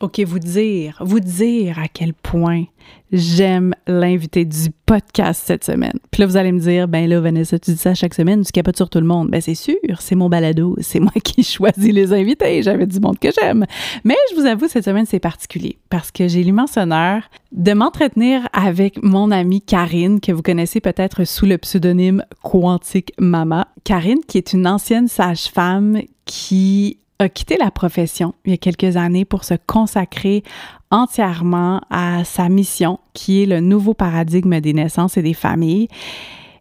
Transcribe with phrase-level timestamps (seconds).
[0.00, 2.64] OK, vous dire, vous dire à quel point
[3.12, 5.92] j'aime l'invité du podcast cette semaine.
[6.10, 8.50] Puis là, vous allez me dire, ben là, Vanessa, tu dis ça chaque semaine, tu
[8.50, 9.28] capotes sur tout le monde.
[9.28, 13.18] Ben c'est sûr, c'est mon balado, c'est moi qui choisis les invités, j'avais du monde
[13.18, 13.66] que j'aime.
[14.04, 18.48] Mais je vous avoue, cette semaine, c'est particulier parce que j'ai l'immense honneur de m'entretenir
[18.54, 23.68] avec mon amie Karine, que vous connaissez peut-être sous le pseudonyme Quantique Mama.
[23.84, 28.96] Karine, qui est une ancienne sage-femme qui a quitté la profession il y a quelques
[28.96, 30.42] années pour se consacrer
[30.90, 35.88] entièrement à sa mission, qui est le nouveau paradigme des naissances et des familles.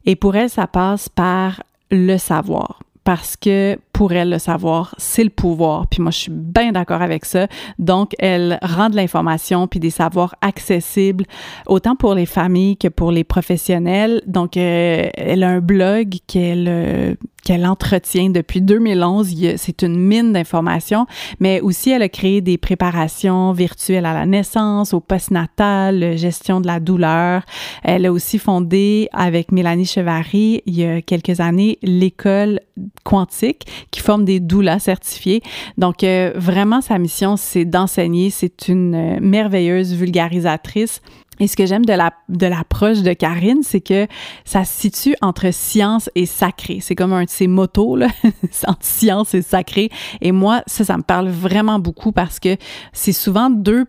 [0.05, 5.26] Et pour elle, ça passe par le savoir parce que pour elle, le savoir, c'est
[5.26, 5.85] le pouvoir.
[5.88, 7.48] Puis moi, je suis bien d'accord avec ça.
[7.80, 11.26] Donc, elle rend de l'information puis des savoirs accessibles
[11.67, 14.21] autant pour les familles que pour les professionnels.
[14.26, 19.34] Donc, euh, elle a un blog qu'elle euh, qu'elle entretient depuis 2011.
[19.57, 21.05] C'est une mine d'informations,
[21.40, 26.68] mais aussi elle a créé des préparations virtuelles à la naissance, au postnatal, gestion de
[26.68, 27.43] la douleur.
[27.84, 32.59] Elle a aussi fondé avec Mélanie Chevary il y a quelques années l'école
[33.04, 35.41] quantique qui forme des doulas certifiés.
[35.77, 41.01] Donc euh, vraiment sa mission c'est d'enseigner, c'est une euh, merveilleuse vulgarisatrice
[41.40, 44.07] et ce que j'aime de la de l'approche de Karine, c'est que
[44.43, 46.79] ça se situe entre science et sacré.
[46.81, 48.07] C'est comme un de ces motos là,
[48.68, 49.90] entre science et sacré.
[50.21, 52.57] Et moi, ça, ça me parle vraiment beaucoup parce que
[52.91, 53.85] c'est souvent deux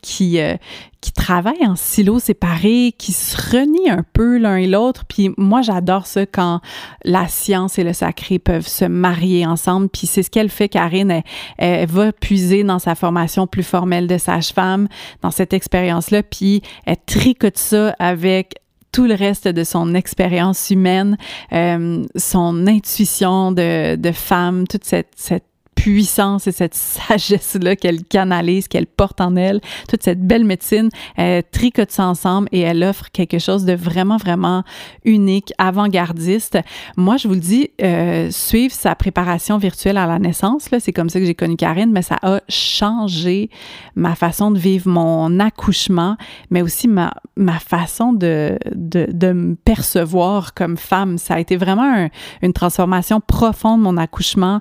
[0.00, 0.56] qui euh,
[1.02, 5.04] qui travaillent en silos séparés, qui se renient un peu l'un et l'autre.
[5.04, 6.60] Puis moi, j'adore ça quand
[7.04, 9.88] la science et le sacré peuvent se marier ensemble.
[9.88, 11.22] Puis c'est ce qu'elle fait, Karine.
[11.58, 14.86] Elle, va puiser dans sa formation plus formelle de sage-femme,
[15.22, 16.22] dans cette expérience-là.
[16.22, 18.54] Puis elle tricote ça avec
[18.92, 21.16] tout le reste de son expérience humaine,
[21.52, 26.74] euh, son intuition de, femme, toute cette puissance et cette
[27.08, 32.48] sagesse-là qu'elle canalise, qu'elle porte en elle, toute cette belle médecine, elle tricote ça ensemble
[32.52, 34.62] et elle offre quelque chose de vraiment, vraiment
[35.04, 36.58] unique, avant-gardiste.
[36.96, 40.92] Moi, je vous le dis, euh, suivre sa préparation virtuelle à la naissance, là, c'est
[40.92, 43.50] comme ça que j'ai connu Karine, mais ça a changé
[43.94, 46.16] ma façon de vivre mon accouchement,
[46.50, 51.18] mais aussi ma, ma façon de, de, de me percevoir comme femme.
[51.18, 52.08] Ça a été vraiment un,
[52.42, 54.60] une transformation profonde, mon accouchement,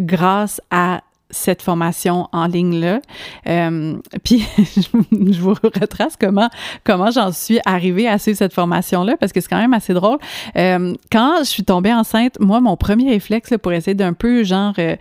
[0.00, 3.00] grâce à cette formation en ligne là.
[3.46, 6.50] Euh, puis je vous retrace comment
[6.84, 9.94] comment j'en suis arrivée à suivre cette formation là parce que c'est quand même assez
[9.94, 10.18] drôle.
[10.56, 14.74] Euh, quand je suis tombée enceinte, moi mon premier réflexe pour essayer d'un peu genre
[14.78, 14.96] euh,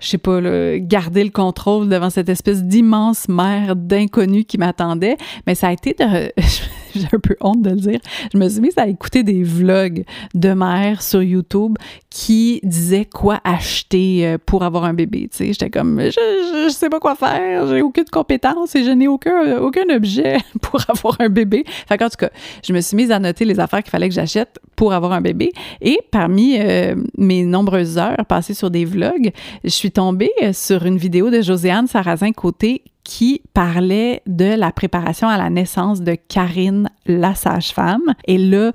[0.00, 0.40] je sais pas,
[0.78, 5.18] garder le contrôle devant cette espèce d'immense mer d'inconnu qui m'attendait.
[5.46, 6.32] Mais ça a été de.
[6.94, 8.00] J'ai un peu honte de le dire.
[8.32, 11.76] Je me suis mise à écouter des vlogs de mère sur YouTube
[12.08, 15.28] qui disaient quoi acheter euh, pour avoir un bébé.
[15.30, 18.90] Tu sais, j'étais comme, je, je, sais pas quoi faire, j'ai aucune compétence et je
[18.90, 21.64] n'ai aucun, aucun objet pour avoir un bébé.
[21.88, 22.30] Fait qu'en tout cas,
[22.66, 25.20] je me suis mise à noter les affaires qu'il fallait que j'achète pour avoir un
[25.20, 25.52] bébé.
[25.80, 29.30] Et parmi euh, mes nombreuses heures passées sur des vlogs,
[29.64, 35.28] je suis tombée euh, sur une vidéo de Josiane Sarrazin-Côté qui parlait de la préparation
[35.28, 38.14] à la naissance de Karine, la sage-femme.
[38.26, 38.72] Et là,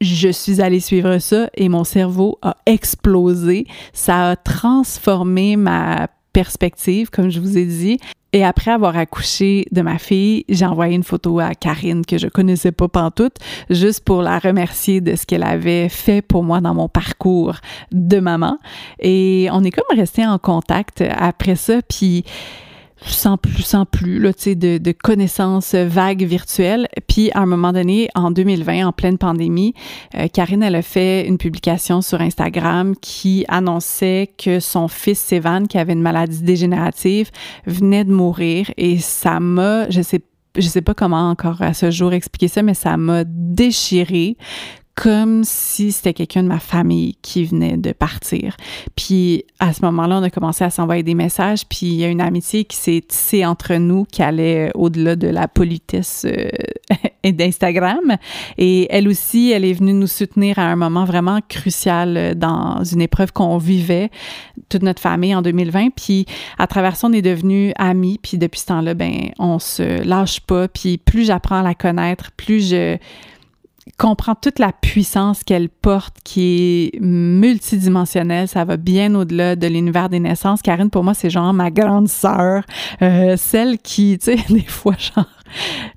[0.00, 3.66] je suis allée suivre ça et mon cerveau a explosé.
[3.92, 7.98] Ça a transformé ma perspective, comme je vous ai dit.
[8.32, 12.28] Et après avoir accouché de ma fille, j'ai envoyé une photo à Karine que je
[12.28, 13.36] connaissais pas pantoute,
[13.68, 17.56] juste pour la remercier de ce qu'elle avait fait pour moi dans mon parcours
[17.90, 18.58] de maman.
[19.00, 22.24] Et on est comme resté en contact après ça, puis
[23.04, 26.88] sans plus, sans plus, là, tu sais, de, de, connaissances vagues virtuelles.
[27.08, 29.74] Puis, à un moment donné, en 2020, en pleine pandémie,
[30.16, 35.66] euh, Karine, elle a fait une publication sur Instagram qui annonçait que son fils Sévan,
[35.66, 37.30] qui avait une maladie dégénérative,
[37.66, 38.70] venait de mourir.
[38.76, 40.20] Et ça m'a, je sais
[40.56, 44.36] je sais pas comment encore à ce jour expliquer ça, mais ça m'a déchiré
[45.00, 48.54] comme si c'était quelqu'un de ma famille qui venait de partir.
[48.96, 52.08] Puis à ce moment-là, on a commencé à s'envoyer des messages, puis il y a
[52.08, 56.50] une amitié qui s'est tissée entre nous qui allait au-delà de la politesse euh,
[57.32, 58.18] d'Instagram.
[58.58, 63.00] Et elle aussi, elle est venue nous soutenir à un moment vraiment crucial dans une
[63.00, 64.10] épreuve qu'on vivait,
[64.68, 65.94] toute notre famille en 2020.
[65.96, 66.26] Puis
[66.58, 68.20] à travers ça, on est devenus amis.
[68.22, 70.68] Puis depuis ce temps-là, ben on se lâche pas.
[70.68, 72.98] Puis plus j'apprends à la connaître, plus je
[74.00, 78.48] comprend toute la puissance qu'elle porte, qui est multidimensionnelle.
[78.48, 80.62] Ça va bien au-delà de l'univers des naissances.
[80.62, 82.64] Karine, pour moi, c'est genre ma grande sœur,
[83.02, 85.28] euh, celle qui, tu sais, des fois, genre,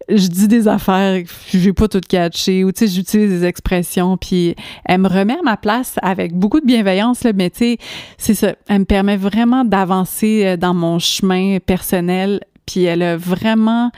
[0.10, 4.18] je dis des affaires, je vais pas tout catcher, ou tu sais, j'utilise des expressions,
[4.18, 4.54] puis
[4.84, 7.78] elle me remet à ma place avec beaucoup de bienveillance, là, mais tu sais,
[8.18, 13.16] c'est ça, elle me permet vraiment d'avancer euh, dans mon chemin personnel Puis elle a
[13.16, 13.92] vraiment.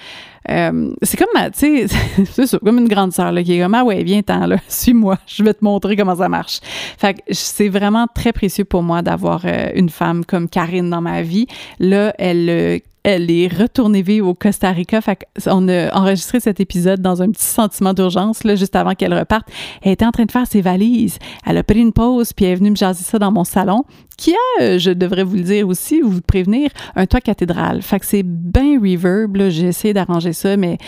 [0.50, 3.84] Euh, c'est comme, tu sais, c'est comme une grande sœur là, qui est comme, ah
[3.84, 6.60] ouais, viens, t'en là, suis-moi, je vais te montrer comment ça marche.
[6.98, 11.02] Fait que c'est vraiment très précieux pour moi d'avoir euh, une femme comme Karine dans
[11.02, 11.48] ma vie.
[11.80, 15.00] Là, elle, euh, elle est retournée vivre au Costa Rica.
[15.00, 19.14] Fait on a enregistré cet épisode dans un petit sentiment d'urgence, là, juste avant qu'elle
[19.14, 19.48] reparte.
[19.84, 21.20] Elle était en train de faire ses valises.
[21.46, 23.84] Elle a pris une pause, puis elle est venue me jaser ça dans mon salon,
[24.18, 27.84] qui a, euh, je devrais vous le dire aussi, ou vous prévenir, un toit cathédral.
[27.84, 29.38] Fait que c'est bien reverb.
[29.50, 30.80] J'ai essayé d'arranger ça, mais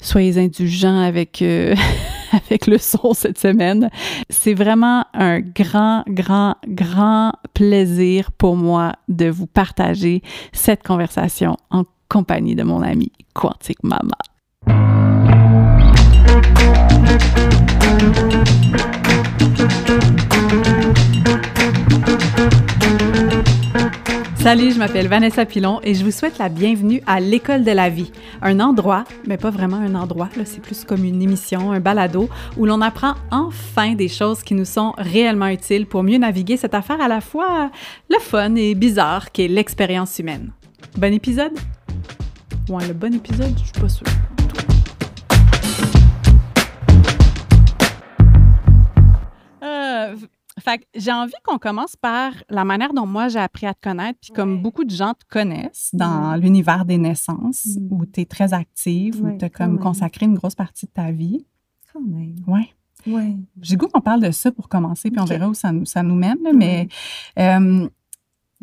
[0.00, 1.74] soyez indulgents avec, euh,
[2.46, 3.90] avec le son cette semaine.
[4.30, 11.84] C'est vraiment un grand, grand, grand plaisir pour moi de vous partager cette conversation en
[12.08, 14.16] compagnie de mon ami Quantique Mama.
[24.42, 27.88] Salut, je m'appelle Vanessa Pilon et je vous souhaite la bienvenue à l'École de la
[27.88, 28.10] vie,
[28.42, 32.66] un endroit, mais pas vraiment un endroit, c'est plus comme une émission, un balado, où
[32.66, 37.00] l'on apprend enfin des choses qui nous sont réellement utiles pour mieux naviguer cette affaire
[37.00, 37.70] à la fois
[38.10, 40.50] le fun et bizarre qu'est l'expérience humaine.
[40.98, 41.52] Bon épisode?
[42.68, 44.06] Ouais, le bon épisode, je suis pas sûre.
[49.62, 50.16] Euh,
[50.60, 53.80] fait que j'ai envie qu'on commence par la manière dont moi j'ai appris à te
[53.80, 54.60] connaître, puis comme Ouais.
[54.60, 57.88] beaucoup de gens te connaissent dans l'univers des naissances, Mm.
[57.90, 61.10] où tu es très active, où tu as comme consacré une grosse partie de ta
[61.10, 61.46] vie.
[61.92, 62.36] Quand même.
[62.46, 62.68] Ouais.
[63.06, 63.36] Ouais.
[63.60, 66.02] J'ai goût qu'on parle de ça pour commencer, puis on verra où ça nous, ça
[66.02, 66.38] nous mène.
[66.42, 66.88] là, Mais
[67.38, 67.88] euh,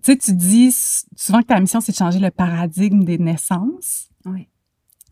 [0.01, 0.71] tu sais, tu dis
[1.15, 4.09] souvent que ta mission, c'est de changer le paradigme des naissances.
[4.25, 4.47] Oui.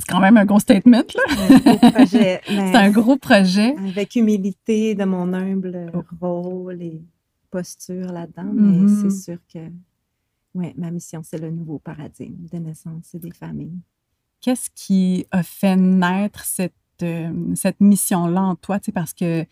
[0.07, 1.04] C'est quand même un gros statement,
[2.07, 2.42] C'est
[2.75, 3.75] un gros projet.
[3.77, 6.04] Avec humilité de mon humble Oh.
[6.21, 7.01] rôle et
[7.51, 9.59] posture là-dedans, mais c'est sûr que
[10.54, 13.80] ouais, ma mission, c'est le nouveau paradigme des naissances et des familles.
[14.39, 16.74] Qu'est-ce qui a fait naître cette,
[17.04, 18.80] euh, cette mission-là en toi?
[18.80, 19.45] Tu sais, parce que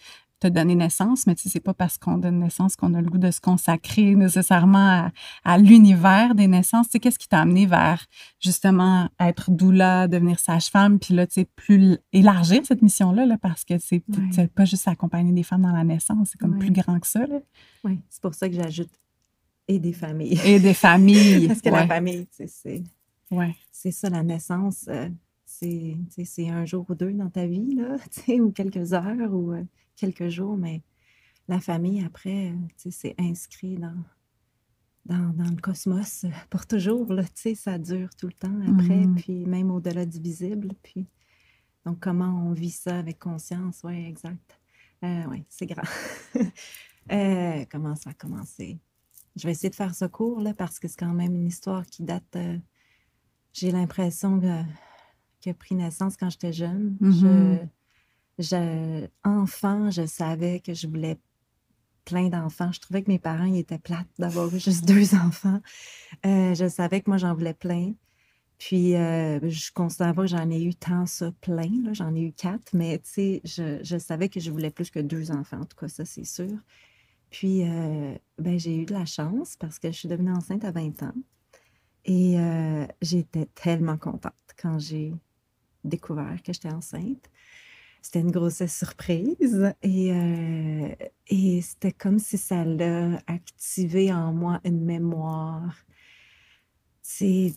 [0.50, 3.18] donné naissance, mais tu sais, c'est pas parce qu'on donne naissance qu'on a le goût
[3.18, 5.12] de se consacrer nécessairement à,
[5.44, 6.88] à l'univers des naissances.
[6.88, 8.06] Tu sais, qu'est-ce qui t'a amené vers
[8.40, 13.64] justement être doula, devenir sage-femme, puis là, tu sais, plus élargir cette mission-là, là, parce
[13.66, 14.04] que c'est
[14.38, 14.48] Ouais.
[14.48, 16.60] pas juste accompagner des femmes dans la naissance, c'est comme Ouais.
[16.60, 17.26] plus grand que ça.
[17.84, 18.90] Oui, c'est pour ça que j'ajoute
[19.68, 20.40] et des familles.
[20.46, 21.48] Et des familles.
[21.48, 21.80] Parce que ouais.
[21.80, 22.84] la famille, tu sais, c'est
[23.32, 23.56] ouais.
[23.72, 25.10] c'est ça, la naissance, euh,
[25.46, 27.96] c'est un jour ou deux dans ta vie, là,
[28.40, 29.64] ou quelques heures ou euh,
[29.96, 30.82] quelques jours, mais
[31.48, 33.96] la famille, après, euh, c'est inscrit dans,
[35.06, 37.24] dans, dans le cosmos euh, pour toujours, là,
[37.56, 39.16] ça dure tout le temps après, Mhm.
[39.16, 41.08] puis même au-delà du visible, puis
[41.86, 44.60] donc comment on vit ça avec conscience, oui, exact.
[45.04, 45.84] oui, c'est grand.
[47.12, 48.80] Euh, comment ça a commencé?
[49.36, 51.86] Je vais essayer de faire ce court, là, parce que c'est quand même une histoire
[51.86, 52.36] qui date...
[52.36, 52.58] euh,
[53.54, 54.64] j'ai l'impression que,
[55.40, 56.98] qui a pris naissance quand j'étais jeune.
[57.00, 57.60] Je,
[58.40, 61.18] je- enfant, je savais que je voulais
[62.06, 62.72] plein d'enfants.
[62.72, 65.62] Je trouvais que mes parents étaient plates d'avoir juste deux enfants.
[66.26, 67.94] Euh, je savais que moi, j'en voulais plein.
[68.58, 71.72] Puis, euh, je considère pas que j'en ai eu tant ça plein.
[71.94, 75.00] J'en ai eu quatre, mais tu sais, je, je savais que je voulais plus que
[75.00, 75.62] deux enfants.
[75.62, 76.52] En tout cas, ça, c'est sûr.
[77.32, 80.72] Puis, euh, ben, j'ai eu de la chance parce que je suis devenue enceinte à
[80.72, 81.14] 20 ans.
[82.06, 85.14] Et euh, j'étais tellement contente quand j'ai
[85.84, 87.30] découvert que j'étais enceinte.
[88.06, 90.90] C'était une grossesse surprise et, euh,
[91.28, 95.76] et c'était comme si ça l'a activé en moi une mémoire.
[97.02, 97.56] C'est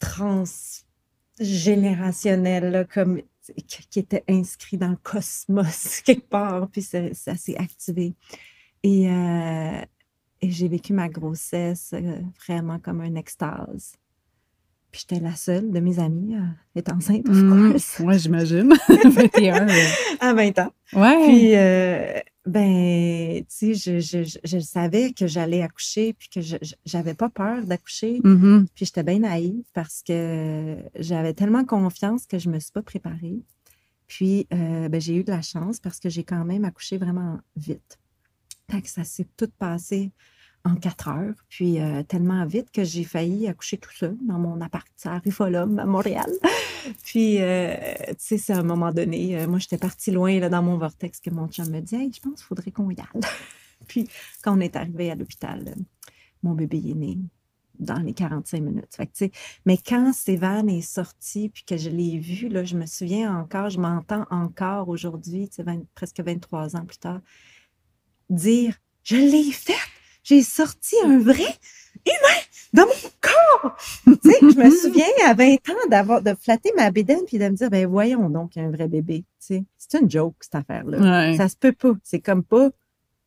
[0.00, 3.22] transgénérationnel, comme
[3.68, 8.14] qui était inscrit dans le cosmos quelque part, puis ça, s'est activé.
[8.82, 9.80] Et, euh,
[10.40, 13.92] et j'ai vécu ma grossesse euh, vraiment comme une extase.
[14.90, 16.42] Puis j'étais la seule de mes amies à
[16.78, 17.70] être enceinte, of Mhm.
[17.72, 18.72] course, Ouais, j'imagine.
[19.04, 19.68] 21.
[19.68, 19.86] euh,
[20.20, 20.72] à 20 ans.
[20.94, 21.26] Ouais.
[21.26, 26.40] Puis, euh, ben, tu sais, je, je, je, je savais que j'allais accoucher, puis que
[26.84, 28.20] j'avais pas peur d'accoucher.
[28.24, 28.66] Mhm.
[28.74, 33.38] Puis j'étais bien naïve parce que j'avais tellement confiance que je me suis pas préparée.
[34.08, 37.38] Puis, euh, ben, j'ai eu de la chance parce que j'ai quand même accouché vraiment
[37.56, 37.98] vite.
[38.68, 40.10] Fait que ça s'est tout passé
[40.64, 44.60] en quatre heures, puis euh, tellement vite que j'ai failli accoucher tout seul dans mon
[44.60, 46.30] appart à Folhomme, à Montréal.
[47.04, 47.74] puis, euh,
[48.10, 50.76] tu sais, c'est à un moment donné, euh, moi, j'étais partie loin là, dans mon
[50.76, 53.20] vortex que mon chum me dit Hey, je pense qu'il faudrait qu'on y aille.
[53.88, 54.08] puis,
[54.42, 55.74] quand on est arrivé à l'hôpital,
[56.42, 57.18] mon bébé est né
[57.78, 58.98] dans les 45 minutes.
[59.64, 63.70] Mais quand Stéphane est sorti, puis que je l'ai vu, là, je me souviens encore,
[63.70, 67.20] je m'entends encore aujourd'hui, tu sais, 20 presque 23 ans plus tard,
[68.28, 69.72] dire Je l'ai fait!
[70.22, 71.58] J'ai sorti un vrai
[72.06, 72.40] humain
[72.72, 73.76] dans mon corps!
[74.04, 77.44] tu sais, je me souviens à 20 ans d'avoir de flatter ma bédaine puis de
[77.44, 79.64] me dire ben voyons donc un vrai bébé, tu sais.
[79.76, 81.30] C'est une joke cette affaire-là.
[81.30, 81.36] Ouais.
[81.36, 82.70] Ça se peut pas, c'est comme pas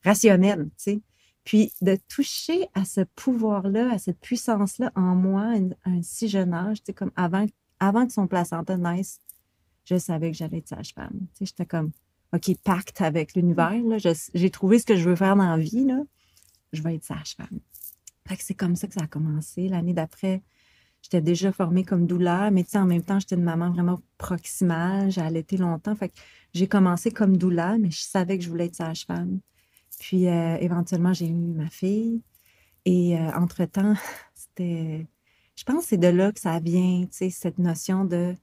[0.04, 1.02] rationnel, tu sais.
[1.44, 5.54] Puis de toucher à ce pouvoir-là, à cette puissance-là en moi
[5.86, 7.46] à, un si jeune âge, tu sais comme avant
[7.80, 9.20] avant que son placenta naisse,
[9.84, 11.12] je savais que j'allais être sage-femme.
[11.34, 11.92] Tu sais, j'étais comme
[12.34, 13.98] OK, pacte avec l'univers là,
[14.34, 16.00] j'ai trouvé ce que je veux faire dans la vie là.
[16.74, 17.60] Je vais être sage-femme.
[18.28, 19.68] Fait que c'est comme ça que ça a commencé.
[19.68, 20.42] L'année d'après,
[21.02, 24.02] j'étais déjà formée comme doula, mais tu sais, en même temps, j'étais une maman vraiment
[24.18, 25.12] proximale.
[25.12, 25.96] J'ai allaité longtemps.
[25.96, 26.16] Fait que
[26.54, 29.40] j'ai commencé comme doula, mais je savais que je voulais être sage-femme.
[30.00, 32.22] Puis euh, éventuellement, j'ai eu ma fille.
[32.86, 33.96] Et euh, entre-temps,
[34.34, 35.08] c'était.
[35.56, 38.36] Je pense que c'est de là que ça vient, tu sais, cette notion de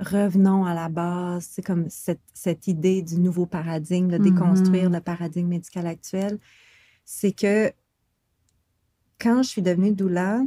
[0.00, 4.94] revenons à la base, c'est comme cette, cette idée du nouveau paradigme, de déconstruire Mhm.
[4.94, 6.38] le paradigme médical actuel.
[7.10, 7.72] C'est que
[9.18, 10.42] quand je suis devenue doula,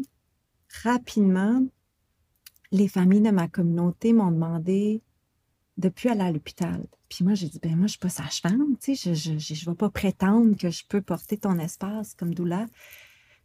[0.83, 1.65] rapidement,
[2.71, 5.01] les familles de ma communauté m'ont demandé
[5.77, 6.85] de plus aller à l'hôpital.
[7.09, 9.75] Puis moi, j'ai dit, ben moi, je suis pas sage-femme, tu sais, je ne vais
[9.75, 12.67] pas prétendre que je peux porter ton espace comme doula.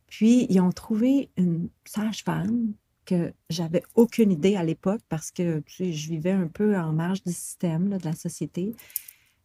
[0.09, 2.75] Puis, ils ont trouvé une sage-femme
[3.07, 6.93] que j'avais aucune idée à l'époque parce que tu sais, je vivais un peu en
[6.93, 8.75] marge du système, de la société.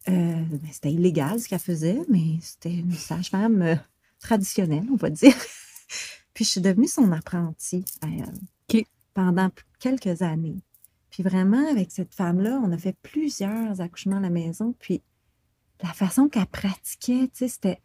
[0.08, 3.76] Euh, ben, c'était illégal ce qu'elle faisait, mais c'était une sage-femme euh,
[4.18, 5.34] traditionnelle, on va dire.
[6.34, 8.34] Puis je suis devenue son apprentie à elle
[8.80, 8.86] OK.
[9.14, 10.60] pendant quelques années.
[11.10, 14.74] Puis vraiment, avec cette femme-là, on a fait plusieurs accouchements à la maison.
[14.78, 15.02] Puis
[15.82, 17.80] la façon qu'elle pratiquait, tu sais, c'était.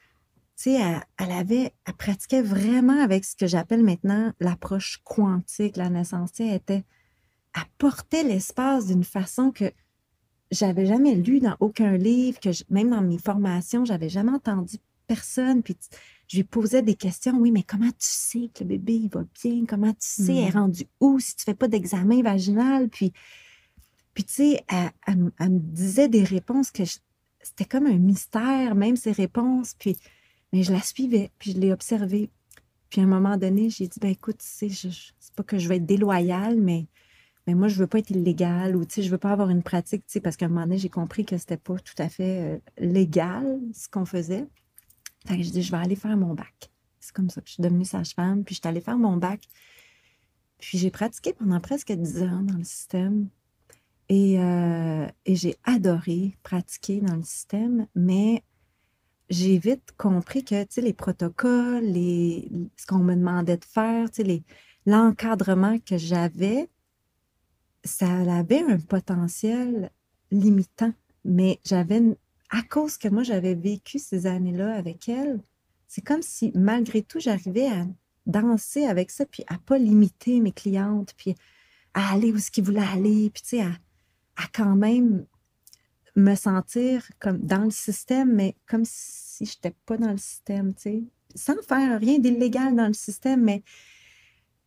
[0.56, 5.78] Tu sais, elle, elle avait, elle pratiquait vraiment avec ce que j'appelle maintenant l'approche quantique,
[5.78, 6.32] la naissance.
[6.32, 6.84] Tu sais, elle était,
[7.54, 9.72] elle portait l'espace d'une façon que
[10.52, 14.78] j'avais jamais lu dans aucun livre, que je- même dans mes formations, j'avais jamais entendu
[15.08, 15.64] personne.
[15.64, 15.76] Puis
[16.28, 17.38] je lui posais des questions.
[17.38, 19.66] Oui, mais comment tu sais que le bébé il va bien?
[19.66, 20.36] Comment tu sais?
[20.36, 20.62] Elle est Mhm.
[20.62, 22.90] rendue où si tu fais pas d'examen vaginal?
[22.90, 23.14] Puis,
[24.14, 26.84] puis tu sais, elle, elle me- elle me disait des réponses que
[27.42, 29.76] c'était comme un mystère, même ses réponses.
[29.78, 29.96] Puis,
[30.52, 32.30] mais je la suivais, puis je l'ai observée.
[32.90, 34.90] Puis à un moment donné, j'ai dit, ben écoute, tu sais,
[35.20, 36.88] c'est pas que je vais être déloyale, mais,
[37.48, 39.64] mais moi, je veux pas être illégale ou, tu sais, je veux pas avoir une
[39.64, 42.10] pratique, tu sais, parce qu'à un moment donné, j'ai compris que c'était pas tout à
[42.10, 44.46] fait euh, légal, ce qu'on faisait.
[45.26, 46.70] Fait que je dis, je vais aller faire mon bac.
[47.00, 49.42] C'est comme ça que je suis devenue sage-femme, puis je suis allée faire mon bac.
[50.60, 53.30] Puis j'ai pratiqué pendant presque 10 ans dans le système.
[54.10, 58.44] Et, euh, et j'ai adoré pratiquer dans le système, mais
[59.30, 64.08] j'ai vite compris que, les protocoles, les, ce qu'on me demandait de faire,
[64.86, 66.70] l'encadrement que j'avais,
[67.88, 69.92] ça avait un potentiel
[70.32, 70.94] limitant.
[71.26, 72.02] Mais j'avais,
[72.50, 75.42] à cause que moi, j'avais vécu ces années-là avec elle,
[75.88, 77.88] c'est comme si, malgré tout, j'arrivais à
[78.26, 81.36] danser avec ça, puis à pas limiter mes clientes, puis
[81.94, 83.72] à aller où ce qu'ils voulaient aller, puis tu sais, à,
[84.36, 85.26] à quand même
[86.16, 90.74] me sentir comme dans le système, mais comme si je n'étais pas dans le système,
[90.74, 91.04] tu sais,
[91.36, 93.64] sans faire rien d'illégal dans le système, mais,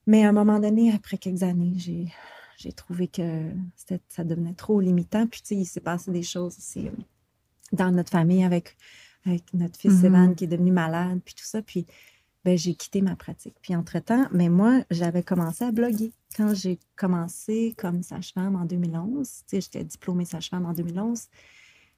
[0.06, 2.06] mais à un moment donné, après quelques années, j'ai,
[2.60, 3.50] j'ai trouvé que
[4.08, 5.26] ça devenait trop limitant.
[5.26, 6.92] Puis, tu sais, il s'est passé des choses aussi euh,
[7.72, 8.76] dans notre famille avec,
[9.24, 10.04] avec notre fils Mhm.
[10.04, 11.62] Evan qui est devenu malade, puis tout ça.
[11.62, 11.86] Puis,
[12.44, 13.56] ben, j'ai quitté ma pratique.
[13.62, 16.12] Puis, entre-temps, mais moi, j'avais commencé à bloguer.
[16.36, 21.28] Quand j'ai commencé comme sage-femme en 2011, tu sais, j'étais diplômée sage-femme en 2011,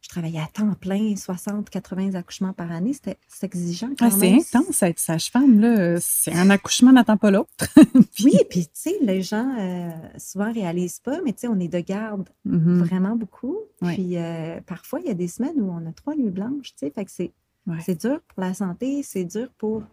[0.02, 2.92] je travaillais à temps plein, 60, 80 accouchements par année.
[2.92, 5.98] C'était exigeant quand Ah, c'est intense être sage-femme, là.
[6.00, 7.48] C'est un accouchement n'attend pas l'autre.
[8.14, 11.58] Puis- Oui, puis tu sais, les gens euh, souvent réalisent pas, mais tu sais, on
[11.60, 12.82] est de garde Mhm.
[12.82, 13.56] vraiment beaucoup.
[13.80, 16.86] Puis euh, parfois, il y a des semaines où on a trois nuits blanches, tu
[16.86, 17.32] sais, fait que c'est
[17.66, 17.94] Ouais.
[17.94, 19.84] dur pour la santé, c'est dur pour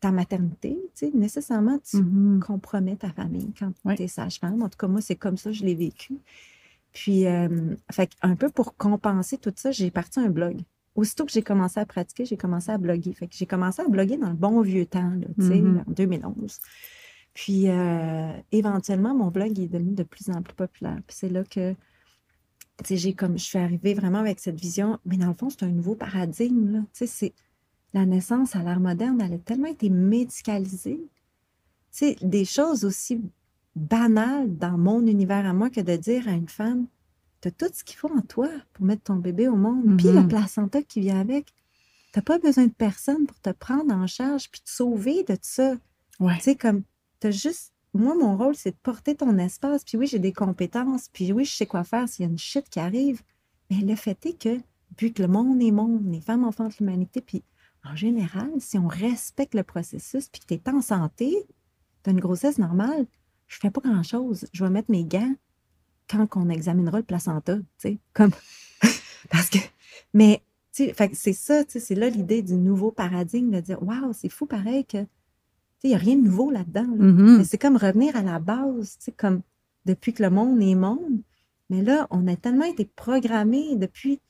[0.00, 2.38] ta maternité, tu sais, nécessairement, tu Mhm.
[2.46, 4.62] compromets ta famille quand tu es sage-femme.
[4.62, 6.18] En tout cas, moi, c'est comme ça, je l'ai vécu.
[6.96, 10.62] Puis, euh, fait un peu pour compenser tout ça, j'ai parti un blog.
[10.94, 13.12] Aussitôt que j'ai commencé à pratiquer, j'ai commencé à bloguer.
[13.12, 15.84] Fait que j'ai commencé à bloguer dans le bon vieux temps, là, tu sais, Mhm.
[15.86, 16.58] en 2011.
[17.34, 20.98] Puis, euh, éventuellement, mon blog est devenu de plus en plus populaire.
[21.06, 21.74] Puis c'est là que,
[22.88, 25.70] j'ai comme, je suis arrivée vraiment avec cette vision, mais dans le fond, c'est un
[25.70, 27.34] nouveau paradigme, c'est,
[27.92, 31.00] la naissance à l'ère moderne, elle a tellement été médicalisée.
[31.90, 33.20] Sais, des choses aussi
[33.76, 36.86] banales dans mon univers à moi que de dire à une femme,
[37.40, 40.08] tu as tout ce qu'il faut en toi pour mettre ton bébé au monde, puis
[40.08, 40.28] le Mhm.
[40.28, 41.52] placenta qui vient avec.
[42.12, 45.74] Tu pas besoin de personne pour te prendre en charge puis te sauver de ça.
[46.18, 46.36] Ouais.
[46.36, 46.82] Tu sais, comme,
[47.20, 47.72] t'as juste.
[47.92, 49.84] Moi, mon rôle, c'est de porter ton espace.
[49.84, 51.08] Puis oui, j'ai des compétences.
[51.12, 53.22] Puis oui, je sais quoi faire s'il y a une shit qui arrive.
[53.70, 54.58] Mais le fait est que,
[54.98, 57.42] vu que le monde est monde, les femmes enfantent l'humanité, puis
[57.84, 61.46] en général, si on respecte le processus, puis que tu es en santé,
[62.02, 63.06] tu as une grossesse normale,
[63.46, 64.46] je fais pas grand-chose.
[64.52, 65.34] Je vais mettre mes gants
[66.10, 68.30] quand on examinera le placenta, tu sais, comme...
[69.30, 69.58] Parce que...
[70.14, 73.82] Mais, tu sais, c'est ça, tu sais, c'est là l'idée du nouveau paradigme, de dire,
[73.82, 75.08] waouh, c'est fou pareil que, tu sais,
[75.84, 76.86] il n'y a rien de nouveau là-dedans.
[76.86, 77.38] Mhm.
[77.38, 79.42] Mais c'est comme revenir à la base, tu sais, comme
[79.84, 81.20] depuis que le monde est monde.
[81.70, 84.20] Mais là, on a tellement été programmés depuis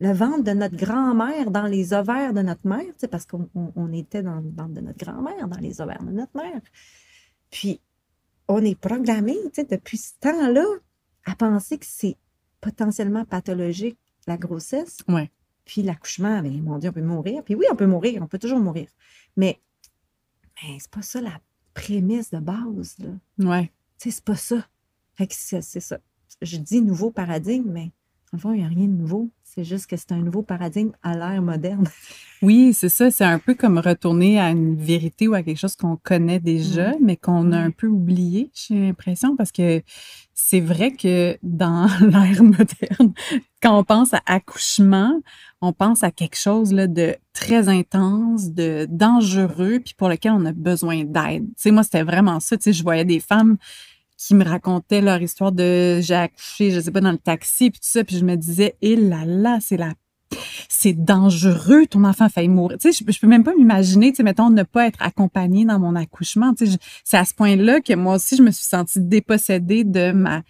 [0.00, 3.48] le ventre de notre grand-mère dans les ovaires de notre mère, tu sais, parce qu'on
[3.54, 6.60] on- on était dans le ventre de notre grand-mère, dans les ovaires de notre mère.
[7.50, 7.80] Puis,
[8.52, 9.36] on est programmé,
[9.70, 10.64] depuis ce temps-là,
[11.24, 12.16] à penser que c'est
[12.60, 14.98] potentiellement pathologique, la grossesse.
[15.08, 15.30] Ouais.
[15.64, 17.42] Puis l'accouchement, ben, mon Dieu, on peut mourir.
[17.44, 18.88] Puis oui, on peut mourir, on peut toujours mourir.
[19.36, 19.60] Mais,
[20.62, 21.40] mais c'est pas ça la
[21.72, 23.08] prémisse de base, là.
[23.38, 23.72] Ouais.
[23.98, 24.66] Tu sais, c'est pas ça.
[25.14, 25.98] Fait que c'est c'est ça.
[26.40, 27.92] Je dis nouveau paradigme, mais
[28.32, 29.30] en fond, il n'y a rien de nouveau.
[29.54, 31.86] C'est juste que c'est un nouveau paradigme à l'ère moderne.
[32.44, 33.08] Oui, c'est ça.
[33.12, 36.90] C'est un peu comme retourner à une vérité ou à quelque chose qu'on connaît déjà,
[37.00, 39.80] mais qu'on a un peu oublié, j'ai l'impression, parce que
[40.34, 43.12] c'est vrai que dans l'ère moderne,
[43.62, 45.20] quand on pense à accouchement,
[45.60, 50.44] on pense à quelque chose là, de très intense, de dangereux, puis pour lequel on
[50.44, 51.46] a besoin d'aide.
[51.46, 52.56] Tu sais, moi, c'était vraiment ça.
[52.56, 53.56] Tu sais, je voyais des femmes
[54.26, 57.80] qui me racontaient leur histoire de j'ai accouché, je sais pas, dans le taxi, puis
[57.80, 59.92] tout ça, puis je me disais, eh là là, c'est la
[60.68, 62.78] c'est dangereux, ton enfant a failli mourir.
[62.78, 65.66] Tu sais, je, je peux même pas m'imaginer, tu sais, mettons, ne pas être accompagnée
[65.66, 66.54] dans mon accouchement.
[66.54, 70.12] Tu sais, c'est à ce point-là que moi aussi, je me suis sentie dépossédée de
[70.12, 70.42] ma,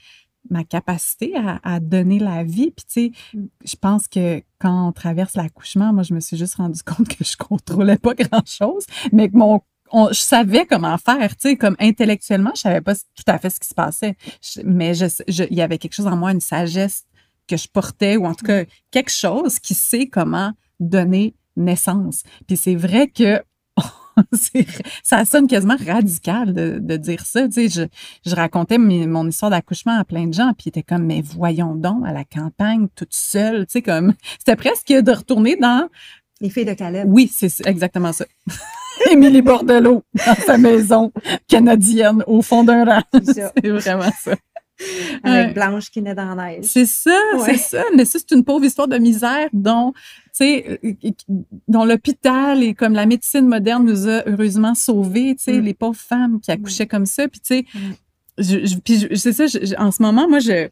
[0.50, 2.70] ma capacité à, à donner la vie.
[2.70, 3.46] Puis, tu sais, Mm.
[3.64, 7.24] je pense que quand on traverse l'accouchement, moi, je me suis juste rendu compte que
[7.24, 9.60] je contrôlais pas grand-chose, mais que mon
[9.92, 13.50] on- je savais comment faire, tu sais, comme intellectuellement, je savais pas tout à fait
[13.50, 16.32] ce qui se passait, Je- mais je, je- il y avait quelque chose en moi,
[16.32, 17.04] une sagesse
[17.48, 22.22] que je portais, ou en tout cas quelque chose qui sait comment donner naissance.
[22.46, 23.42] Puis c'est vrai que
[25.02, 27.46] ça sonne quasiment radical de, de dire ça.
[27.48, 30.82] Tu sais, je, je racontais mon histoire d'accouchement à plein de gens, puis ils étaient
[30.82, 35.12] comme, mais voyons donc, à la campagne, toute seule, tu sais, comme, c'était presque de
[35.12, 35.88] retourner dans,
[36.42, 37.08] Les filles de Caleb.
[37.08, 38.26] oui, c'est exactement ça.
[39.10, 41.10] Émilie Bordelot, dans sa maison
[41.48, 43.02] canadienne, au fond d'un rang.
[43.24, 44.34] C'est vraiment ça.
[45.22, 45.54] Avec.
[45.54, 46.64] Blanche qui naît dans la neige.
[46.64, 47.44] C'est ça, Ouais.
[47.56, 47.84] c'est ça.
[47.96, 50.00] Mais ça, c'est une pauvre histoire de misère dont, tu
[50.32, 50.92] sais, euh,
[51.68, 55.64] dont l'hôpital et comme la médecine moderne nous a heureusement sauvés, tu sais, Mm.
[55.64, 57.28] les pauvres femmes qui accouchaient comme ça.
[57.28, 57.78] Puis, tu sais, Mm.
[58.38, 59.44] je, je- puis je- c'est ça,
[59.78, 60.68] en ce moment, moi, je,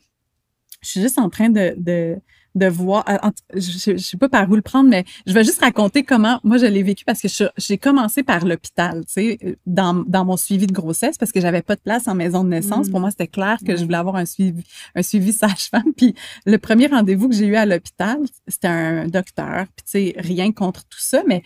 [0.83, 2.16] je suis juste en train de, de,
[2.54, 5.60] de voir, en- je, je sais pas par où le prendre, mais je vais juste
[5.60, 9.94] raconter comment moi je l'ai vécu parce que j'ai commencé par l'hôpital, tu sais, dans,
[9.94, 12.88] dans mon suivi de grossesse parce que j'avais pas de place en maison de naissance.
[12.88, 12.90] Mm.
[12.90, 15.92] Pour moi, c'était clair que je voulais avoir un suivi, un suivi sage-femme.
[15.96, 16.14] Puis
[16.46, 19.66] le premier rendez-vous que j'ai eu à l'hôpital, c'était un docteur.
[19.76, 21.42] Puis tu sais, rien contre tout ça, mais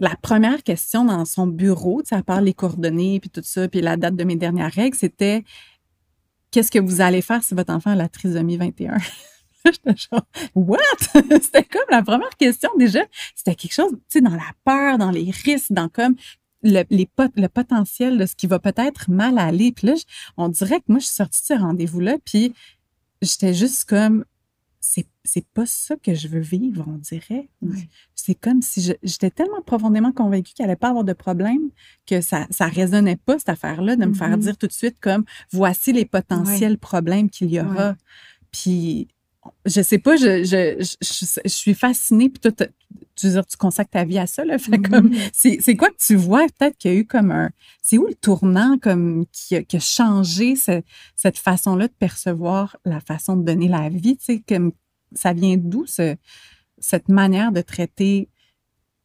[0.00, 3.68] la première question dans son bureau, tu sais, à part les coordonnées puis tout ça,
[3.68, 5.44] puis la date de mes dernières règles, c'était
[6.50, 8.96] qu'est-ce que vous allez faire si votre enfant a la trisomie 21?
[9.64, 10.78] J'étais genre, what?
[11.42, 13.00] c'était comme la première question déjà.
[13.34, 16.16] C'était quelque chose, tu sais, dans la peur, dans les risques, dans comme
[16.62, 19.72] le, les pot- le potentiel de ce qui va peut-être mal aller.
[19.72, 20.04] Puis là, je-
[20.36, 22.52] on dirait que moi, je suis sortie de ce rendez-vous-là, puis
[23.22, 24.24] j'étais juste comme,
[24.82, 25.06] c'est,
[25.54, 27.48] pas ça que je veux vivre, on dirait.
[28.14, 31.70] C'est comme si je- j'étais tellement profondément convaincue qu'il allait pas avoir de problème
[32.06, 34.40] que ça, ça résonnait pas, cette affaire-là, de me faire Mhm.
[34.40, 37.94] dire tout de suite comme, voici les potentiels problèmes qu'il y aura.
[38.52, 39.08] Puis,
[39.64, 42.28] je sais pas, je, je, je, je- je suis fascinée.
[42.28, 42.52] Puis toi,
[43.16, 44.58] tu veux dire, tu consacres ta vie à ça, là.
[44.58, 44.82] Fait Mhm.
[44.90, 46.46] comme, c'est, c'est quoi que tu vois?
[46.58, 47.50] Peut-être qu'il y a eu comme un,
[47.82, 50.82] c'est où le tournant comme qui a, qui a changé ce-
[51.16, 54.16] cette façon-là de percevoir la façon de donner la vie?
[54.16, 54.72] Tu sais, comme,
[55.14, 56.16] ça vient d'où ce-
[56.78, 58.28] cette manière de traiter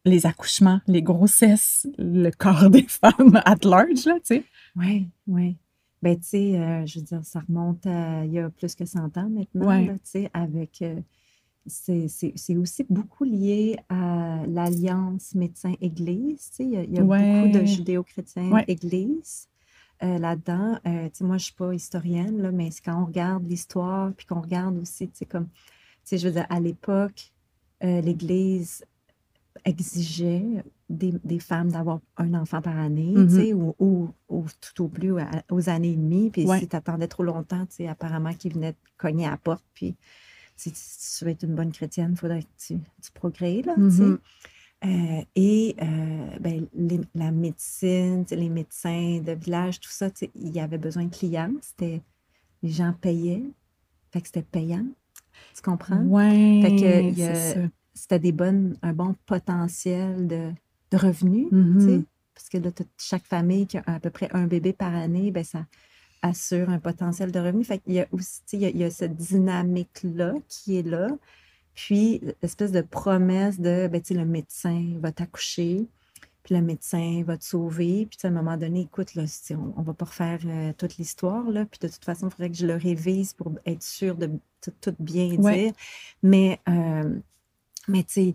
[0.04, 4.44] les accouchements, les grossesses, le corps des femmes at large, là, tu sais?
[4.76, 5.56] Oui, oui.
[6.02, 8.84] Ben, tu sais, euh, je veux dire, ça remonte à il y a plus que
[8.84, 9.86] 100 ans maintenant, Ouais.
[9.94, 10.82] tu sais, avec.
[10.82, 11.00] euh,
[11.68, 16.50] c'est aussi beaucoup lié à l'alliance médecin-église.
[16.50, 18.64] Tu sais, il y a, il y a beaucoup de judéo-chrétiens Ouais.
[18.68, 19.48] églises
[20.04, 20.78] euh, là-dedans.
[20.84, 24.26] Tu sais, moi, je suis pas historienne, là, mais c'est quand on regarde l'histoire, puis
[24.26, 25.56] qu'on regarde aussi, tu sais, comme, tu
[26.04, 27.32] sais, je veux dire, à l'époque,
[27.80, 28.84] l'Église
[29.64, 33.28] exigeait des, des femmes d'avoir un enfant par année, tu Mhm.
[33.30, 35.12] sais, ou, ou- ou tout au plus
[35.50, 36.30] aux années et demie.
[36.30, 36.60] Puis Ouais.
[36.60, 39.64] si tu attendais trop longtemps, tu sais, apparemment qu'ils venaient te cogner à la porte.
[39.74, 39.94] Puis
[40.56, 43.90] si tu, veux être une bonne chrétienne, il faudrait que tu, tu procrées, là, tu
[43.90, 44.02] sais.
[44.04, 44.18] Mhm.
[44.84, 50.60] Euh, et euh, ben, les- la médecine, les médecins de village, tout ça, il y
[50.60, 51.52] avait besoin de clients.
[51.62, 52.02] C'était,
[52.62, 53.42] les gens payaient.
[54.12, 54.84] Fait que c'était payant.
[55.54, 56.02] Tu comprends?
[56.04, 58.02] Ouais, Fait que y a- ça.
[58.02, 60.52] c'était des bonnes, un bon potentiel de,
[60.90, 61.96] de revenus, tu sais.
[61.96, 62.04] Mhm.
[62.34, 65.42] Parce que là, chaque famille qui a à peu près un bébé par année, ben
[65.44, 65.64] ça,
[66.22, 67.64] assure un potentiel de revenu.
[67.64, 70.82] Fait qu'il y a aussi, il y a, il y a cette dynamique-là qui est
[70.82, 71.08] là.
[71.74, 75.86] Puis, l'espèce de promesse de, ben, tu sais, le médecin va t'accoucher,
[76.42, 78.06] puis le médecin va te sauver.
[78.06, 81.48] Puis, à un moment donné, écoute, là, on, on va pas refaire euh, toute l'histoire,
[81.50, 81.66] là.
[81.66, 84.30] Puis, de toute façon, il faudrait que je le révise pour être sûr de
[84.80, 85.72] tout, bien dire.
[86.22, 87.18] Mais, euh,
[87.88, 88.34] mais tu sais,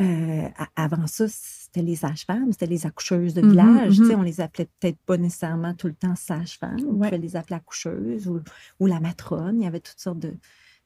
[0.00, 4.00] euh, avant ça, c'était les sages-femmes, c'était les accoucheuses de mm-hmm, village.
[4.00, 4.14] Mm-hmm.
[4.14, 6.78] On les appelait peut-être pas nécessairement tout le temps sages-femmes.
[6.88, 8.40] On pouvait les appeler accoucheuses ou,
[8.78, 9.60] ou, la matrone.
[9.60, 10.34] Il y avait toutes sortes de,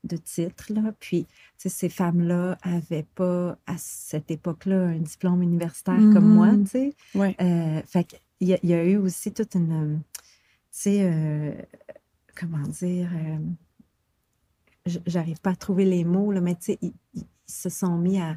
[0.04, 0.72] de titres.
[0.72, 0.94] Là.
[0.98, 1.26] Puis,
[1.58, 6.52] ces femmes-là n'avaient pas, à cette époque-là, un diplôme universitaire comme moi.
[6.52, 6.92] Mm-hmm.
[7.14, 7.36] Ouais.
[7.40, 10.00] Euh, fait il y, a, il y, a eu aussi toute une.
[10.14, 10.22] Tu
[10.70, 11.52] sais, euh,
[12.34, 13.10] comment dire.
[15.06, 16.92] J'arrive pas à trouver les mots, là, mais tu sais, ils
[17.46, 18.36] se sont mis à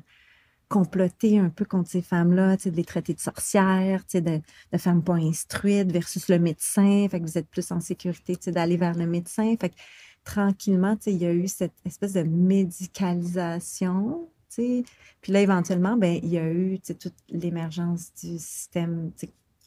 [0.67, 4.41] comploter un peu contre ces femmes-là, de les traiter de sorcières, de,
[4.71, 7.07] de femmes pas instruites versus le médecin.
[7.09, 9.55] Fait que vous êtes plus en sécurité d'aller vers le médecin.
[9.59, 9.75] Fait que
[10.23, 14.27] tranquillement, il y a eu cette espèce de médicalisation.
[14.55, 14.85] Puis
[15.27, 19.11] là, éventuellement, ben, il y a eu toute l'émergence du système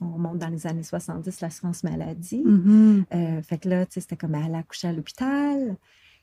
[0.00, 2.42] on remonte dans les années 70, l'assurance maladie.
[2.44, 3.04] Mm-hmm.
[3.14, 5.76] Euh, fait que là, c'était comme aller accoucher à l'hôpital.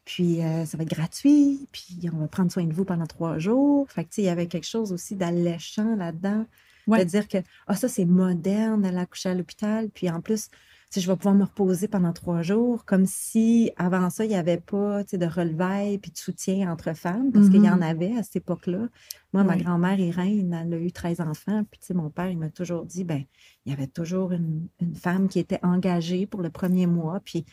[0.05, 3.39] Puis euh, ça va être gratuit, puis on va prendre soin de vous pendant trois
[3.39, 3.89] jours.
[3.89, 6.45] Fait que, il y avait quelque chose aussi d'alléchant là-dedans.
[6.87, 9.89] De dire que, ah, ça, c'est moderne d'aller accoucher à l'hôpital.
[9.89, 10.49] Puis en plus,
[10.95, 14.59] je vais pouvoir me reposer pendant trois jours, comme si avant ça, il n'y avait
[14.59, 17.89] pas de relevailles puis de soutien entre femmes, parce qu'il y en mm-hmm.
[17.89, 18.87] avait à cette époque-là.
[19.33, 22.85] Moi, ma grand-mère Irène, elle a eu 13 enfants, puis mon père, il m'a toujours
[22.85, 23.23] dit, ben
[23.65, 27.45] il y avait toujours une, une, femme qui était engagée pour le premier mois, puis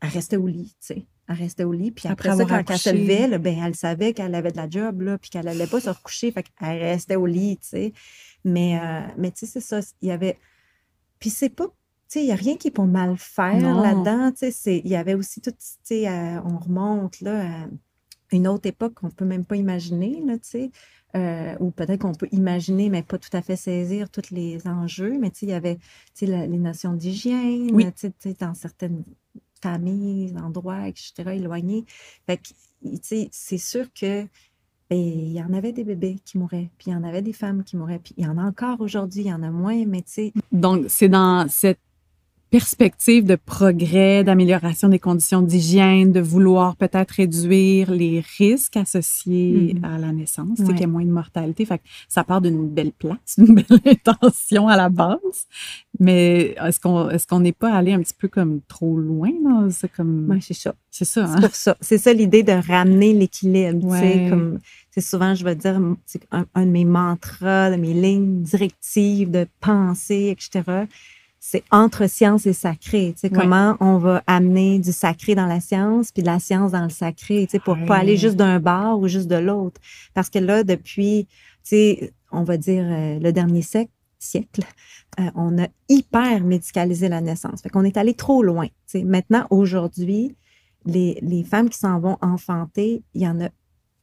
[0.00, 1.90] elle restait au lit, tu sais elle restait au lit.
[1.90, 5.02] Puis après, ça, quand elle se levait, ben, elle savait qu'elle avait de la job,
[5.02, 6.32] là, puis qu'elle n'allait pas se recoucher.
[6.32, 7.92] Fait qu'elle restait au lit, tu sais.
[8.44, 9.80] Mais, euh, mais tu sais, c'est ça.
[10.00, 10.38] Il y avait.
[11.18, 11.66] Puis c'est pas.
[11.66, 11.72] Tu
[12.08, 14.32] sais, il n'y a rien qui est pour mal faire là-dedans.
[14.32, 15.50] Tu sais, il y avait aussi tout.
[15.50, 17.66] Tu sais, euh, on remonte, là, à
[18.32, 20.70] une autre époque qu'on ne peut même pas imaginer, là, tu sais.
[21.16, 25.18] Euh, ou peut-être qu'on peut imaginer, mais pas tout à fait saisir tous les enjeux.
[25.18, 25.76] Mais tu sais, il y avait
[26.14, 29.04] tu sais, les notions d'hygiène, tu sais, dans certaines
[29.60, 31.84] famille, endroits, etc., éloignés.
[32.26, 32.48] Fait que,
[33.32, 34.22] c'est sûr que
[34.90, 37.34] ben, il y en avait des bébés qui mouraient, puis il y en avait des
[37.34, 39.84] femmes qui mouraient, puis il y en a encore aujourd'hui, il y en a moins,
[39.84, 40.32] mais tu sais.
[40.50, 41.80] Donc, c'est dans cette
[42.50, 49.84] perspective de progrès, d'amélioration des conditions d'hygiène, de vouloir peut-être réduire les risques associés mm-hmm.
[49.84, 51.64] à la naissance, c'est qu'il y a moins de mortalité.
[51.64, 55.46] Fait que ça part d'une belle place, d'une belle intention à la base.
[56.00, 59.30] Mais est-ce qu'on est-ce qu'on n'est pas allé un petit peu comme trop loin
[59.70, 60.74] C'est comme c'est ça.
[60.90, 61.24] C'est ça.
[61.24, 61.34] Hein?
[61.34, 61.76] C'est pour ça.
[61.80, 63.88] C'est ça l'idée de ramener l'équilibre.
[63.88, 64.26] Ouais.
[64.30, 64.58] Comme
[64.90, 65.78] c'est souvent, je vais dire,
[66.32, 70.86] un, un de mes mantras, de mes lignes directives de pensée, etc
[71.40, 73.12] c'est entre science et sacré.
[73.14, 76.72] Tu sais, comment on va amener du sacré dans la science, puis de la science
[76.72, 79.80] dans le sacré, tu sais, pour pas aller juste d'un bar ou juste de l'autre.
[80.14, 81.26] Parce que là, depuis,
[81.62, 84.62] tu sais, on va dire euh, le dernier siècle, siècle
[85.20, 87.62] euh, on a hyper médicalisé la naissance.
[87.62, 88.66] Fait qu'on est allé trop loin.
[88.66, 89.04] Tu sais.
[89.04, 90.36] Maintenant, aujourd'hui,
[90.84, 93.48] les, les femmes qui s'en vont enfanter, il y en a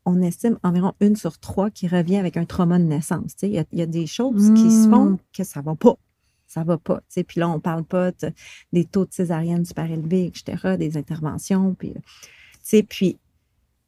[0.08, 3.34] on estime environ une sur trois qui revient avec un trauma de naissance.
[3.41, 5.17] Il y, y, a des choses qui se font hmm.
[5.36, 5.98] que ça va pas
[6.56, 7.02] ça va pas.
[7.10, 7.24] sais.
[7.24, 8.12] Puis là, on parle pas
[8.72, 11.76] des taux de césarienne super élevés, etc., des interventions.
[11.78, 11.94] Puis,
[12.74, 13.18] euh, puis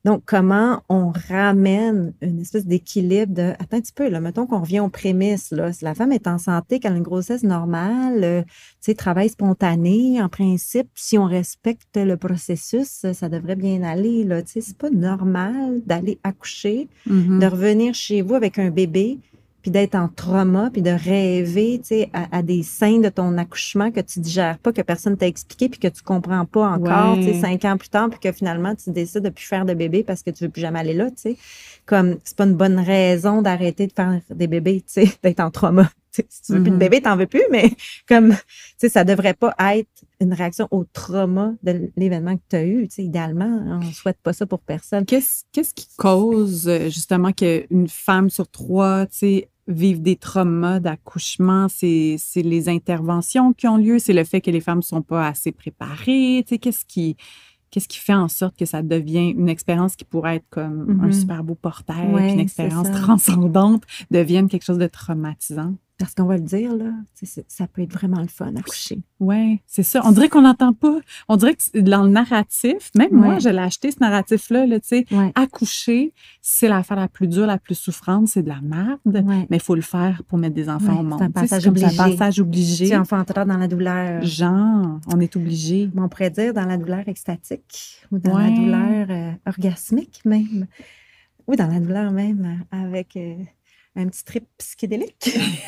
[0.04, 3.54] donc, comment on ramène une espèce d'équilibre de.
[3.60, 5.52] Attends un petit peu, là, mettons qu'on revient aux prémices.
[5.52, 5.74] Là.
[5.74, 8.44] Si la femme est en santé, qu'elle a une grossesse normale, euh,
[8.80, 14.24] sais, travail spontané, en principe, si on respecte le processus, ça devrait bien aller.
[14.24, 14.42] Là.
[14.46, 17.40] C'est pas normal d'aller accoucher, mm-hmm.
[17.40, 19.20] de revenir chez vous avec un bébé,
[19.62, 23.92] puis d'être en trauma, puis de rêver, tu sais, à, des scènes de ton accouchement
[23.92, 27.24] que tu digères pas, que personne t'a expliqué, puis que tu comprends pas encore, tu
[27.24, 30.04] sais, cinq ans plus tard, puis que finalement tu décides de plus faire de bébé
[30.04, 31.38] parce que tu veux plus jamais aller là, tu sais.
[31.86, 35.52] Comme c'est pas une bonne raison d'arrêter de faire des bébés, tu sais, d'être en
[35.52, 35.90] trauma.
[36.30, 36.80] Si tu veux plus de mm-hmm.
[36.80, 37.72] bébé, t'en veux plus, mais
[38.08, 38.38] comme, tu
[38.78, 42.88] sais, ça devrait pas être une réaction au trauma de l'événement que tu as eu.
[42.88, 45.06] Tu sais, idéalement, on souhaite pas ça pour personne.
[45.06, 51.68] Qu'est-ce, qui cause euh, justement qu'une femme sur trois, tu sais, vivent des traumas d'accouchement,
[51.70, 55.28] c'est les interventions qui ont lieu, c'est le fait que les femmes ne sont pas
[55.28, 56.44] assez préparées?
[56.48, 57.18] Tu sais, qu'est-ce qui,
[57.70, 61.08] qu'est-ce qui fait en sorte que ça devient une expérience qui pourrait être comme un
[61.08, 61.20] mm-hmm.
[61.20, 65.76] super beau portail, une expérience transcendante, devienne quelque chose de traumatisant?
[66.00, 66.92] Parce qu'on va le dire, là,
[67.48, 69.00] ça peut être vraiment le fun à coucher.
[69.20, 70.02] Oui, c'est ça.
[70.06, 70.96] On dirait qu'on n'entend pas.
[71.28, 74.90] On dirait que dans le narratif, même moi, je l'ai acheté, ce narratif-là, là, tu
[74.90, 79.00] sais, accoucher, c'est l'affaire la plus dure, la plus souffrante, c'est de la merde,
[79.50, 81.20] mais il faut le faire pour mettre des enfants au monde.
[81.20, 81.86] C'est un passage obligé.
[81.86, 82.90] Un passage obligé.
[82.90, 84.22] Dans la douleur.
[84.24, 85.90] Genre, on est obligé.
[85.96, 90.68] On pourrait dire dans la douleur extatique ou dans la douleur euh, orgasmique même.
[91.48, 93.16] Ou dans la douleur même avec...
[93.16, 93.36] Euh,
[93.98, 95.38] un petit trip psychédélique?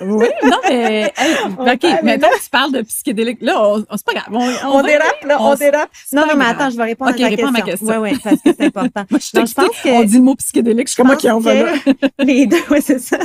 [0.00, 1.12] oui, non, mais.
[1.58, 3.38] OK, maintenant tu parles de psychédélique.
[3.40, 4.28] Là, on, c'est pas grave.
[4.30, 5.90] On, dérape, là, on, dérape.
[6.12, 7.50] Non, non, mais attends, je vais répondre à, ta question.
[7.50, 7.86] ma question.
[8.00, 9.04] Oui, oui, parce que c'est important.
[9.10, 11.54] Moi, je, pense que, On dit le mot psychédélique, je suis comme qui en va
[11.54, 11.74] là?
[12.20, 13.18] les deux, oui, c'est ça.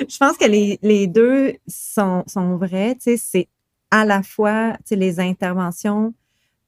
[0.00, 2.96] Je pense que les, les deux sont, sont vrais.
[2.96, 3.48] Tu sais, c'est
[3.90, 6.12] à la fois, tu sais, les interventions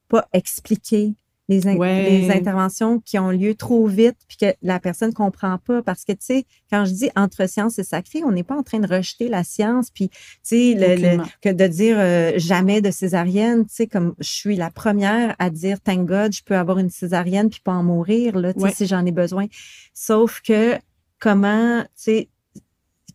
[0.08, 1.14] pas expliquées
[1.48, 5.82] les, interventions qui ont lieu trop vite puis que la personne ne comprend pas.
[5.82, 8.62] Parce que, tu sais, quand je dis entre science et sacré, on n'est pas en
[8.62, 12.90] train de rejeter la science puis, tu sais, le, que de dire euh, jamais de
[12.90, 16.78] césarienne, tu sais, comme je suis la première à dire, thank God, je peux avoir
[16.78, 19.46] une césarienne puis pas en mourir, là, tu sais, si j'en ai besoin.
[19.94, 20.76] Sauf que
[21.18, 22.28] comment, tu sais,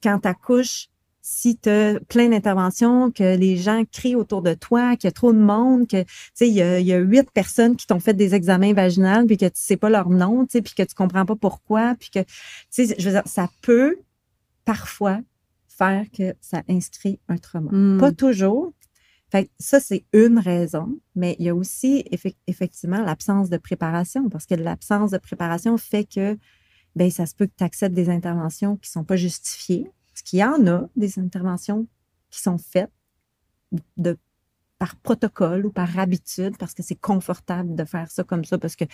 [0.01, 0.90] quand tu accouches,
[1.21, 5.11] si tu as plein d'interventions, que les gens crient autour de toi, qu'il y a
[5.11, 6.03] trop de monde, que
[6.41, 9.45] il y a, y a huit personnes qui t'ont fait des examens vaginaux, puis que
[9.45, 12.19] tu sais pas leur nom, puis que tu comprends pas pourquoi, puis que
[12.75, 13.97] je veux dire, ça peut
[14.65, 15.19] parfois
[15.67, 17.71] faire que ça inscrit un trauma.
[17.71, 17.97] Hmm.
[17.99, 18.73] Pas toujours.
[19.31, 22.03] Fait ça, c'est une raison, mais il y a aussi
[22.47, 26.37] effectivement l'absence de préparation, parce que l'absence de préparation fait que
[26.95, 29.89] ben, ça se peut que tu acceptes des interventions qui sont pas justifiées
[30.21, 31.87] parce qu'il y en a des interventions
[32.29, 32.91] qui sont faites
[33.97, 34.17] de,
[34.77, 38.75] par protocole ou par habitude, parce que c'est confortable de faire ça comme ça, parce
[38.75, 38.85] que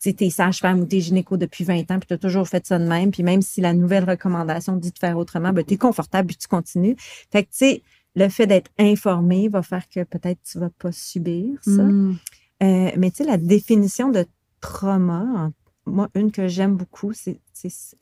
[0.00, 2.78] tu es sage-femme ou t'es gynéco depuis 20 ans, puis tu as toujours fait ça
[2.78, 5.76] de même, puis même si la nouvelle recommandation dit de faire autrement, ben, tu es
[5.76, 6.96] confortable, puis tu continues.
[7.30, 7.82] Fait que, tu sais,
[8.16, 11.84] le fait d'être informé va faire que peut-être tu vas pas subir ça.
[11.84, 12.16] Hmm.
[12.62, 14.26] Euh, mais tu sais, la définition de
[14.60, 15.52] trauma,
[15.86, 17.40] moi, une que j'aime beaucoup, c'est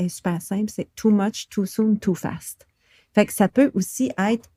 [0.09, 2.67] super simple, c'est too much, too soon, too fast.
[3.15, 4.49] Fait que ça peut aussi être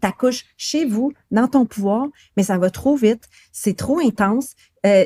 [0.00, 4.54] ta couche chez vous, dans ton pouvoir, mais ça va trop vite, c'est trop intense,
[4.86, 5.04] euh,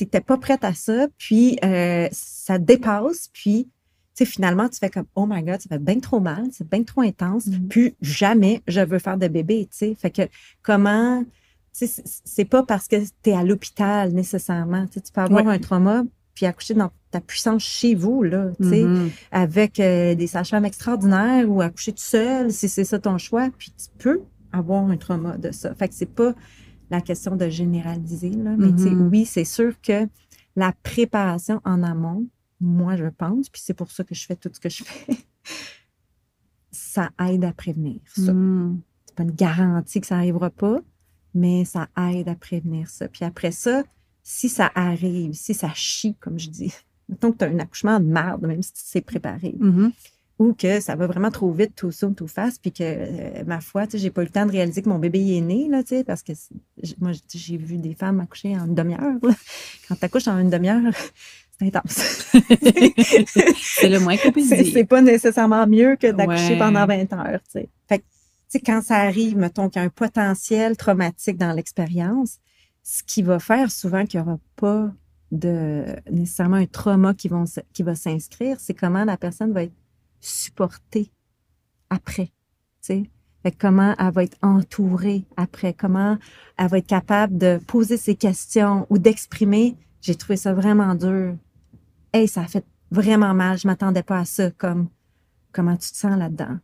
[0.00, 3.68] n'étais pas prête à ça, puis euh, ça dépasse, puis
[4.16, 7.00] finalement, tu fais comme Oh my God, ça fait bien trop mal, c'est bien trop
[7.00, 7.68] intense, mm-hmm.
[7.68, 9.68] puis jamais je veux faire de bébé.
[9.72, 9.94] sais.
[9.94, 10.22] Fait que
[10.62, 11.24] comment
[11.72, 14.86] c'est pas parce que tu es à l'hôpital nécessairement.
[14.86, 19.10] tu peux avoir un trauma puis accoucher dans ta puissance chez vous, là, mm-hmm.
[19.30, 23.72] avec euh, des sages-femmes extraordinaires ou accoucher tout seul, si c'est ça ton choix, puis
[23.72, 25.74] tu peux avoir un trauma de ça.
[25.74, 26.34] Fait que c'est pas
[26.90, 29.08] la question de généraliser, là, mais mm-hmm.
[29.08, 30.08] oui, c'est sûr que
[30.56, 32.26] la préparation en amont,
[32.60, 35.16] moi, je pense, puis c'est pour ça que je fais tout ce que je fais,
[36.70, 38.32] ça aide à prévenir ça.
[38.32, 38.80] Mm.
[39.06, 40.80] C'est pas une garantie que ça n'arrivera pas,
[41.34, 43.08] mais ça aide à prévenir ça.
[43.08, 43.82] Puis après ça,
[44.24, 46.72] si ça arrive, si ça chie, comme je dis,
[47.08, 49.92] mettons que tu as un accouchement de merde, même si tu sais préparé, mm-hmm.
[50.38, 53.60] ou que ça va vraiment trop vite, tout soon, tout fast, puis que, euh, ma
[53.60, 55.68] foi, tu sais, j'ai pas eu le temps de réaliser que mon bébé est né,
[55.68, 56.32] là, tu sais, parce que
[56.98, 59.20] moi, j'ai vu des femmes accoucher en une demi-heure.
[59.88, 60.92] Quand tu accouches en une demi-heure,
[61.58, 62.32] c'est intense.
[63.78, 64.66] c'est le moins qu'on puisse dire.
[64.72, 67.68] C'est pas nécessairement mieux que d'accoucher pendant 20 heures, tu sais.
[67.86, 68.04] Fait que
[68.64, 72.38] quand ça arrive, mettons qu'il y a un potentiel traumatique dans l'expérience,
[72.84, 74.92] ce qui va faire souvent qu'il n'y aura pas
[75.32, 79.74] de nécessairement un trauma qui, va s'inscrire, c'est comment la personne va être
[80.20, 81.10] supportée
[81.90, 82.30] après.
[82.82, 83.10] Fait
[83.58, 86.18] comment elle va être entourée après, comment
[86.56, 91.34] elle va être capable de poser ses questions ou d'exprimer j'ai trouvé ça vraiment dur.
[92.12, 94.50] Hey, ça a fait vraiment mal, je m'attendais pas à ça.
[94.50, 94.88] Comme
[95.50, 96.58] comment tu te sens là-dedans?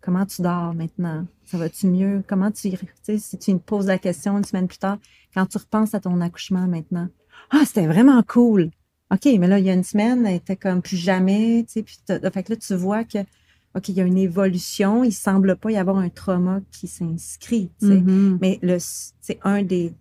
[0.00, 1.26] Comment tu dors maintenant?
[1.44, 2.22] Ça va-tu mieux?
[2.26, 2.70] Comment tu
[3.18, 4.98] si tu me poses la question une semaine plus tard,
[5.34, 7.08] quand tu repenses à ton accouchement maintenant,
[7.50, 8.70] ah, c'était vraiment cool.
[9.10, 11.82] OK, mais là, il y a une semaine, elle était comme plus jamais, tu sais,
[11.82, 13.18] puis fait que là, tu vois que,
[13.74, 17.70] OK, il y a une évolution, il semble pas y avoir un trauma qui s'inscrit,
[17.80, 17.96] tu sais.
[17.96, 18.38] Mm-hmm.
[18.40, 19.94] Mais le, c'est un des,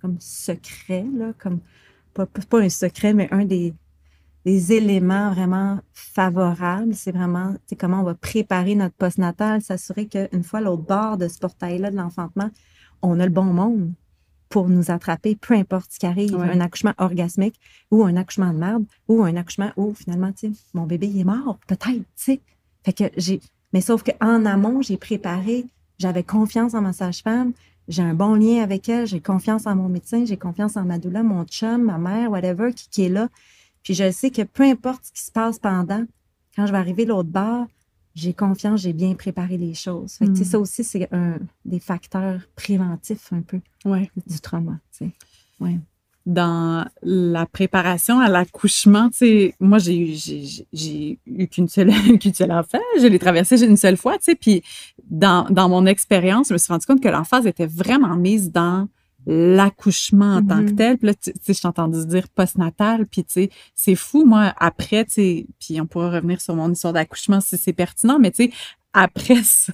[0.00, 1.60] comme secrets, là, comme,
[2.14, 3.74] pas, pas un secret, mais un des,
[4.44, 6.94] des éléments vraiment favorables.
[6.94, 11.28] C'est vraiment c'est comment on va préparer notre postnatal, s'assurer qu'une fois l'autre bord de
[11.28, 12.50] ce portail-là de l'enfantement,
[13.02, 13.92] on a le bon monde
[14.48, 17.58] pour nous attraper, peu importe ce qui arrive, un accouchement orgasmique
[17.90, 21.24] ou un accouchement de merde ou un accouchement où finalement, tu sais, mon bébé est
[21.24, 22.40] mort, peut-être, tu sais.
[22.84, 23.40] Fait que j'ai,
[23.72, 25.66] mais sauf qu'en amont, j'ai préparé,
[25.98, 27.52] j'avais confiance en ma sage-femme,
[27.88, 30.98] j'ai un bon lien avec elle, j'ai confiance en mon médecin, j'ai confiance en ma
[30.98, 33.28] doula, mon chum, ma mère, whatever, qui, qui est là.
[33.84, 36.04] Puis je sais que peu importe ce qui se passe pendant,
[36.56, 37.66] quand je vais arriver l'autre bord,
[38.14, 40.12] j'ai confiance, j'ai bien préparé les choses.
[40.14, 40.46] Fait que, tu sais, Mm.
[40.50, 44.10] Ça aussi, c'est un des facteurs préventifs un peu Ouais.
[44.26, 44.78] du trauma.
[45.60, 45.78] Ouais.
[46.26, 51.90] dans la préparation à l'accouchement, tu sais, moi, j'ai eu, j'ai, j'ai- eu qu'une seule,
[52.18, 52.78] qu'une seule enfant.
[52.98, 54.34] Je l'ai traversée une seule fois, tu sais.
[54.34, 54.62] Puis,
[55.10, 58.88] dans, dans mon expérience, je me suis rendu compte que l'emphase était vraiment mise dans
[59.26, 60.76] l'accouchement en tant que Mhm.
[60.76, 60.98] tel.
[60.98, 63.06] Puis là, tu tu sais, je t'ai entendu dire postnatal.
[63.06, 66.70] Puis, tu sais, c'est fou, moi, après, tu sais, puis on pourra revenir sur mon
[66.72, 68.52] histoire d'accouchement si c'est pertinent, mais tu sais,
[68.92, 69.72] après ça,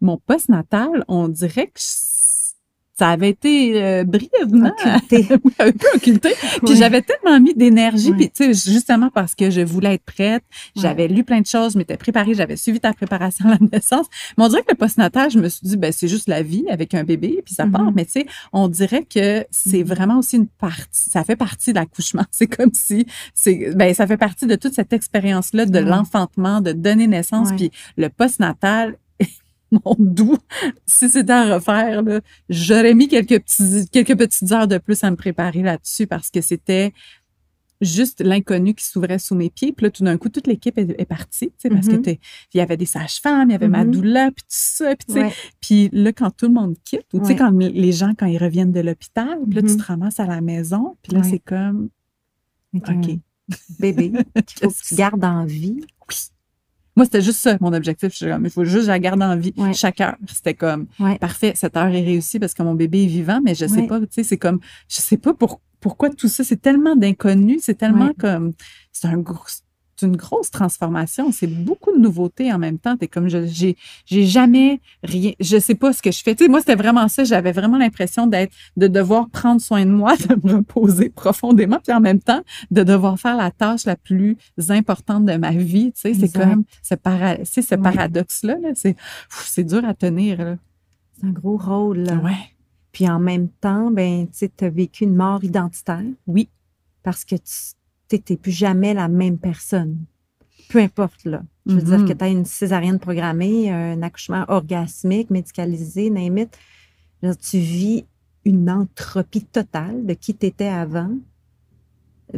[0.00, 2.07] mon postnatal, on dirait que je-
[2.98, 5.26] ça avait été euh, brièvement Occulté.
[5.44, 6.30] oui, un peu occulté.
[6.64, 8.16] Puis j'avais tellement mis d'énergie, Ouais.
[8.16, 10.42] puis tu sais, justement parce que je voulais être prête,
[10.76, 14.06] j'avais lu plein de choses, je m'étais préparée, j'avais suivi ta préparation à la naissance.
[14.36, 16.64] Mais on dirait que le postnatal, je me suis dit, ben c'est juste la vie
[16.68, 17.92] avec un bébé, puis ça part.
[17.94, 19.84] Mais tu sais, on dirait que c'est Mhm.
[19.84, 22.24] vraiment aussi une partie, ça fait partie de l'accouchement.
[22.30, 26.72] C'est comme si, c'est, ben ça fait partie de toute cette expérience-là de l'enfantement, de
[26.72, 28.96] donner naissance, puis le postnatal.
[29.84, 30.36] Mon doux,
[30.86, 32.02] si c'était à refaire,
[32.48, 36.40] j'aurais mis quelques, petits, quelques petites heures de plus à me préparer là-dessus parce que
[36.40, 36.92] c'était
[37.80, 39.72] juste l'inconnu qui s'ouvrait sous mes pieds.
[39.72, 42.02] Puis là, tout d'un coup, toute l'équipe est, est partie, tu sais, parce que Mhm.
[42.02, 42.20] t'es-
[42.54, 43.90] il y avait des sages-femmes, il y avait ma Mhm.
[43.92, 44.96] doula, puis tout ça.
[44.96, 45.32] Puis, tu sais, Ouais.
[45.60, 48.38] puis là, quand tout le monde quitte, ou tu sais, quand les gens, quand ils
[48.42, 49.76] reviennent de l'hôpital, puis là, tu Mhm.
[49.76, 51.28] te ramasses à la maison, puis là, Ouais.
[51.30, 51.90] c'est comme,
[52.74, 53.18] OK.
[53.78, 54.12] bébé
[54.46, 55.80] qu'il faut que tu gardes en vie.
[56.08, 56.16] Oui.
[56.98, 58.12] Moi, c'était juste ça, mon objectif.
[58.12, 59.72] Je il faut juste que je la garde en vie Ouais.
[59.72, 60.16] chaque heure.
[60.26, 61.16] C'était comme, Ouais.
[61.18, 64.00] parfait, cette heure est réussie parce que mon bébé est vivant, mais je sais pas,
[64.00, 64.58] tu sais, c'est comme,
[64.88, 68.14] je sais pas pour, pourquoi tout ça, c'est tellement d'inconnu, c'est tellement Ouais.
[68.18, 68.52] comme,
[68.92, 69.44] c'est un gros,
[70.02, 72.96] une grosse transformation, c'est beaucoup de nouveautés en même temps.
[72.96, 76.34] T'es comme, je- j'ai, j'ai jamais rien, je sais pas ce que je fais.
[76.34, 79.90] Tu sais, moi, c'était vraiment ça, j'avais vraiment l'impression d'être, de devoir prendre soin de
[79.90, 83.96] moi, de me reposer profondément, puis en même temps, de devoir faire la tâche la
[83.96, 84.36] plus
[84.68, 85.92] importante de ma vie.
[85.92, 87.80] Tu sais, c'est comme ce, para, sais, ce Ouais.
[87.82, 88.96] paradoxe-là, là, c'est,
[89.30, 90.38] c'est dur à tenir.
[90.38, 90.56] Là.
[91.20, 91.98] C'est un gros rôle.
[91.98, 92.16] là.
[92.16, 92.32] Ouais.
[92.92, 96.02] Puis en même temps, ben, tu as vécu une mort identitaire.
[96.26, 96.48] Oui.
[97.02, 97.52] Parce que tu
[98.16, 99.98] n'étais plus jamais la même personne.
[100.68, 101.42] Peu importe, là.
[101.66, 106.48] Je veux dire que tu as une césarienne programmée, un accouchement orgasmique, médicalisé, dire,
[107.38, 108.04] tu vis
[108.44, 111.10] une entropie totale de qui tu étais avant.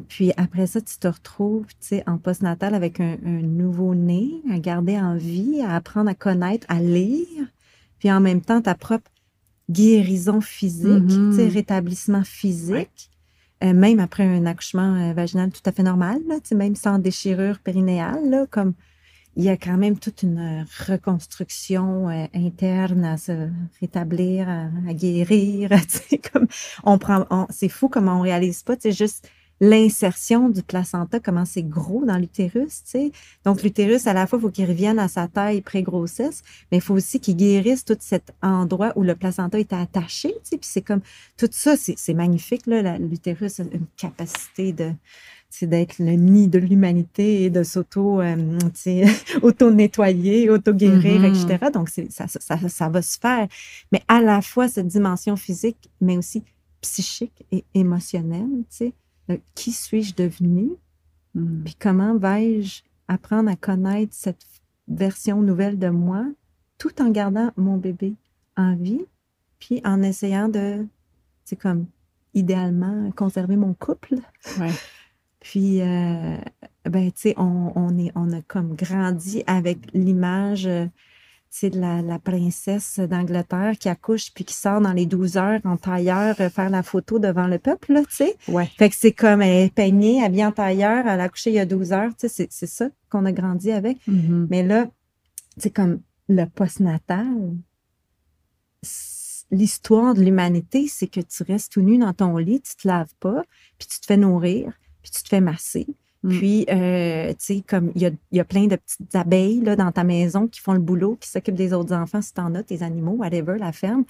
[0.09, 4.59] Puis après ça, tu te retrouves tu sais, en postnatal avec un, un nouveau-né à
[4.59, 7.47] garder en vie, à apprendre à connaître, à lire.
[7.99, 9.11] Puis en même temps, ta propre
[9.69, 13.10] guérison physique, tu sais, rétablissement physique.
[13.63, 17.59] Euh, même après un accouchement euh, vaginal tout à fait normal, là, même sans déchirure
[17.59, 18.73] périnéale, là, comme
[19.37, 23.49] il y a quand même toute une euh, reconstruction interne à se
[23.81, 25.71] rétablir, à, à guérir.
[26.33, 26.47] comme
[26.85, 29.29] on prend, c'est fou comment on réalise pas, sais, juste
[29.61, 33.13] l'insertion du placenta, comment c'est gros dans l'utérus, tu sais.
[33.45, 36.43] Donc, l'utérus, à la fois, il faut qu'il revienne à sa taille pré-grossesse,
[36.73, 40.39] mais il faut aussi qu'il guérisse tout cet endroit où le placenta était attaché, tu
[40.45, 40.57] sais.
[40.57, 41.03] Puis c'est comme,
[41.37, 42.97] tout ça, c'est magnifique, là.
[42.99, 44.93] L'utérus a une capacité de,
[45.51, 48.59] c'est d'être le nid de l'humanité et de s'auto, euh,
[49.43, 51.71] auto-nettoyer, auto-guérir, etc.
[51.73, 53.47] Donc, c'est- ça, ça, ça, ça va se faire.
[53.93, 56.43] Mais à la fois, cette dimension physique, mais aussi
[56.81, 58.93] psychique et émotionnelle, tu sais.
[59.31, 60.71] Euh, Qui suis-je devenue?
[61.35, 61.63] Mm.
[61.65, 64.45] Puis comment vais-je apprendre à connaître cette
[64.89, 66.27] version nouvelle de moi
[66.79, 68.15] tout en gardant mon bébé
[68.57, 69.05] en vie,
[69.59, 70.87] puis en essayant de,
[71.45, 71.87] c'est comme,
[72.35, 74.17] idéalement, conserver mon couple?
[74.59, 74.71] Ouais.
[75.41, 76.37] Puis, euh,
[76.85, 80.69] ben, tu sais, on, on, est, on a comme grandi avec l'image,
[81.63, 85.77] de la, la princesse d'Angleterre qui accouche puis qui sort dans les 12 heures en
[85.77, 88.37] tailleur euh, faire la photo devant le peuple, là, tu sais.
[88.49, 88.67] Ouais.
[88.79, 91.59] Fait que c'est comme, elle est peignée, habillée en tailleur, elle a accouché il y
[91.59, 93.99] a 12 heures, tu sais, c'est- c'est ça qu'on a grandi avec.
[94.07, 94.47] Mhm.
[94.49, 94.87] Mais là,
[95.57, 97.27] c'est comme le postnatal.
[99.51, 103.13] L'histoire de l'humanité, c'est que tu restes tout nu dans ton lit, tu te laves
[103.19, 103.43] pas,
[103.79, 105.89] puis tu te fais nourrir, puis tu te fais masser.
[106.23, 106.39] Mm.
[106.39, 109.77] Puis, euh, tu sais, comme il y a, y a plein de petites abeilles là,
[109.77, 112.63] dans ta maison qui font le boulot, qui s'occupent des autres enfants, si t'en as,
[112.63, 114.05] tes animaux, whatever, la ferme.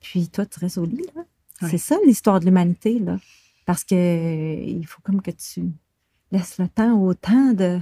[0.00, 1.22] Puis toi, tu restes au lit, là.
[1.62, 1.68] Ouais.
[1.70, 3.18] C'est ça l'histoire de l'humanité, là.
[3.64, 5.72] Parce que euh, il faut comme que tu
[6.30, 7.80] laisses le temps au temps de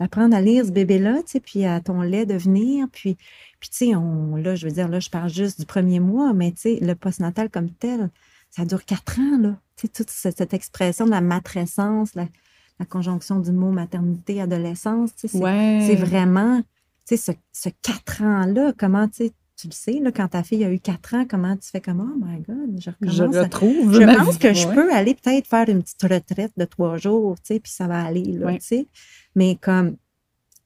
[0.00, 3.16] d'apprendre à lire ce bébé-là, tu sais, puis à ton lait de venir, puis,
[3.60, 6.32] puis tu sais, on, là, je veux dire, là, je parle juste du premier mois,
[6.32, 8.10] mais tu sais, le postnatal comme tel,
[8.50, 9.56] ça dure quatre ans, là.
[9.76, 12.26] Tu sais, toute cette, cette expression de la matrescence, la,
[12.80, 15.94] la conjonction du mot maternité, adolescence, c'est Ouais.
[15.96, 16.62] vraiment,
[17.08, 17.16] ce,
[17.52, 21.14] ce quatre ans-là, comment, tu tu le sais, là, quand ta fille a eu quatre
[21.14, 23.14] ans, comment tu fais comme, oh my God, je recommence.
[23.14, 23.92] Je retrouve.
[23.94, 24.38] je pense vie.
[24.40, 27.70] que je peux aller peut-être faire une petite retraite de trois jours, tu sais, puis
[27.70, 28.58] ça va aller, là, Ouais.
[28.58, 28.88] tu sais.
[29.36, 29.96] Mais comme,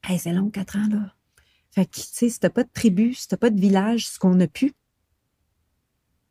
[0.09, 1.13] hey, c'est long, quatre ans, là.
[1.69, 4.17] Fait que, tu sais, si t'as pas de tribu, si t'as pas de village, ce
[4.17, 4.73] qu'on a pu,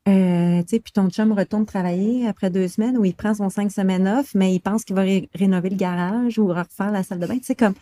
[0.08, 3.50] euh, tu sais, puis ton chum retourne travailler après deux semaines ou il prend son
[3.50, 7.02] cinq semaines off, mais il pense qu'il va ré- rénover le garage ou refaire la
[7.02, 7.38] salle de bain.
[7.38, 7.74] Tu sais, comme,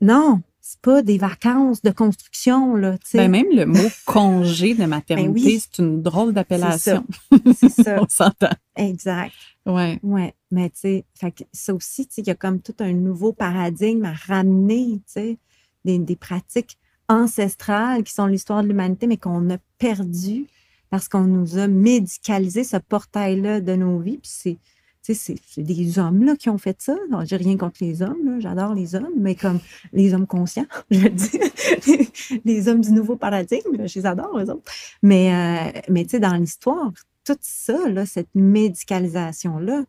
[0.00, 3.18] non, c'est pas des vacances de construction, là, tu sais.
[3.18, 5.60] Ben, même le mot congé de maternité, Ben oui.
[5.60, 7.04] c'est une drôle d'appellation.
[7.56, 7.96] c'est ça.
[8.02, 8.54] On s'entend.
[8.76, 9.32] Exact.
[9.66, 9.98] Ouais.
[10.04, 11.04] Ouais, mais tu sais,
[11.52, 15.12] ça aussi, tu sais, il y a comme tout un nouveau paradigme à ramener, tu
[15.12, 15.38] sais,
[15.84, 16.78] des, des pratiques
[17.08, 20.46] ancestrales qui sont l'histoire de l'humanité, mais qu'on a perdu
[20.92, 24.18] parce qu'on nous a médicalisé ce portail-là de nos vies.
[24.18, 24.58] Puis
[25.00, 26.94] c'est, c'est, des hommes là, qui ont fait ça.
[27.24, 29.58] J'ai rien contre les hommes, j'adore les hommes, mais comme
[29.94, 31.40] les hommes conscients, je veux dire,
[32.44, 34.70] les hommes du nouveau paradigme, je les adore, eux autres.
[35.02, 36.92] Mais, euh, mais tu sais, dans l'histoire,
[37.24, 39.84] tout ça, là, cette médicalisation-là,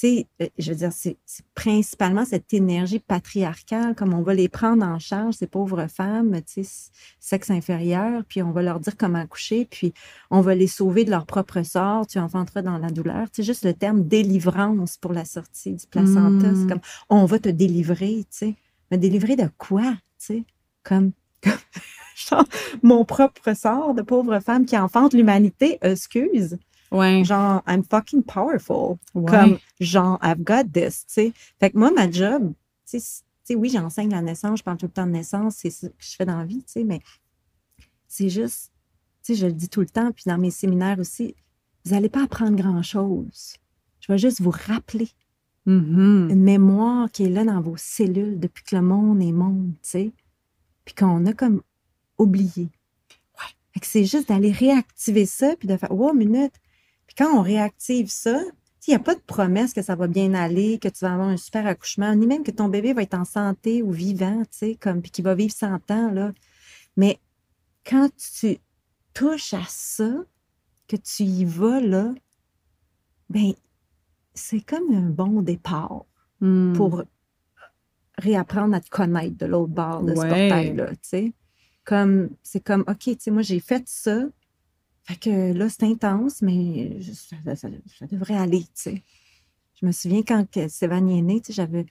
[0.00, 1.16] sais, euh, je veux dire, c'est
[1.54, 6.52] principalement cette énergie patriarcale, comme on va les prendre en charge, ces pauvres femmes, tu
[6.54, 6.90] sais, s-
[7.20, 9.92] sexe inférieur, puis on va leur dire comment accoucher, puis
[10.30, 13.30] on va les sauver de leur propre sort, tu enfanteras dans la douleur.
[13.30, 17.38] Tu sais, juste le terme délivrance pour la sortie du placenta, c'est comme, on va
[17.38, 18.54] te délivrer, tu sais.
[18.90, 20.44] Mais délivrer de quoi, tu sais?
[20.82, 21.12] Comme,
[22.30, 22.44] comme
[22.82, 26.58] mon propre sort de pauvre femme qui enfante l'humanité, excuse.
[26.94, 27.24] Ouais.
[27.24, 28.96] Genre, I'm fucking powerful.
[29.14, 29.30] Ouais.
[29.30, 31.32] Comme, genre, I've got this, tu sais.
[31.60, 32.52] Fait que moi, ma job,
[32.88, 35.86] tu sais, oui, j'enseigne la naissance, je parle tout le temps de naissance, c'est ce
[35.88, 37.00] que je fais dans la vie, tu sais, mais
[38.08, 38.72] c'est juste,
[39.22, 41.34] tu sais, je le dis tout le temps, puis dans mes séminaires aussi,
[41.84, 43.56] vous n'allez pas apprendre grand-chose.
[44.00, 45.08] Je vais juste vous rappeler
[45.66, 46.28] Mhm.
[46.30, 49.88] une mémoire qui est là dans vos cellules depuis que le monde est monde, tu
[49.90, 50.12] sais,
[50.84, 51.62] puis qu'on a comme
[52.18, 52.68] oublié.
[53.72, 56.52] Fait que c'est juste d'aller réactiver ça, puis de faire, wow, minute.
[57.14, 58.40] Puis quand on réactive ça,
[58.86, 61.28] il n'y a pas de promesse que ça va bien aller, que tu vas avoir
[61.28, 64.48] un super accouchement, ni même que ton bébé va être en santé ou vivant, tu
[64.50, 66.32] sais, comme, puis qu'il va vivre 100 ans, là.
[66.96, 67.18] Mais
[67.86, 68.58] quand tu
[69.14, 70.12] touches à ça,
[70.86, 72.12] que tu y vas, là,
[73.30, 73.54] ben,
[74.34, 76.04] c'est comme un bon départ
[76.40, 76.74] Mm.
[76.74, 77.02] pour
[78.18, 81.32] réapprendre à te connaître de l'autre bord de ce portail-là, tu sais.
[81.84, 84.24] Comme, c'est comme, OK, tu sais, moi, j'ai fait ça.
[85.04, 89.02] Fait que là, c'est intense, mais je- ça, ça- ça devrait aller, tu sais.
[89.80, 91.86] Je me souviens quand Sévan est né, tu sais, j'avais,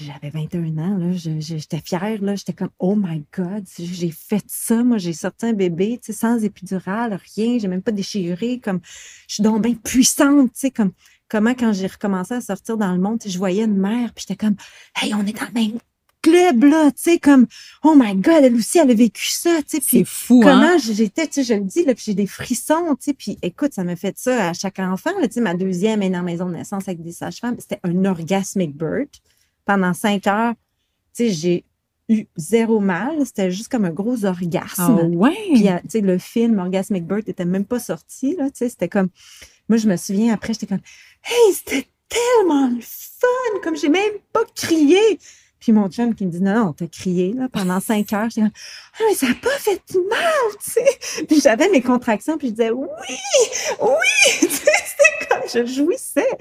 [0.00, 4.82] j'avais 21 ans, là, j'étais fière, là, j'étais comme, oh my God, j'ai fait ça,
[4.82, 8.80] moi, j'ai sorti un bébé, tu sais, sans épidural, rien, j'ai même pas déchiré, comme,
[9.28, 10.92] je suis donc bien puissante, tu sais, comme,
[11.28, 14.14] comment quand j'ai recommencé à sortir dans le monde, tu sais, je voyais une mère,
[14.14, 14.56] puis j'étais comme,
[15.02, 15.78] hey, on est dans le même
[16.22, 17.46] club, là, tu sais, comme,
[17.82, 20.52] oh my God, elle aussi, elle a vécu ça, tu sais, C'est puis fou, hein?
[20.52, 23.38] comment j'étais, tu sais, je le dis, là, puis j'ai des frissons, tu sais, puis
[23.42, 26.22] écoute, ça me fait ça à chaque enfant, là, tu sais, ma deuxième est la
[26.22, 29.20] maison de naissance avec des sages-femmes, c'était un orgasmic birth.
[29.64, 30.54] Pendant cinq heures,
[31.14, 31.64] tu sais, j'ai
[32.08, 34.98] eu zéro mal, c'était juste comme un gros orgasme.
[35.00, 35.36] Ah ouais?
[35.54, 38.68] Puis, euh, tu sais, le film Orgasmic Birth était même pas sorti, là, tu sais,
[38.68, 39.08] c'était comme...
[39.68, 40.80] Moi, je me souviens, après, j'étais comme,
[41.24, 45.18] hey, c'était tellement le fun, comme j'ai même pas crié.
[45.62, 48.28] Puis mon chum qui me dit, non, non, t'as crié, là, pendant cinq heures.
[48.28, 48.50] J'étais comme,
[48.98, 51.24] ah, mais ça n'a pas fait mal, tu sais.
[51.26, 52.88] Puis j'avais mes contractions, puis je disais, oui,
[53.80, 53.88] oui,
[54.40, 56.36] tu sais, c'était comme, je jouissais.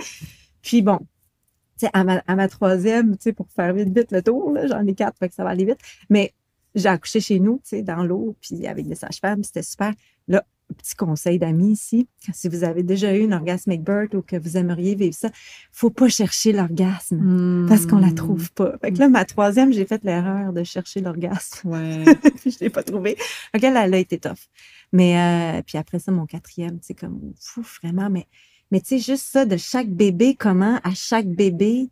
[0.64, 4.12] Puis bon, tu sais, à ma, à ma troisième, tu sais, pour faire vite, vite
[4.12, 5.80] le tour, là, j'en ai quatre, fait que ça va aller vite.
[6.10, 6.34] Mais
[6.74, 9.94] j'ai accouché chez nous, tu sais, dans l'eau, puis avec des sages-femmes, c'était super.
[10.28, 10.44] Là,
[10.74, 14.58] petit conseil d'amis ici, si vous avez déjà eu une orgasmic birth ou que vous
[14.58, 15.30] aimeriez vivre ça,
[15.72, 18.78] faut pas chercher l'orgasme parce qu'on la trouve pas.
[18.80, 21.70] Fait que là, ma troisième, j'ai fait l'erreur de chercher l'orgasme.
[21.70, 22.04] Ouais.
[22.46, 23.18] je l'ai pas trouvé.
[23.54, 24.48] Donc elle, elle a été tough.
[24.92, 28.10] Mais euh, puis après ça, mon quatrième, c'est comme fou, vraiment.
[28.10, 28.28] Mais,
[28.72, 31.90] mais tu sais, juste ça de chaque bébé, comment à chaque bébé,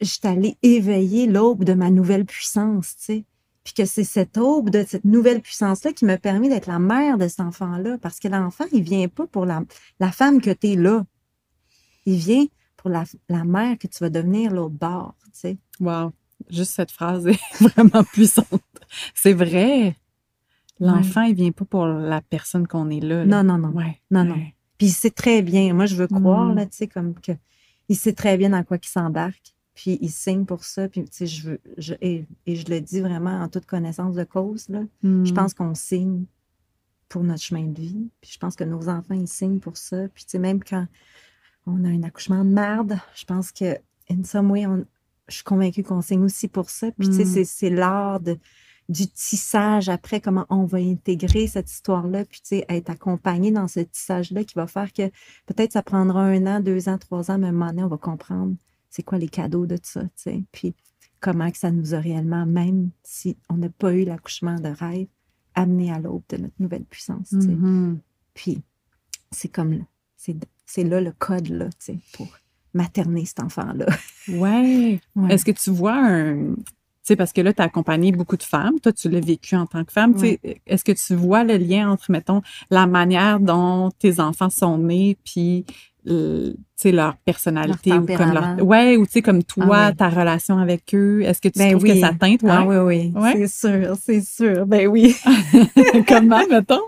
[0.00, 3.24] je suis allée éveiller l'aube de ma nouvelle puissance, tu sais.
[3.64, 7.18] Puis que c'est cette aube de cette nouvelle puissance-là qui m'a permis d'être la mère
[7.18, 7.98] de cet enfant-là.
[7.98, 9.62] Parce que l'enfant, il vient pas pour la,
[9.98, 11.04] la femme que tu es là.
[12.06, 12.46] Il vient
[12.76, 15.58] pour la, la mère que tu vas devenir l'autre bord, tu sais.
[15.80, 16.12] Wow.
[16.48, 18.46] Juste cette phrase est vraiment puissante.
[19.14, 19.94] C'est vrai.
[20.78, 23.26] L'enfant, il vient pas pour la personne qu'on est là.
[23.26, 23.42] là.
[23.42, 23.76] Non, non, non.
[23.76, 24.00] Ouais.
[24.10, 24.34] Non, non.
[24.36, 24.54] Ouais.
[24.78, 25.74] Puis il sait très bien.
[25.74, 26.54] Moi, je veux croire, Mm.
[26.56, 27.32] là, tu sais, comme que
[27.90, 29.54] il sait très bien dans quoi il s'embarque.
[29.80, 30.88] Puis il signe pour ça.
[30.90, 34.14] Puis, tu sais, je veux, je, et, et je le dis vraiment en toute connaissance
[34.14, 34.82] de cause, là.
[35.02, 35.32] Je Mm.
[35.32, 36.24] pense qu'on signe
[37.08, 38.10] pour notre chemin de vie.
[38.20, 40.06] Puis je pense que nos enfants, ils signent pour ça.
[40.14, 40.86] Puis, tu sais, même quand
[41.66, 43.78] on a un accouchement de merde, je pense que,
[44.10, 44.84] in some way, on-
[45.28, 46.90] je suis convaincue qu'on signe aussi pour ça.
[46.98, 47.32] Puis, tu sais, Mm.
[47.32, 48.36] c'est- c'est l'art de-
[48.90, 53.66] du tissage après, comment on va intégrer cette histoire-là, puis, tu sais, être accompagné dans
[53.66, 55.08] ce tissage-là qui va faire que
[55.46, 57.88] peut-être ça prendra un an, deux ans, trois ans, mais à un moment donné, on
[57.88, 58.56] va comprendre
[58.90, 60.44] c'est quoi les cadeaux de ça, tu sais?
[60.52, 60.74] Puis,
[61.20, 65.06] comment que ça nous a réellement, même si on n'a pas eu l'accouchement de rêve,
[65.54, 67.28] amené à l'aube de notre nouvelle puissance.
[67.30, 67.48] tu sais?
[67.48, 68.00] Mhm.
[68.34, 68.62] Puis,
[69.30, 69.84] c'est comme, là,
[70.16, 70.36] c'est
[70.66, 72.28] c'est là le code, là, tu sais, pour
[72.74, 73.86] materner cet enfant-là.
[74.28, 75.00] Ouais.
[75.16, 75.34] Ouais.
[75.34, 76.54] Est-ce que tu vois un.
[77.10, 78.78] Sais, parce que là, tu as accompagné beaucoup de femmes.
[78.80, 80.16] Toi, tu l'as vécu en tant que femme.
[80.16, 82.40] Sais, Est-ce que tu vois le lien entre, mettons,
[82.70, 85.64] la manière dont tes enfants sont nés, puis
[86.08, 88.64] euh, tu sais, leur personnalité Leur ou comme leur.
[88.64, 89.96] Ouais, ou tu sais, comme toi, Ah oui.
[89.96, 91.22] ta relation avec eux.
[91.22, 91.94] Est-ce que tu Ben trouves oui.
[91.94, 92.42] que ça teinte?
[92.44, 92.50] Ouais.
[92.52, 93.32] Ah oui, oui, Ouais.
[93.34, 94.66] c'est sûr, c'est sûr.
[94.66, 95.16] Ben oui.
[96.06, 96.80] Comment, mettons?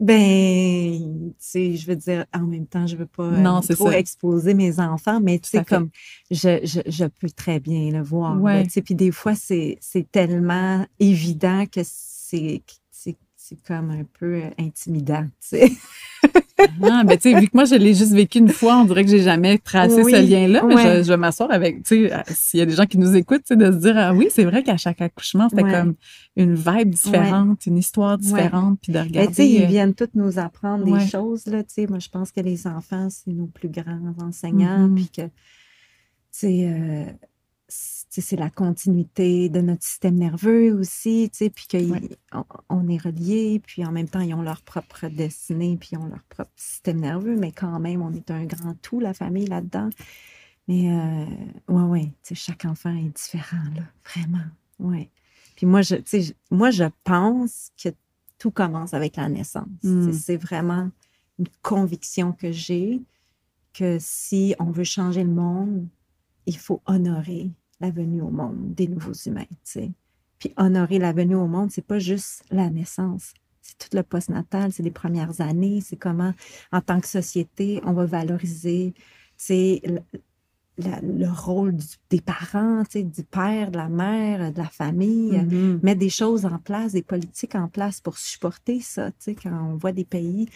[0.00, 3.90] Ben, tu sais, je veux dire, en même temps, je veux pas euh, Non, trop
[3.90, 3.98] ça.
[3.98, 5.90] exposer mes enfants, mais tu sais, comme,
[6.30, 8.40] je, je, je peux très bien le voir.
[8.40, 8.64] Ouais.
[8.64, 14.04] tu sais, puis des fois, c'est, c'est tellement évident que c'est, c'est, c'est comme un
[14.18, 15.72] peu euh, intimidant, tu sais.
[16.82, 19.04] Ah, ben, tu sais, vu que moi, je l'ai juste vécu une fois, on dirait
[19.04, 20.96] que j'ai jamais tracé Oui, ce lien-là, mais ouais.
[20.98, 23.14] je, je vais m'asseoir avec, tu sais, euh, s'il y a des gens qui nous
[23.16, 25.72] écoutent, tu sais, de se dire, ah oui, c'est vrai qu'à chaque accouchement, c'était Ouais.
[25.72, 25.94] comme
[26.36, 29.28] une vibe différente, une histoire différente, puis de regarder.
[29.28, 31.86] tu sais, ils euh, viennent tous nous apprendre des choses, là, tu sais.
[31.86, 34.94] Moi, je pense que les enfants, c'est nos plus grands enseignants, Mhm.
[34.94, 35.30] puis que, tu
[36.30, 37.04] sais, euh,
[38.22, 42.18] c'est la continuité de notre système nerveux aussi, tu sais, puis qu'on Ouais.
[42.68, 46.06] on est reliés, puis en même temps, ils ont leur propre destinée, puis ils ont
[46.06, 49.90] leur propre système nerveux, mais quand même, on est un grand tout, la famille, là-dedans.
[50.68, 51.24] Mais, euh,
[51.68, 53.82] ouais, ouais, tu sais, chaque enfant est différent, là,
[54.14, 54.44] vraiment,
[54.80, 55.10] ouais.
[55.56, 57.88] Puis moi, je, tu sais, je- moi, je pense que
[58.38, 59.66] tout commence avec la naissance.
[59.82, 60.12] Mm.
[60.12, 60.90] Sais, C'est vraiment
[61.38, 63.00] une conviction que j'ai
[63.72, 65.86] que si on veut changer le monde,
[66.46, 67.50] il faut honorer
[67.80, 69.46] la venue au monde des nouveaux humains.
[69.48, 69.90] tu sais.
[70.38, 73.32] Puis honorer la venue au monde, c'est pas juste la naissance.
[73.62, 76.32] C'est tout le postnatal, c'est les premières années, c'est comment,
[76.72, 78.94] en tant que société, on va valoriser
[79.36, 79.82] c'est
[80.78, 85.80] le, rôle du- des parents, du père, de la mère, de la famille mhm.
[85.82, 89.10] mettre des choses en place, des politiques en place pour supporter ça.
[89.42, 90.48] Quand on voit des pays,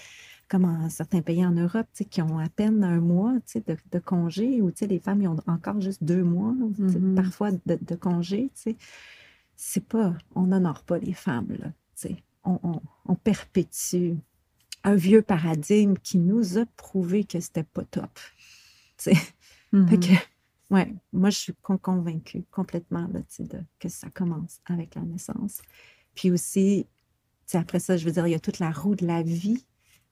[0.50, 4.60] comme en certains pays en Europe, qui ont à peine un mois de, de congé,
[4.60, 7.14] ou les femmes ils ont encore juste deux mois, Mhm.
[7.14, 8.50] parfois de, de congé.
[9.56, 11.72] C'est pas, on n'honore pas les femmes, là.
[12.44, 14.14] On, on- on perpétue
[14.82, 18.18] un vieux paradigme qui nous a prouvé que c'était pas top.
[19.72, 19.88] Mhm.
[19.88, 20.12] Fait que,
[20.74, 25.60] ouais, moi, je suis con- convaincue complètement là, de, que ça commence avec la naissance.
[26.14, 26.86] Puis aussi,
[27.52, 29.64] après ça, je veux dire, il y a toute la roue de la vie.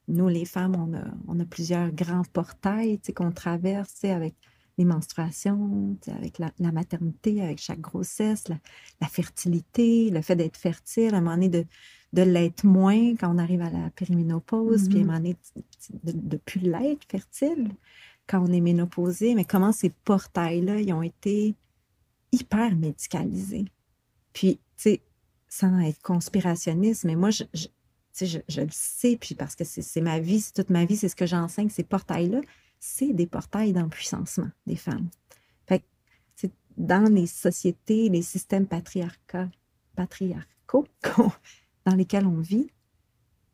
[0.09, 4.35] Nous, les femmes, on a, on a plusieurs grands portails qu'on traverse avec
[4.77, 8.57] les menstruations, avec la, la maternité, avec chaque grossesse, la,
[9.01, 11.65] la fertilité, le fait d'être fertile, à un moment donné, de,
[12.13, 15.07] de l'être moins quand on arrive à la périménopause, puis à un Mhm.
[15.07, 15.37] moment donné,
[16.03, 17.71] de ne plus l'être fertile
[18.27, 21.55] quand on est ménopausé, mais comment ces portails-là, ils ont été
[22.31, 23.65] hyper médicalisés?
[24.33, 25.03] Puis, tu sais,
[25.49, 27.43] sans être conspirationniste, mais moi, je,
[28.19, 30.95] sais, je, je le sais, puis parce que c'est ma vie, c'est toute ma vie,
[30.97, 32.41] c'est ce que j'enseigne, ces portails-là,
[32.79, 35.09] c'est des portails d'empuissancement des femmes.
[35.67, 35.79] Fait
[36.41, 36.47] que,
[36.77, 39.49] dans les sociétés, les systèmes patriarcats,
[39.95, 40.87] patriarcaux
[41.85, 42.69] dans lesquels on vit,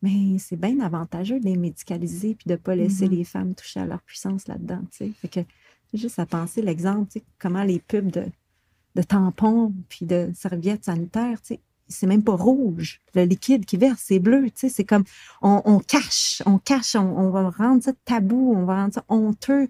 [0.01, 3.15] mais c'est bien avantageux de les médicaliser puis de ne pas laisser Mhm.
[3.15, 4.81] les femmes toucher à leur puissance là-dedans.
[4.91, 5.39] Fait que
[5.89, 7.09] c'est juste à penser l'exemple,
[7.39, 8.25] comment les pubs de,
[8.95, 11.39] de tampons puis de serviettes sanitaires,
[11.87, 13.01] c'est même pas rouge.
[13.13, 14.45] Le liquide qui verse, c'est bleu.
[14.45, 15.03] tu sais, C'est comme
[15.41, 19.05] on, on cache, on cache, on, on va rendre ça tabou, on va rendre ça
[19.09, 19.67] honteux.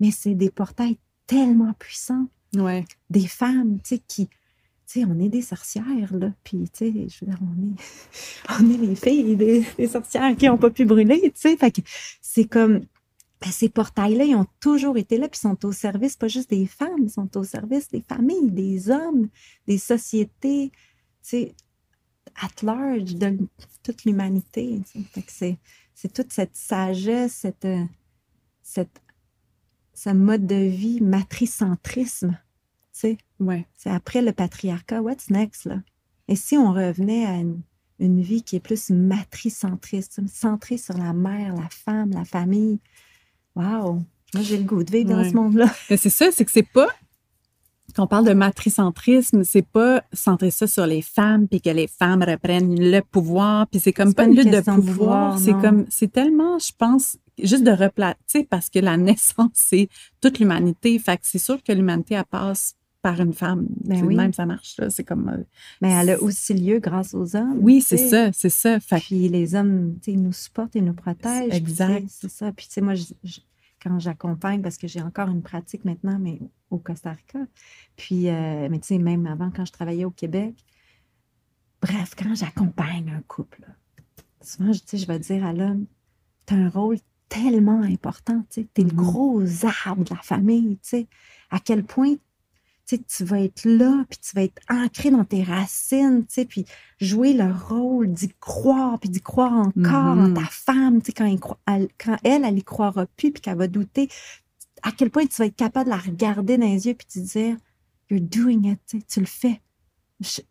[0.00, 2.84] Mais c'est des portails tellement puissants Ouais.
[3.10, 4.32] des femmes, tu sais, qui, tu
[4.86, 8.70] sais, on est des sorcières, là, puis, tu sais, je veux dire, on est, on
[8.70, 11.80] est les filles des, des sorcières qui n'ont pas pu brûler, tu sais, fait que
[12.22, 12.80] c'est comme,
[13.42, 16.66] ben, ces portails-là, ils ont toujours été là, puis sont au service, pas juste des
[16.66, 19.28] femmes, ils sont au service des familles, des hommes,
[19.66, 20.72] des sociétés,
[21.26, 21.54] sais,
[22.40, 23.38] at large, de
[23.82, 24.80] toute l'humanité,
[25.28, 25.58] c'est,
[26.12, 27.66] toute cette sagesse, cette,
[28.62, 29.02] cette,
[29.94, 32.38] ce mode de vie matricentrisme,
[33.38, 33.66] Ouais.
[33.76, 35.82] c'est après le patriarcat, what's next, là?
[36.28, 37.60] Et si on revenait à une,
[37.98, 42.78] une vie qui est plus matricentriste, centrée sur la mère, la femme, la famille,
[43.54, 44.02] wow!
[44.34, 45.72] Moi, j'ai le goût de vivre dans ce monde-là.
[45.88, 46.88] C'est ça, c'est que c'est pas.
[47.94, 51.86] Quand on parle de matricentrisme, c'est pas centrer ça sur les femmes puis que les
[51.86, 55.52] femmes reprennent le pouvoir puis c'est comme pas pas une lutte de pouvoir, pouvoir, c'est
[55.52, 59.88] comme c'est tellement je pense juste de replacer parce que la naissance c'est
[60.20, 63.68] toute l'humanité, fait que c'est sûr que l'humanité elle passe par une femme.
[63.84, 64.16] Ben oui.
[64.16, 65.42] même ça marche là, c'est comme euh,
[65.80, 67.58] Mais elle a aussi lieu grâce aux hommes.
[67.60, 68.80] oui, c'est ça, c'est ça.
[68.80, 71.54] Fait Puis les hommes, tu sais, ils nous supportent et nous protègent.
[71.54, 72.04] Exact.
[72.08, 72.50] C'est ça.
[72.50, 73.38] Puis, tu sais, moi, je- je-
[73.86, 77.38] quand j'accompagne, parce que j'ai encore une pratique maintenant, mais au Costa Rica.
[77.96, 80.56] Puis, euh, mais tu sais, même avant, quand je travaillais au Québec,
[81.80, 83.64] bref, quand j'accompagne un couple,
[84.42, 85.86] souvent, tu sais, je vais dire à l'homme,
[86.46, 88.96] tu as un rôle tellement important, tu sais, es le Mhm.
[88.96, 89.42] gros
[89.86, 91.08] arbre de la famille, tu sais,
[91.50, 92.14] à quel point
[92.86, 96.64] tu vas être là, puis tu vas être ancré dans tes racines, tu sais, puis
[97.00, 101.58] jouer le rôle d'y croire, puis d'y croire encore en ta femme, tu sais, quand,
[101.66, 104.08] elle, quand elle, elle y croira plus, puis qu'elle va douter,
[104.82, 107.26] à quel point tu vas être capable de la regarder dans les yeux, puis de
[107.26, 107.56] dire,
[108.08, 109.60] you're doing it, tu sais, tu le fais.
[110.20, 110.44] Je- tu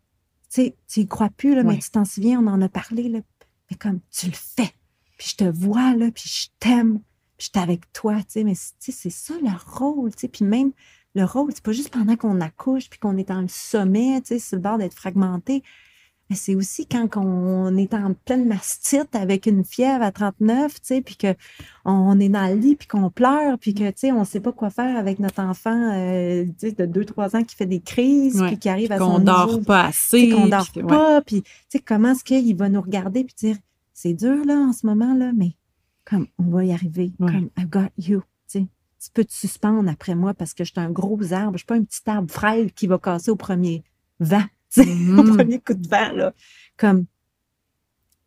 [0.48, 3.20] sais, tu y crois plus, là, mais tu t'en souviens, on en a parlé, là,
[3.70, 4.72] mais comme, tu le fais.
[5.18, 6.98] Puis je te vois, là, puis je t'aime,
[7.38, 10.14] puis je suis avec toi, tu sais, mais c'est- tu sais, c'est ça le rôle,
[10.14, 10.72] tu sais, puis même
[11.16, 14.28] le rôle, c'est pas juste pendant qu'on accouche, puis qu'on est dans le sommet, tu
[14.34, 15.62] sais, sur le bord d'être fragmenté,
[16.28, 20.80] mais c'est aussi quand on est en pleine mastite avec une fièvre à 39, tu
[20.82, 24.24] sais, puis qu'on est dans le lit, puis qu'on pleure, puis que, tu sais, on
[24.24, 27.64] sait pas quoi faire avec notre enfant, euh, tu sais, de 2-3 ans qui fait
[27.66, 28.48] des crises, Ouais.
[28.48, 30.28] puis qui arrive à Qu'on son dort niveau pas assez.
[30.30, 30.88] qu'on dort puis ouais.
[30.88, 33.56] pas, puis tu sais, comment est-ce qu'il va nous regarder puis dire
[33.94, 35.52] c'est dur là en ce moment là, mais
[36.04, 37.32] comme on va y arriver, Ouais.
[37.32, 38.20] comme I've got you,
[39.02, 41.66] tu peux te suspendre après moi parce que je suis un gros arbre, je suis
[41.66, 43.84] pas un petit arbre frêle qui va casser au premier
[44.20, 44.44] vent,
[44.78, 45.36] au Mhm.
[45.36, 46.32] premier coup de vent là,
[46.76, 47.04] comme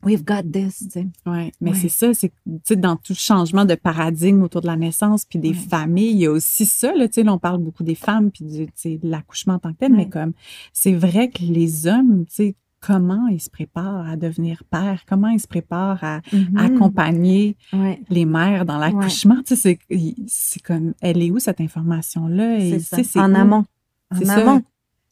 [0.04, 1.08] we've got this, tu sais.
[1.26, 1.76] Ouais, mais Ouais.
[1.78, 5.26] c'est ça, c'est que, tu sais, dans tout changement de paradigme autour de la naissance
[5.26, 5.54] puis des Ouais.
[5.56, 8.32] familles, il y a aussi ça, là, tu sais, là, on parle beaucoup des femmes
[8.32, 10.32] puis de l'accouchement en tant que tel, mais comme,
[10.72, 15.28] c'est vrai que les hommes, tu sais, comment ils se préparent à devenir pères, comment
[15.30, 16.58] ils se préparent à, Mhm.
[16.58, 18.02] accompagner Ouais.
[18.10, 19.78] les mères dans l'accouchement, tu sais,
[20.28, 22.58] c'est, comme, elle est où cette information-là?
[22.60, 22.96] Et, C'est tu ça.
[22.98, 23.38] sais, c'est En où?
[23.38, 23.66] amont.
[24.12, 24.36] En C'est ça.
[24.38, 24.64] amont.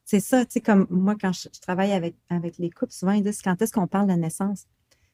[0.06, 3.12] C'est ça, tu sais, comme moi, quand je, je travaille avec, avec les couples, souvent
[3.12, 4.66] ils disent quand est-ce qu'on parle de la naissance?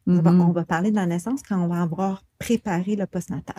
[0.06, 0.42] On va- Mhm.
[0.42, 3.56] On va parler de la naissance quand on va avoir préparé le postnatal.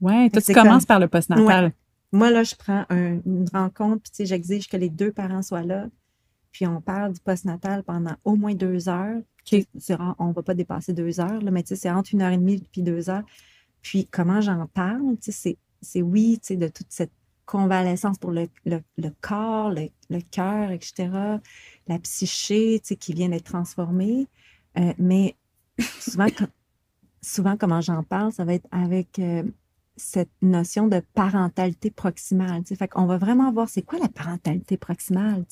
[0.00, 1.72] Ouais, toi, tu commences comme- par le postnatal.
[2.12, 5.40] Moi, là, je prends un- une rencontre, puis tu sais, j'exige que les deux parents
[5.42, 5.86] soient là.
[6.54, 9.20] Puis on parle du postnatal pendant au moins deux heures.
[10.18, 12.62] On ne va pas dépasser deux heures, là, mais c'est entre une heure et demie
[12.70, 13.24] puis deux heures.
[13.82, 15.58] Puis comment j'en parle, c'est-
[16.00, 17.10] oui, de toute cette
[17.44, 18.80] convalescence pour le, le-
[19.20, 21.10] corps, le, cœur, etc.,
[21.88, 24.28] la psyché, qui vient d'être transformée.
[24.78, 25.34] Euh, mais
[26.00, 26.28] souvent,
[27.20, 29.42] souvent, comment j'en parle, ça va être avec euh,
[29.96, 32.62] cette notion de parentalité proximale.
[32.64, 35.44] Fait qu'on va vraiment voir c'est quoi la parentalité proximale.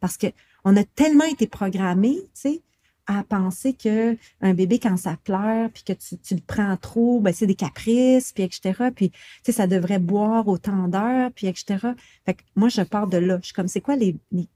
[0.00, 0.26] Parce que
[0.64, 2.62] on a tellement été programmé, tu sais,
[3.06, 7.20] à penser que un bébé, quand ça pleure, puis que tu, tu le prends trop,
[7.20, 8.90] ben c'est des caprices, puis etc.
[8.94, 11.78] Puis, tu sais, ça devrait boire autant d'heures, puis etc.
[12.26, 13.38] Fait que moi, je pars de là.
[13.40, 14.16] Je suis comme, c'est quoi les...
[14.30, 14.48] les-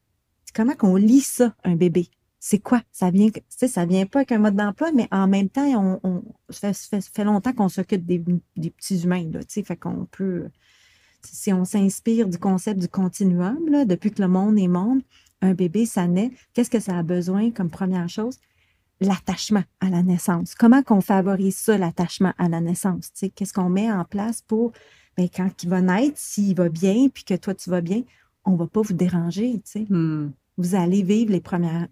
[0.55, 2.09] comment qu'on lit ça, un bébé?
[2.38, 2.82] C'est quoi?
[2.93, 6.01] Ça vient, tu sais, ça vient pas avec un mode d'emploi, mais en même temps,
[6.03, 8.22] on, ça fait longtemps qu'on s'occupe des,
[8.57, 10.49] des petits humains, là, tu sais, fait qu'on peut...
[11.24, 15.03] Si on s'inspire du concept du continuum, là, depuis que le monde est monde,
[15.43, 18.38] un bébé, ça naît, qu'est-ce que ça a besoin comme première chose?
[19.01, 20.55] L'attachement à la naissance.
[20.55, 23.11] Comment qu'on favorise ça, l'attachement à la naissance?
[23.34, 24.72] Qu'est-ce qu'on met en place pour,
[25.16, 28.03] ben, quand il va naître, s'il va bien, puis que toi, tu vas bien,
[28.45, 30.30] on va pas vous déranger, Hmm.
[30.57, 31.88] vous allez vivre les premières.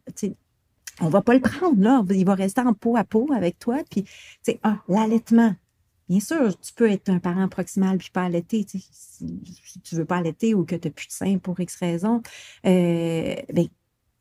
[1.01, 2.05] On va pas le prendre, là.
[2.11, 3.78] Il va rester en peau à peau avec toi.
[3.90, 4.11] Puis, tu
[4.42, 5.55] sais, ah, l'allaitement.
[6.11, 8.64] Bien sûr, tu peux être un parent proximal puis pas allaiter.
[8.64, 11.61] tu sais, Si, tu veux pas allaiter ou que tu n'as plus de sein pour
[11.61, 12.20] X raison,
[12.66, 13.68] euh, ben,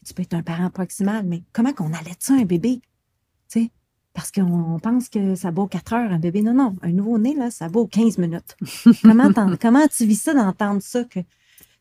[0.05, 1.25] tu peux être un parent proximal.
[1.25, 2.81] Mais comment qu'on allaite ça, un bébé?
[3.49, 3.71] Tu sais,
[4.13, 6.43] parce qu'on pense que ça vaut 4 heures, un bébé.
[6.43, 8.55] Non, non, un nouveau-né, là, ça vaut 15 minutes.
[9.01, 11.25] comment, comment tu vis ça d'entendre ça que, tu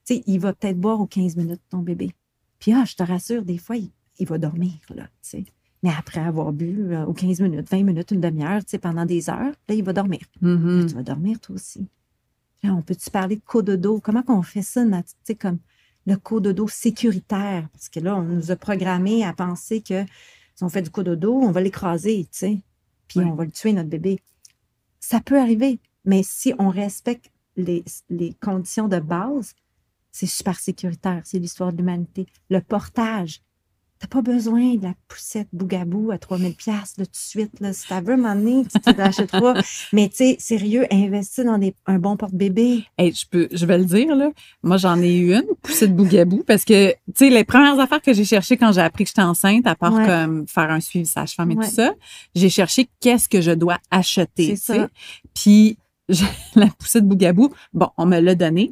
[0.05, 2.15] sais, il va peut-être boire aux 15 minutes, ton bébé.
[2.61, 5.45] Puis, ah, je te rassure, des fois, il, il va dormir, là, tu sais.
[5.83, 9.05] Mais après avoir bu euh, aux 15 minutes, 20 minutes, une demi-heure, tu sais, pendant
[9.05, 10.21] des heures, là, il va dormir.
[10.41, 10.87] Mhm.
[10.89, 11.87] Tu vas dormir, toi aussi.
[12.63, 14.01] Là, on peut-tu parler de cododo?
[14.01, 15.59] Comment qu'on fait ça, tu sais, comme
[16.07, 17.69] le cododo sécuritaire?
[17.73, 20.05] Parce que là, on nous a programmé à penser que
[20.57, 22.59] si on fait du cododo, on va l'écraser, tu sais,
[23.07, 24.19] puis on va le tuer, notre bébé.
[24.99, 29.55] Ça peut arriver, mais si on respecte les, les conditions de base,
[30.11, 31.23] c'est super sécuritaire.
[31.25, 32.27] C'est l'histoire de l'humanité.
[32.51, 33.43] Le portage.
[34.01, 37.59] T'as pas besoin de la poussette bougabou à 3000 pièces tout de suite.
[37.59, 37.73] Là.
[37.73, 39.61] Si tu veux m'emmener, tu te l'achèteras.
[39.93, 42.85] Mais tu sais, sérieux, investis dans des- un bon porte-bébé.
[42.97, 44.31] Hey, je peux, je vais le dire, là.
[44.63, 48.01] Moi, j'en ai eu une, poussée de bougabou, parce que, tu sais, les premières affaires
[48.01, 50.07] que j'ai cherchées quand j'ai appris que j'étais enceinte, à part Ouais.
[50.07, 51.67] comme faire un suivi sage-femme et Ouais.
[51.67, 51.93] tout ça,
[52.37, 54.77] j'ai cherché qu'est-ce que je dois acheter, C'est tu sais.
[54.79, 54.89] ça.
[55.35, 55.77] Puis,
[56.55, 58.71] la poussée de bougabou, bon, on me l'a donnée,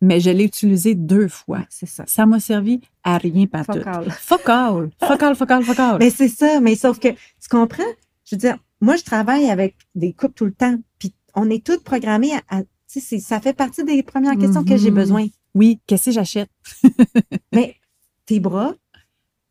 [0.00, 1.64] mais je l'ai utilisée deux fois.
[1.70, 2.04] C'est ça.
[2.06, 3.72] Ça m'a servi à rien pas tout.
[3.74, 4.10] Fuck all.
[4.10, 4.90] Fuck all.
[5.00, 5.98] Fuck all, fuck all, fuck all.
[5.98, 7.82] Mais c'est ça, mais sauf que, tu comprends?
[8.24, 11.64] Je veux dire, moi, je travaille avec des couples tout le temps, puis on est
[11.64, 14.96] tous programmés à, à- Tu sais, ça fait partie des premières questions que j'ai Mhm.
[14.96, 15.26] besoin.
[15.54, 16.50] Oui, qu'est-ce que j'achète?
[17.52, 17.74] Mais
[18.26, 18.74] tes bras,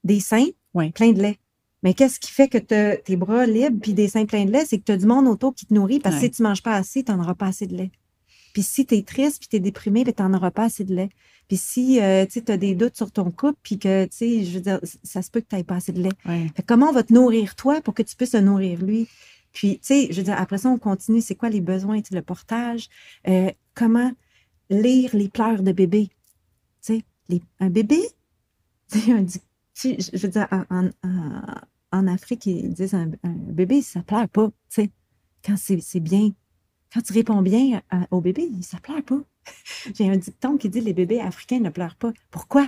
[0.04, 0.46] des seins,
[0.94, 1.38] plein de lait.
[1.84, 4.66] Mais qu'est-ce qui fait que tes bras libres puis des seins pleins de lait?
[4.66, 6.28] C'est que tu as du monde autour qui te nourrit parce que Ouais.
[6.28, 7.92] si tu manges pas assez, tu n'en auras pas assez de lait.
[8.56, 10.86] Puis si tu es triste puis tu es déprimé, ben, tu n'en auras pas assez
[10.86, 11.10] de lait.
[11.50, 14.52] Puis si euh, tu as des doutes sur ton couple puis que, tu sais, je
[14.54, 16.14] veux dire, ça se peut que tu n'aies pas assez de lait.
[16.26, 16.48] Ouais.
[16.56, 19.10] Fait que comment on va te nourrir toi pour que tu puisses te nourrir lui?
[19.52, 21.20] Puis, tu sais, je veux dire, après ça, on continue.
[21.20, 22.88] C'est quoi les besoins, tu sais, le portage?
[23.28, 24.14] Euh, comment
[24.70, 26.08] lire les pleurs de bébé?
[26.82, 28.00] Tu sais, un bébé,
[28.92, 29.26] tu sais, un
[29.84, 31.42] je veux dire, en, en- en-
[31.92, 34.90] en Afrique, ils disent un, un bébé, ça pleure pas, tu sais,
[35.46, 36.32] quand c'est bien.
[36.96, 39.20] Quand tu réponds bien à- au bébé, ça pleure pas.
[39.98, 42.14] J'ai un dicton qui dit les bébés africains ne pleurent pas.
[42.32, 42.68] Pourquoi?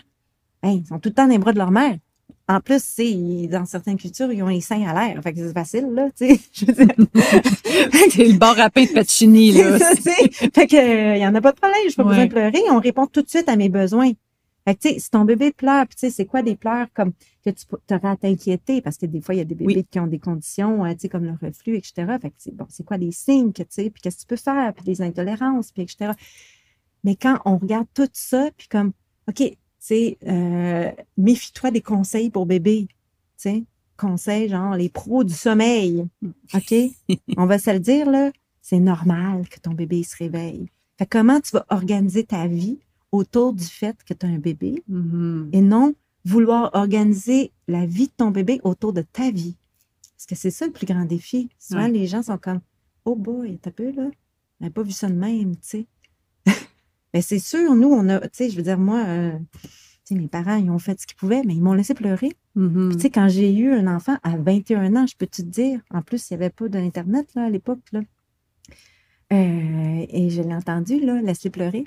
[0.61, 1.95] Hey, ils sont tout le temps dans les bras de leur mère.
[2.49, 2.81] En plus,
[3.49, 5.21] dans certaines cultures, ils ont les seins à l'air.
[5.23, 6.39] Fait que c'est facile, là, tu sais.
[6.51, 6.95] Je veux dire.
[8.11, 9.79] C'est le bar à pain de Pacini, là.
[9.79, 10.11] Ça.
[10.53, 12.09] Fait que, euh, il n'y en a pas de problème, je pas Ouais.
[12.09, 12.59] besoin de pleurer.
[12.71, 14.11] On répond tout de suite à mes besoins.
[14.67, 17.13] Fait que, tu sais, si ton bébé pleure, tu sais, c'est quoi des pleurs comme
[17.45, 18.81] que tu auras à t'inquiéter?
[18.81, 19.85] Parce que des fois, il y a des bébés Oui.
[19.89, 21.93] qui ont des conditions, euh, tu sais, comme le reflux, etc.
[22.21, 24.27] Fait que, c'est bon, c'est quoi les signes, que, tu sais, puis qu'est-ce que tu
[24.27, 26.11] peux faire, puis des intolérances, puis etc.
[27.05, 28.91] Mais quand on regarde tout ça, puis comme,
[29.29, 32.95] OK, tu sais, euh, méfie-toi des conseils pour bébé, tu
[33.37, 33.63] sais,
[33.95, 36.05] conseils genre les pros du sommeil,
[36.53, 36.75] OK?
[37.37, 40.69] on va se le dire, là, c'est normal que ton bébé se réveille.
[40.97, 42.79] Fait que comment tu vas organiser ta vie
[43.11, 45.49] autour du fait que tu as un bébé Mhm.
[45.53, 45.93] et non
[46.25, 49.55] vouloir organiser la vie de ton bébé autour de ta vie.
[50.15, 51.49] Parce que c'est ça le plus grand défi.
[51.59, 51.91] Souvent, Ouais.
[51.91, 52.59] les gens sont comme
[53.05, 54.09] Oh boy, t'as peu, là.
[54.59, 55.85] On pas vu ça de même, tu sais.
[57.13, 59.69] Mais c'est sûr, nous, on a, tu sais, je veux dire, moi, euh, tu
[60.03, 62.31] sais, mes parents, ils ont fait ce qu'ils pouvaient, mais ils m'ont laissé pleurer.
[62.55, 62.89] Mhm.
[62.89, 65.79] Puis, tu sais, quand j'ai eu un enfant à 21 ans, je peux te dire,
[65.91, 67.79] en plus, il n'y avait pas d'Internet là, à l'époque.
[67.93, 68.01] Là.
[69.33, 71.85] Euh, et je l'ai entendu, là, laisse-les pleurer.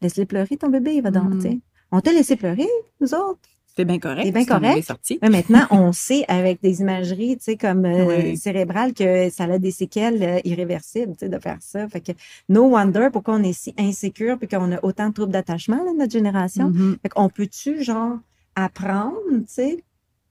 [0.00, 1.58] Laisse-les pleurer, ton bébé, il va tu sais.
[1.90, 2.68] On t'a laissé pleurer,
[3.00, 3.40] nous autres.
[3.78, 4.24] C'est bien correct.
[4.24, 4.92] C'est bien correct.
[5.22, 9.58] Mais maintenant, on sait avec des imageries, tu sais, comme euh, cérébrales, que ça a
[9.58, 11.88] des séquelles euh, irréversibles, tu sais, de faire ça.
[11.88, 12.10] Fait que,
[12.48, 15.92] no wonder pourquoi on est si insécure puis qu'on a autant de troubles d'attachement, là,
[15.96, 16.70] notre génération.
[16.70, 16.98] Mhm.
[17.02, 18.18] Fait qu'on peut-tu, genre,
[18.56, 19.84] apprendre, tu sais,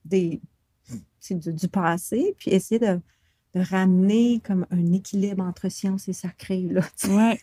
[0.04, 0.42] des,
[0.86, 3.00] tu sais, du, du passé, puis essayer de,
[3.54, 6.82] de ramener comme un équilibre entre science et sacré, là.
[7.08, 7.40] Ouais.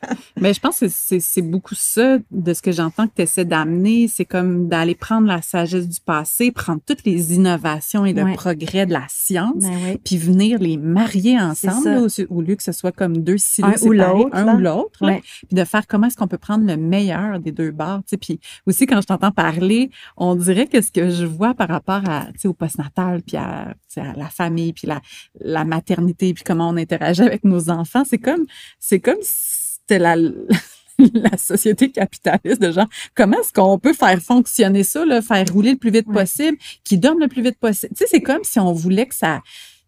[0.40, 4.06] Mais je pense que c'est- beaucoup ça de ce que j'entends que tu essaies d'amener.
[4.08, 8.34] C'est comme d'aller prendre la sagesse du passé, prendre toutes les innovations et le Ouais.
[8.34, 12.62] progrès de la science, Ben puis venir les marier ensemble là, au, au lieu que
[12.62, 14.54] ce soit comme deux silos Un ou séparés, l'autre, un là.
[14.54, 15.12] ou l'autre, là.
[15.14, 15.22] Ouais.
[15.46, 18.02] puis de faire comment est-ce qu'on peut prendre le meilleur des deux bords.
[18.20, 22.02] Puis aussi, quand je t'entends parler, on dirait que ce que je vois par rapport
[22.08, 25.00] à, au postnatal, puis à, à la famille, puis la,
[25.40, 28.44] la maternité, puis comment on interagit avec nos enfants, c'est comme,
[28.78, 30.16] c'est comme si c'était la,
[31.14, 35.72] la société capitaliste de genre, comment est-ce qu'on peut faire fonctionner ça, là, faire rouler
[35.72, 36.14] le plus vite Ouais.
[36.22, 37.92] possible, qui dorme le plus vite possible?
[37.96, 39.40] Tu sais, c'est comme si on voulait que ça,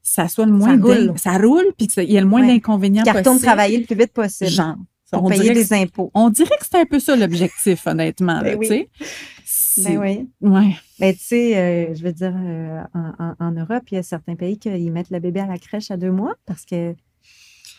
[0.03, 1.09] ça soit le moins roule.
[1.09, 2.49] d'in- ça roule, puis qu'il y ait le moins Ouais.
[2.55, 3.19] d'inconvénients Qui possible.
[3.29, 4.77] retourne travailler le plus vite possible Genre.
[5.19, 6.11] Pour on payer dirait que des impôts.
[6.15, 8.41] on dirait que c'est un peu ça l'objectif, honnêtement.
[8.41, 8.67] Ben là, oui.
[8.69, 8.89] tu sais.
[9.45, 10.29] C'est- Ben oui.
[10.41, 10.75] Ouais.
[10.99, 12.83] Ben, tu sais, euh, je veux dire, euh,
[13.39, 15.97] en, Europe, il y a certains pays qui mettent le bébé à la crèche à
[15.97, 16.95] deux mois parce que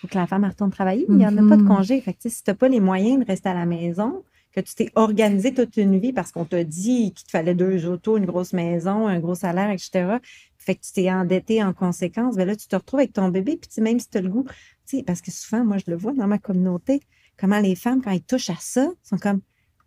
[0.01, 1.05] faut que la femme retourne travailler.
[1.09, 1.67] Il n'y en a pas de Mhm.
[1.67, 2.01] congé.
[2.01, 4.23] Fait que, si tu n'as pas les moyens de rester à la maison,
[4.53, 7.85] que tu t'es organisé toute une vie parce qu'on t'a dit qu'il te fallait deux
[7.87, 10.17] autos, une grosse maison, un gros salaire, etc.
[10.57, 12.35] Fait que tu t'es endetté en conséquence.
[12.35, 14.43] Ben là, tu te retrouves avec ton bébé, puis même si tu as le goût,
[14.87, 16.99] tu sais, parce que souvent, moi, je le vois dans ma communauté,
[17.41, 19.41] comment les femmes, quand elles touchent à ça, sont comme,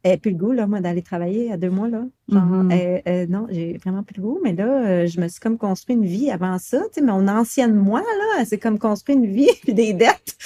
[0.06, 2.04] eh, plus le goût, là, moi, d'aller travailler à deux mois, là.
[2.28, 2.72] Genre, Mhm.
[2.72, 5.56] euh, euh, non, j'ai vraiment plus le goût, mais là, euh, je me suis comme
[5.56, 9.14] construit une vie avant ça, tu sais, mon ancienne moi, là, elle s'est comme construit
[9.14, 10.36] une vie, puis des dettes,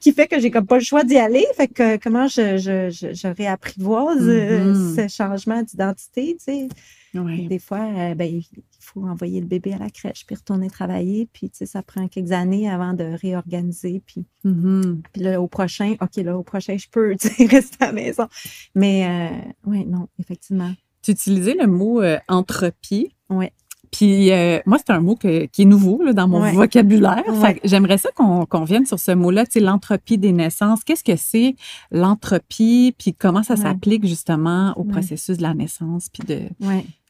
[0.00, 1.44] qui fait que j'ai comme pas le choix d'y aller.
[1.56, 4.96] Fait que euh, comment je, je, je, je réapprivoise euh, Mhm.
[4.96, 6.68] ce changement d'identité, tu sais.
[7.14, 7.46] Ouais.
[7.48, 8.40] Des fois, euh, ben,
[8.82, 12.08] faut envoyer le bébé à la crèche, puis retourner travailler, puis tu sais, ça prend
[12.08, 15.02] quelques années avant de réorganiser, puis, Mhm.
[15.12, 17.92] puis là, au prochain, OK, là, au prochain, je peux, tu sais, rester à la
[17.92, 18.26] maison.
[18.74, 20.72] Mais, euh, oui, non, effectivement.
[21.02, 23.14] Tu utilisais le mot euh, entropie.
[23.30, 23.52] Ouais.
[23.90, 26.52] Puis euh, moi, c'est un mot que- qui est nouveau là, dans mon Ouais.
[26.52, 27.24] vocabulaire.
[27.28, 27.60] Ouais.
[27.64, 30.82] J'aimerais ça qu'on qu'on vienne sur ce mot-là, tu sais, l'entropie des naissances.
[30.82, 31.56] Qu'est-ce que c'est
[31.90, 32.94] l'entropie?
[32.98, 33.60] Puis comment ça Ouais.
[33.60, 36.08] s'applique justement au processus de la naissance?
[36.08, 36.40] Puis de.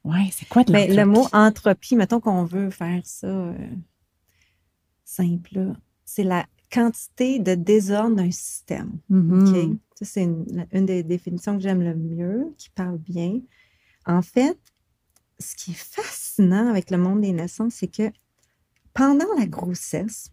[0.04, 0.96] Ouais, c'est quoi de Ben, l'entropie?
[0.96, 3.54] le mot entropie, mettons qu'on veut faire ça euh,
[5.04, 5.72] simple,
[6.04, 8.98] c'est la quantité de désordre d'un système.
[9.08, 9.72] Mhm.
[9.72, 9.78] OK?
[9.96, 13.40] Ça, c'est une, une des définitions que j'aime le mieux, qui parle bien.
[14.06, 14.58] En fait,
[15.38, 18.10] ce qui est fascinant avec le monde des naissances, c'est que
[18.94, 20.32] pendant la grossesse,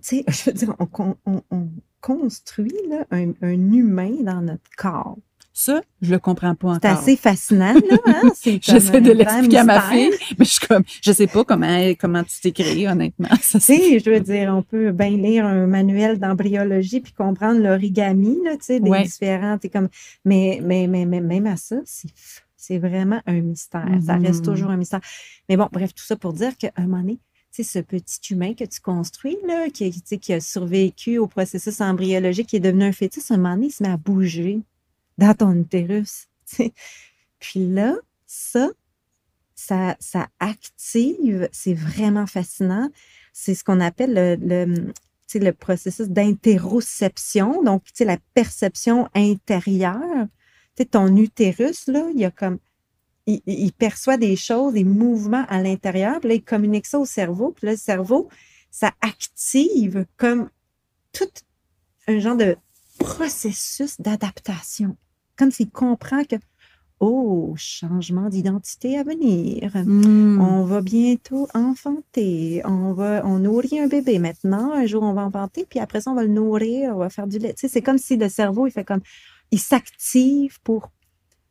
[0.00, 1.68] sais, je veux dire, on, on- on
[2.00, 5.18] construit là, un, un humain dans notre corps.
[5.62, 7.02] Ça, je le comprends pas C'est encore.
[7.02, 7.96] assez fascinant, là.
[8.06, 8.30] Hein?
[8.34, 10.08] C'est J'essaie de l'expliquer à ma fille,
[10.38, 13.28] mais je suis comme, je sais pas comment, comment tu t'es créé, honnêtement.
[13.50, 18.38] Tu sais, je veux dire, on peut bien lire un manuel d'embryologie puis comprendre l'origami,
[18.42, 19.02] là, tu sais, des Ouais.
[19.04, 19.58] différents.
[19.70, 19.88] comme,
[20.24, 22.08] mais, mais, mais, mais même à ça, c'est,
[22.56, 23.86] c'est vraiment un mystère.
[24.06, 25.00] Ça reste toujours un mystère.
[25.50, 27.18] Mais bon, bref, tout ça pour dire qu'à un moment donné,
[27.54, 31.18] tu sais, ce petit humain que tu construis, là, qui, tu sais, qui a survécu
[31.18, 33.90] au processus embryologique, qui est devenu un fœtus, à un moment donné, il se met
[33.90, 34.60] à bouger
[35.20, 36.26] dans ton utérus.
[37.38, 37.94] Puis là,
[38.26, 38.70] ça,
[39.54, 42.88] ça, active, c'est vraiment fascinant.
[43.32, 44.64] C'est ce qu'on appelle le,
[45.34, 50.26] le, processus d'interoception, donc la perception intérieure.
[50.90, 52.58] Ton utérus, là, il y a comme
[53.26, 57.04] il- il perçoit des choses, des mouvements à l'intérieur, puis là, il communique ça au
[57.04, 58.30] cerveau, puis là, le cerveau,
[58.70, 60.48] ça active comme
[61.12, 61.28] tout
[62.08, 62.56] un genre de
[62.98, 64.96] processus d'adaptation.
[65.40, 66.36] Comme s'il comprend que,
[67.00, 69.72] oh, changement d'identité à venir.
[69.74, 70.38] Hmm.
[70.38, 72.60] On va bientôt enfanter.
[72.66, 74.74] On va, on nourrit un bébé maintenant.
[74.74, 77.26] Un jour, on va enfanter, puis après ça, on va le nourrir, on va faire
[77.26, 77.54] du lait.
[77.54, 79.00] Tu sais, c'est comme si le cerveau, il fait comme,
[79.50, 80.90] il s'active pour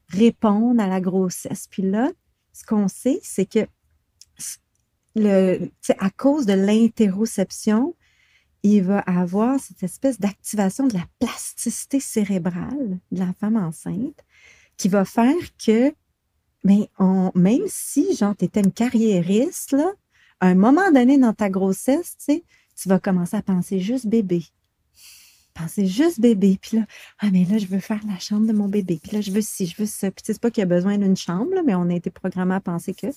[0.09, 1.65] répondre à la grossesse.
[1.67, 2.11] Puis là,
[2.53, 3.65] ce qu'on sait, c'est que
[5.15, 7.95] le, à cause de l'interoception,
[8.63, 14.25] il va avoir cette espèce d'activation de la plasticité cérébrale de la femme enceinte
[14.77, 15.93] qui va faire que
[16.99, 19.91] on, même si, genre, tu étais une carriériste, là,
[20.39, 22.41] à un moment donné dans ta grossesse, tu
[22.81, 24.41] tu vas commencer à penser juste bébé.
[25.53, 26.57] Penser juste bébé.
[26.61, 26.85] Puis là,
[27.19, 29.01] ah, mais là, je veux faire la chambre de mon bébé.
[29.03, 30.09] Puis là, je veux ci, je veux ça.
[30.11, 32.09] Puis tu sais, c'est pas qu'il y a besoin d'une chambre, mais on a été
[32.09, 33.07] programmé à penser que.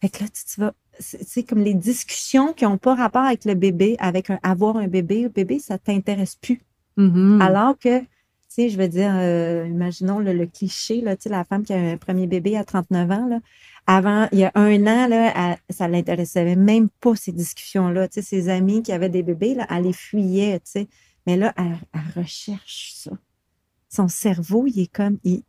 [0.00, 0.74] Fait que là, tu, tu vas.
[1.02, 4.88] C'est comme les discussions qui n'ont pas rapport avec le bébé, avec un, avoir un
[4.88, 5.22] bébé.
[5.22, 6.62] Le bébé, ça t'intéresse plus.
[6.96, 7.40] Mhm.
[7.42, 8.06] Alors que, tu
[8.48, 11.72] sais, je veux dire, euh, imaginons le, le cliché, là, tu sais, la femme qui
[11.72, 13.40] a un premier bébé à 39 ans, là,
[13.86, 18.08] avant, il y a un an, là, elle- ça l'intéressait même pas, ces discussions-là.
[18.08, 20.88] Tu sais, ses amis qui avaient des bébés, là, elle les fuyait, tu sais.
[21.26, 23.10] Mais là, elle, elle recherche ça.
[23.88, 25.42] Son cerveau, il est comme, il,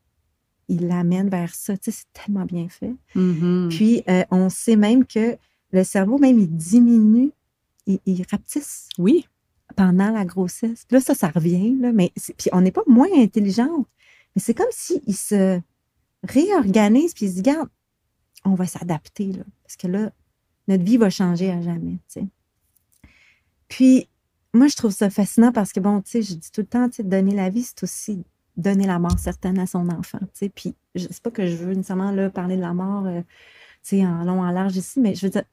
[0.67, 1.77] il l'amène vers ça.
[1.77, 2.93] Tu sais, c'est tellement bien fait.
[3.15, 3.69] Mhm.
[3.69, 5.37] Puis, euh, on sait même que
[5.71, 7.31] le cerveau, même, il diminue,
[7.85, 9.27] il, il rapetisse Oui.
[9.75, 10.85] pendant la grossesse.
[10.91, 13.87] Là, ça, ça revient, là, mais puis on n'est pas moins intelligente.
[14.35, 15.59] Mais c'est comme s'il se
[16.23, 17.69] réorganise puis il se dit, regarde,
[18.45, 20.11] on va s'adapter, là, parce que là,
[20.67, 22.27] notre vie va changer à jamais, tu sais.
[23.67, 24.07] Puis,
[24.53, 26.87] moi, je trouve ça fascinant parce que, bon, tu sais, je dis tout le temps,
[26.89, 28.23] tu sais, donner la vie, c'est aussi
[28.57, 30.49] donner la mort certaine à son enfant, tu sais.
[30.49, 33.21] Puis, je sais pas que je veux nécessairement, là, parler de la mort, euh,
[33.83, 35.43] tu en long, en large ici, mais je veux dire,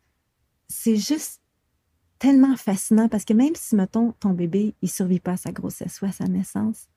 [0.68, 1.40] c'est juste
[2.18, 6.00] tellement fascinant parce que même si, mettons, ton bébé, il survit pas à sa grossesse
[6.00, 6.88] ou à sa naissance,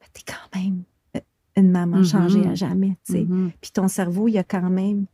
[0.00, 0.82] ben, t'es quand même
[1.16, 1.20] euh,
[1.56, 2.04] une maman Mhm.
[2.04, 3.24] changée à jamais, tu sais.
[3.24, 3.52] Mhm.
[3.60, 5.06] Puis ton cerveau, il a quand même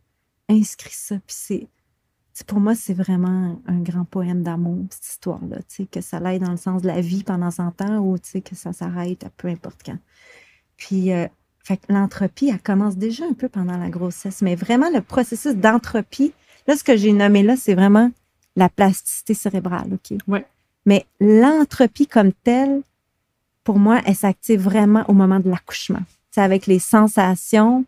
[0.49, 1.15] inscrit ça.
[1.25, 1.67] Puis
[2.43, 5.57] pour moi, c'est vraiment un grand poème d'amour, cette histoire-là,
[5.89, 8.73] que ça l'aille dans le sens de la vie pendant 100 ans ou, que ça
[8.73, 9.97] s'arrête à peu importe quand.
[10.75, 11.27] Puis, euh,
[11.87, 16.33] l'entropie, elle commence déjà un peu pendant la grossesse, mais vraiment le processus d'entropie,
[16.67, 18.11] là, ce que j'ai nommé là, c'est vraiment
[18.55, 20.17] la plasticité cérébrale, OK?
[20.27, 20.45] Ouais.
[20.85, 22.81] Mais l'entropie comme telle,
[23.63, 26.03] pour moi, elle s'active vraiment au moment de l'accouchement.
[26.31, 27.85] C'est avec les sensations,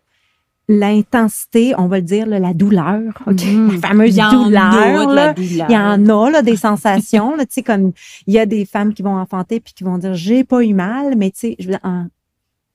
[0.68, 3.02] l'intensité, on va le dire, là, la douleur?
[3.26, 3.72] Mhm.
[3.74, 5.14] La fameuse y douleur.
[5.14, 5.34] là.
[5.38, 7.36] Il y en a là, des sensations.
[7.36, 7.94] Là, tu sais, comme
[8.26, 10.74] il y a des femmes qui vont enfanter puis qui vont dire j'ai pas eu
[10.74, 11.80] mal, mais tu sais,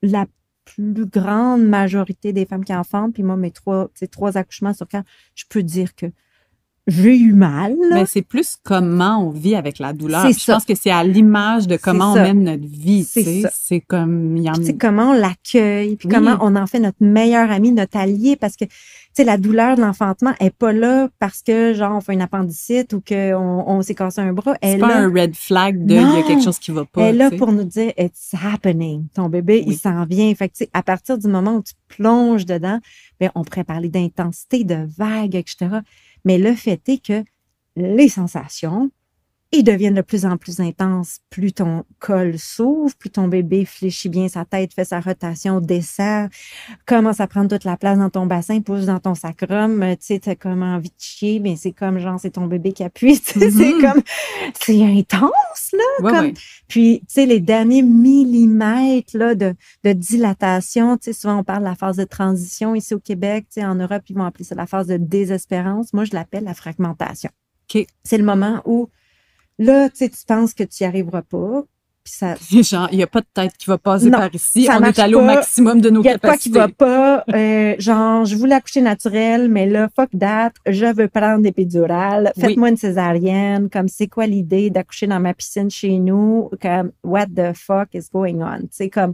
[0.01, 0.25] la
[0.65, 5.07] plus grande majorité des femmes qui enfantent, puis moi, mes trois, trois accouchements sur quatre,
[5.35, 6.07] je peux dire que
[6.87, 7.75] j'ai eu mal.
[7.93, 10.27] Mais c'est plus comment on vit avec la douleur.
[10.27, 10.55] Je ça.
[10.55, 13.05] pense que c'est à l'image de comment on mène notre vie.
[13.05, 16.13] C'est comme il y en Puis, comment on l'accueille, puis Oui.
[16.13, 18.71] comment on en fait notre meilleur ami, notre allié, parce que, tu
[19.13, 22.91] sais, la douleur de l'enfantement est pas là parce que, genre, on fait une appendicite
[22.93, 24.55] ou qu'on on, s'est cassé un bras.
[24.61, 26.71] Elle c'est est pas là, un red flag de il y a quelque chose qui
[26.71, 27.03] va pas.
[27.03, 29.05] elle est là pour nous dire, it's happening.
[29.13, 29.73] Ton bébé, Oui.
[29.75, 30.33] il s'en vient.
[30.35, 32.79] Fait que, à partir du moment où tu plonges dedans,
[33.19, 35.67] ben, on pourrait parler d'intensité, de vagues, etc.
[36.25, 37.23] Mais le fait est que
[37.75, 38.91] les sensations,
[39.53, 41.19] ils deviennent de plus en plus intenses.
[41.29, 46.29] Plus ton col s'ouvre, plus ton bébé fléchit bien sa tête, fait sa rotation, descend,
[46.85, 49.81] commence à prendre toute la place dans ton bassin, pousse dans ton sacrum.
[49.83, 52.73] euh, Tu sais, t'as comme envie de chier, mais c'est comme genre, c'est ton bébé
[52.73, 53.15] qui appuie.
[53.23, 53.81] C'est Mhm.
[53.81, 54.01] comme,
[54.59, 55.79] c'est intense, là.
[56.01, 56.33] Ouais, comme- ouais.
[56.67, 57.83] Puis, tu sais, les derniers
[58.33, 62.75] millimètres là, de, de dilatation, tu sais, souvent on parle de la phase de transition
[62.75, 65.93] ici au Québec, tu sais, en Europe, ils vont appeler ça la phase de désespérance.
[65.93, 67.29] Moi, je l'appelle la fragmentation.
[67.73, 67.85] OK.
[68.03, 68.89] C'est le moment où
[69.59, 71.63] Là, tu sais, tu penses que tu n'y arriveras pas.
[72.03, 74.67] Puis ça, Genre, il n'y a pas de tête qui va passer Non, par ici.
[74.69, 76.59] On est allé au maximum de nos il y a quoi qui capacités.
[76.59, 77.23] va pas.
[77.33, 80.51] Euh, genre, je voulais accoucher naturel, mais là, fuck that.
[80.65, 82.33] Je veux prendre des pédurales.
[82.35, 82.43] Oui.
[82.43, 83.69] Faites-moi une césarienne.
[83.69, 86.49] Comme, c'est quoi l'idée d'accoucher dans ma piscine chez nous?
[86.61, 88.63] Comme, what the fuck is going on?
[88.63, 89.13] Tu sais, comme,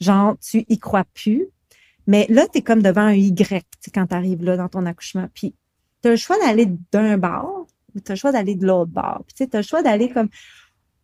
[0.00, 1.48] genre, tu y crois plus.
[2.06, 5.26] Mais là, tu es comme devant un Y, quand tu arrives là dans ton accouchement.
[5.34, 5.54] Puis,
[6.02, 7.57] tu as le choix d'aller d'un bord
[7.98, 9.22] ou tu as le choix d'aller de l'autre bord.
[9.26, 10.28] Puis, tu sais, as le choix d'aller comme,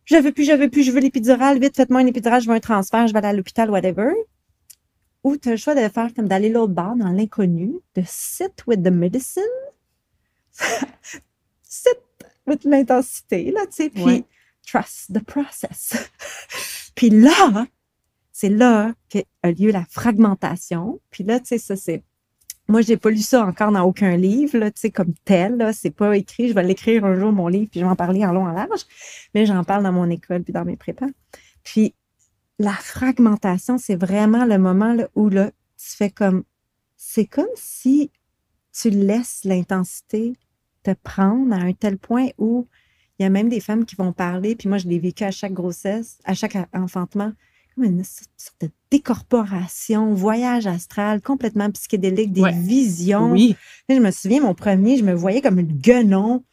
[0.05, 2.55] je veux plus, je veux plus, je veux l'épidurale, vite, faites-moi une épidurale, je veux
[2.55, 4.11] un transfert, je vais aller à l'hôpital, whatever.
[5.23, 8.53] Ou tu as le choix de faire comme d'aller l'autre bord, dans l'inconnu, de sit
[8.67, 9.43] with the medicine,
[11.63, 11.97] sit
[12.47, 14.23] with l'intensité, là, tu sais, puis Ouais.
[14.65, 15.95] trust the process.
[16.95, 17.65] puis là,
[18.31, 20.99] c'est là qu'a lieu la fragmentation.
[21.09, 22.03] Puis là, tu sais, ça, c'est.
[22.67, 25.71] Moi, j'ai pas lu ça encore dans aucun livre, tu sais, comme tel.
[25.73, 26.49] C'est pas écrit.
[26.49, 28.51] Je vais l'écrire un jour, mon livre, puis je vais en parler en long, en
[28.51, 28.85] large.
[29.33, 31.07] Mais j'en parle dans mon école, puis dans mes prépas.
[31.63, 31.93] Puis
[32.57, 36.43] la fragmentation, c'est vraiment le moment là, où là, tu fais comme.
[36.97, 38.09] C'est comme si
[38.73, 40.33] tu laisses l'intensité
[40.83, 42.67] te prendre à un tel point où
[43.17, 45.31] il y a même des femmes qui vont parler, puis moi, je l'ai vécu à
[45.31, 47.31] chaque grossesse, à chaque enfantement,
[47.73, 52.51] comme une sorte de décorporation, voyage astral, complètement psychédélique, des Ouais.
[52.53, 53.31] visions.
[53.31, 53.55] Oui.
[53.89, 56.43] Je me souviens, mon premier, je me voyais comme une guenon,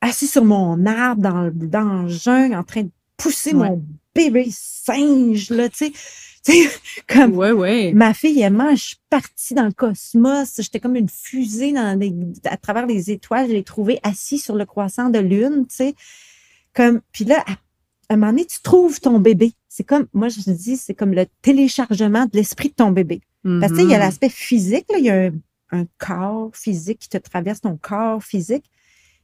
[0.00, 3.68] assis sur mon arbre dans, le- dans le jungle, en train de pousser Ouais.
[3.70, 3.84] mon
[4.14, 5.92] bébé singe, là, tu sais.
[7.08, 7.92] Comme Ouais, ouais.
[7.92, 10.54] Ma fille, moi, je suis partie dans le cosmos.
[10.58, 13.48] J'étais comme une fusée dans les- à travers les étoiles.
[13.48, 15.94] Je l'ai trouvé assis sur le croissant de lune, tu sais.
[16.72, 17.44] Comme, puis là,
[18.08, 19.52] à un moment donné, tu trouves ton bébé.
[19.68, 23.20] C'est comme, moi, je dis, c'est comme le téléchargement de l'esprit de ton bébé.
[23.60, 24.02] Parce que, il y a Mhm.
[24.04, 25.32] l'aspect physique, là, il y a un,
[25.72, 28.64] un corps physique qui te traverse ton corps physique.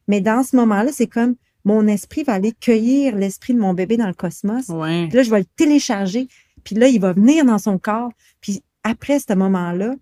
[0.09, 3.97] Mais dans ce moment-là, c'est comme mon esprit va aller cueillir l'esprit de mon bébé
[3.97, 4.69] dans le cosmos.
[4.69, 5.07] Ouais.
[5.09, 6.29] Puis là, je vais le télécharger.
[6.65, 8.11] Puis là, il va venir dans son corps.
[8.41, 9.95] Puis après ce moment-là,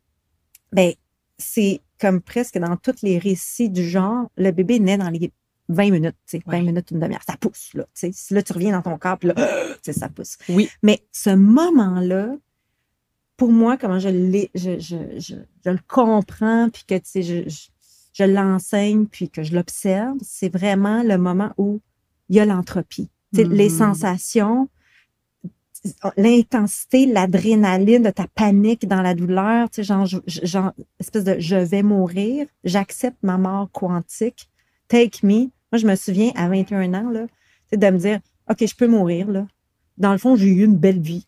[0.72, 0.92] ben,
[1.38, 5.30] c'est comme presque dans tous les récits du genre, le bébé naît dans les
[5.70, 6.62] 20 minutes, tu sais, 20 Ouais.
[6.62, 7.22] minutes, une demi-heure.
[7.26, 7.86] Ça pousse, là.
[8.30, 9.34] là, tu reviens dans ton corps, puis là,
[9.92, 10.36] ça pousse.
[10.48, 10.68] Oui.
[10.82, 12.36] Mais ce moment-là,
[13.36, 17.68] pour moi, comment je, l'ai- je, je, je, je le comprends, puis que, je, je,
[18.12, 21.80] je l'enseigne, puis que je l'observe, c'est vraiment le moment où
[22.28, 23.08] il y a l'entropie.
[23.32, 23.78] Les Mhm.
[23.78, 24.68] sensations,
[26.16, 30.06] l'intensité, l'adrénaline de ta panique dans la douleur, genre,
[30.98, 34.50] espèce de je vais mourir, j'accepte ma mort quantique,
[34.88, 35.48] take me.
[35.72, 37.26] Moi, je me souviens à 21 ans, là,
[37.72, 39.46] de me dire, OK, je peux mourir, là.
[39.98, 41.26] Dans le fond, j'ai eu une belle vie.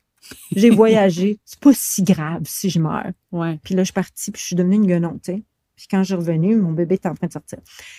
[0.55, 1.39] J'ai voyagé.
[1.45, 3.13] C'est pas si grave si je meurs.
[3.31, 3.59] Ouais.
[3.63, 5.43] Puis là, je suis partie, puis je suis devenue une guenon, tu sais.
[5.77, 7.59] Puis quand je suis revenue, mon bébé était en train de sortir.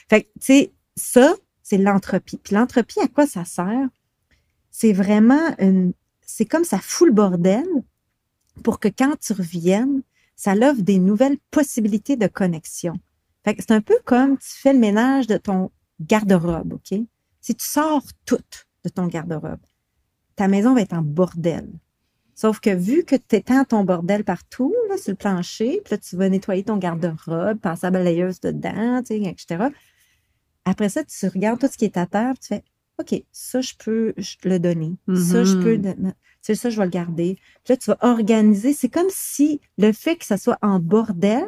[0.09, 2.37] Fait que, tu sais, ça, c'est l'entropie.
[2.37, 3.87] Puis l'entropie, à quoi ça sert?
[4.71, 5.93] C'est vraiment une.
[6.25, 7.65] C'est comme ça fout le bordel
[8.63, 10.01] pour que quand tu reviennes,
[10.35, 12.93] ça l'offre des nouvelles possibilités de connexion.
[13.43, 16.99] Fait que c'est un peu comme tu fais le ménage de ton garde-robe, OK?
[17.41, 18.39] Si tu sors tout
[18.83, 19.59] de ton garde-robe,
[20.35, 21.69] ta maison va être en bordel.
[22.35, 25.97] Sauf que vu que tu étends ton bordel partout, là, sur le plancher, puis là,
[25.97, 29.67] tu vas nettoyer ton garde-robe, passer la balayeuse dedans, etc.
[30.65, 32.63] Après ça, tu regardes tout ce qui est à terre, tu fais
[32.99, 34.13] OK, ça, je peux
[34.43, 34.93] le donner.
[35.15, 35.77] Ça, je peux.
[35.77, 35.95] Mhm.
[35.95, 37.37] tu sais, ça, je vais le garder.
[37.63, 38.73] Puis là, tu vas organiser.
[38.73, 41.47] C'est comme si le fait que ça soit en bordel,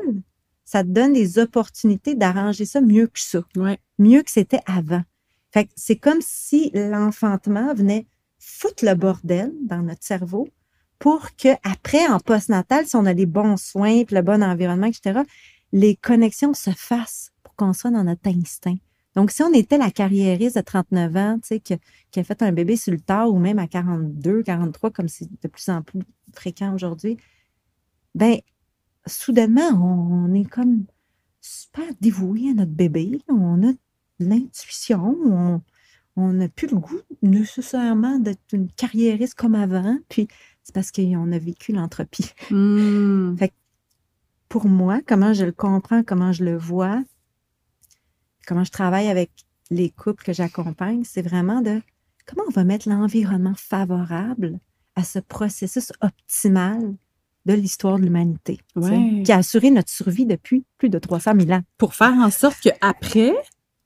[0.66, 3.80] ça te donne des opportunités d'arranger ça mieux que ça Ouais.
[4.00, 5.04] mieux que c'était avant.
[5.52, 8.08] Fait que c'est comme si l'enfantement venait
[8.40, 10.50] foutre le bordel dans notre cerveau
[11.00, 14.88] pour que après en postnatal, si on a les bons soins, puis le bon environnement,
[14.88, 15.22] etc.,
[15.72, 18.76] les connexions se fassent pour qu'on soit dans notre instinct.
[19.16, 21.76] Donc, si on était la carriériste de 39 ans, tu sais, qui,
[22.12, 25.30] qui a fait un bébé sur le tard ou même à 42, 43, comme c'est
[25.42, 26.00] de plus en plus
[26.34, 27.18] fréquent aujourd'hui,
[28.14, 28.40] ben,
[29.08, 30.86] soudainement, on, est comme
[31.42, 33.20] super dévoué à notre bébé.
[33.28, 33.78] On a de
[34.20, 35.16] l'intuition.
[35.26, 35.62] On
[36.16, 39.98] on n'a plus le goût nécessairement d'être une carriériste comme avant.
[40.10, 40.28] Puis
[40.64, 42.32] c'est parce qu'on a vécu l'entropie.
[42.50, 43.36] Hmm.
[44.50, 47.04] Pour moi, comment je le comprends, comment je le vois,
[48.48, 49.32] comment je travaille avec
[49.72, 51.82] les couples que j'accompagne, c'est vraiment de
[52.26, 54.60] comment on va mettre l'environnement favorable
[54.96, 56.96] à ce processus optimal
[57.46, 59.22] de l'histoire de l'humanité, Ouais.
[59.24, 61.62] qui a assuré notre survie depuis plus de 300 000 ans.
[61.78, 63.34] Pour faire en sorte qu'après,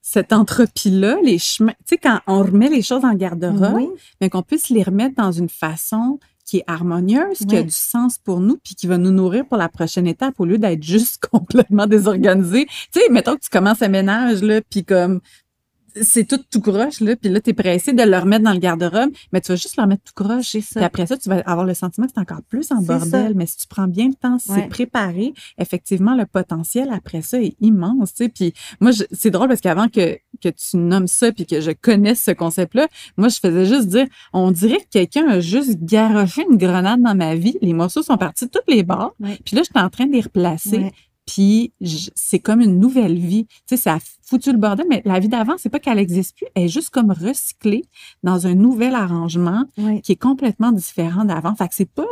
[0.02, 3.90] cette entropie-là, les chemins, tu sais, quand on remet les choses en garde-robe, Oui,
[4.22, 8.18] mais qu'on puisse les remettre dans une façon qui est harmonieuse, qui a du sens
[8.18, 11.20] pour nous, puis qui va nous nourrir pour la prochaine étape au lieu d'être juste
[11.32, 12.66] complètement désorganisé.
[12.92, 15.20] Tu sais, mettons que tu commences un ménage, là, puis comme
[16.02, 19.12] c'est tout tout croche, là, puis là, t'es pressé de le remettre dans le garde-robe,
[19.32, 20.52] mais tu vas juste le remettre tout croche.
[20.52, 23.10] Puis après ça, tu vas avoir le sentiment que c'est encore plus en bordel.
[23.30, 23.34] ça.
[23.36, 24.62] Mais si tu prends bien le temps, si Ouais.
[24.64, 28.30] c'est préparé, effectivement, le potentiel après ça est immense, tu sais.
[28.30, 31.72] Puis moi, je- c'est drôle parce qu'avant que, que tu nommes ça puis que je
[31.72, 32.88] connaisse ce concept-là,
[33.18, 37.16] moi, je faisais juste dire, on dirait que quelqu'un a juste garoché une grenade dans
[37.16, 37.58] ma vie.
[37.62, 39.16] Les morceaux sont partis de toutes les bords.
[39.20, 39.38] Ouais.
[39.46, 40.78] Puis là, j'étais en train de les replacer.
[40.78, 40.92] Ouais.
[41.30, 41.74] Puis
[42.16, 43.46] c'est comme une nouvelle vie.
[43.46, 46.36] Tu sais, ça a foutu le bordel, mais la vie d'avant, c'est pas qu'elle existe
[46.36, 47.84] plus, elle est juste comme recyclée
[48.24, 49.66] dans un nouvel arrangement
[50.04, 51.54] qui est complètement différent d'avant.
[51.54, 52.08] Fait que c'est pas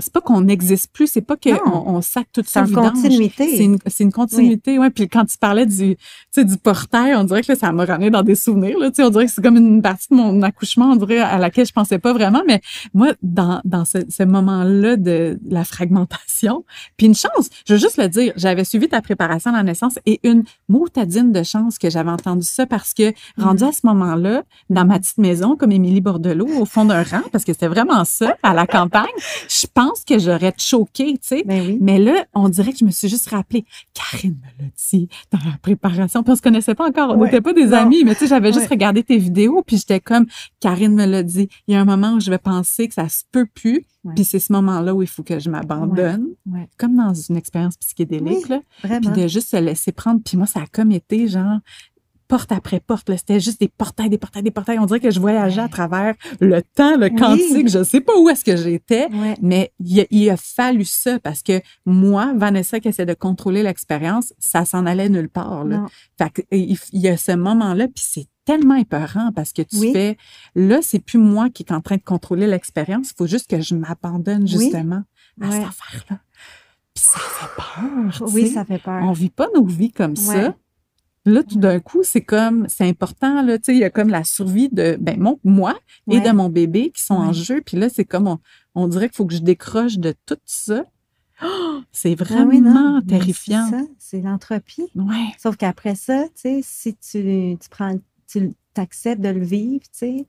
[0.00, 2.92] c'est pas qu'on n'existe plus, c'est pas qu'on on sac tout C'est ça en vidange.
[2.92, 3.56] continuité.
[3.56, 4.90] C'est une, c'est une continuité, ouais.
[4.90, 7.84] Puis quand tu parlais du, tu sais, du portail, on dirait que là, ça m'a
[7.84, 8.90] ramené dans des souvenirs, là.
[8.98, 11.72] On dirait que c'est comme une partie de mon accouchement, on dirait, à laquelle je
[11.72, 12.42] pensais pas vraiment.
[12.46, 12.60] Mais
[12.94, 16.64] moi, dans, dans ce, ce moment-là de la fragmentation,
[16.96, 19.98] puis une chance, je veux juste le dire, j'avais suivi ta préparation à la naissance
[20.06, 24.42] et une motadine de chance que j'avais entendu ça parce que, rendu à ce moment-là,
[24.68, 28.04] dans ma petite maison, comme Émilie Bordelot, au fond d'un rang, parce que c'était vraiment
[28.04, 29.06] ça, à la campagne,
[29.48, 31.42] je pense que j'aurais choqué, tu sais.
[31.44, 31.78] Ben oui.
[31.80, 33.64] Mais là, on dirait que je me suis juste rappelé,
[33.94, 37.26] Karine me l'a dit dans la préparation, puis on se connaissait pas encore, on Ouais.
[37.26, 37.76] n'était pas des Non.
[37.78, 40.26] amis, mais tu sais, j'avais juste regardé tes vidéos, puis j'étais comme,
[40.60, 43.08] Karine me l'a dit, il y a un moment où je vais penser que ça
[43.08, 44.14] se peut plus, Ouais.
[44.14, 46.68] puis c'est ce moment-là où il faut que je m'abandonne, Ouais.
[46.78, 50.60] comme dans une expérience psychédélique, là, puis de juste se laisser prendre, puis moi, ça
[50.60, 51.58] a comme été, genre,
[52.30, 55.18] porte après porte, c'était juste des portails, des portails, des portails, on dirait que je
[55.20, 57.16] voyageais à travers le temps, le Oui.
[57.16, 59.08] quantique, je sais pas où est-ce que j'étais,
[59.42, 63.62] mais il a, il a fallu ça parce que moi, Vanessa qui essaie de contrôler
[63.64, 65.64] l'expérience, ça s'en allait nulle part.
[65.64, 65.86] Là.
[66.18, 69.76] Fait que, il, il y a ce moment-là, puis c'est tellement épeurant parce que tu
[69.78, 69.92] Oui.
[69.92, 70.16] fais,
[70.54, 73.60] là, c'est plus moi qui est en train de contrôler l'expérience, il faut juste que
[73.60, 75.02] je m'abandonne justement
[75.42, 75.52] à Ouais.
[75.52, 76.18] cette affaire-là.
[76.94, 78.28] Puis ça fait peur.
[78.32, 78.54] Oui, sais.
[78.54, 79.02] ça fait peur.
[79.04, 80.16] On vit pas nos vies comme Ouais.
[80.44, 80.54] ça.
[81.26, 84.08] Là, tout d'un coup, c'est comme, c'est important, là, tu sais, il y a comme
[84.08, 85.78] la survie de, ben, mon, moi
[86.10, 86.20] et Ouais.
[86.20, 87.60] de mon bébé qui sont en jeu.
[87.64, 88.38] Puis là, c'est comme, on,
[88.74, 90.84] on dirait qu'il faut que je décroche de tout ça.
[91.44, 93.66] Oh, c'est Ah vraiment oui, non, mais terrifiant.
[93.68, 94.86] C'est ça, c'est l'entropie.
[94.94, 95.26] Ouais.
[95.38, 99.88] Sauf qu'après ça, tu sais, si tu, tu prends, tu acceptes de le vivre, tu
[99.92, 100.26] sais,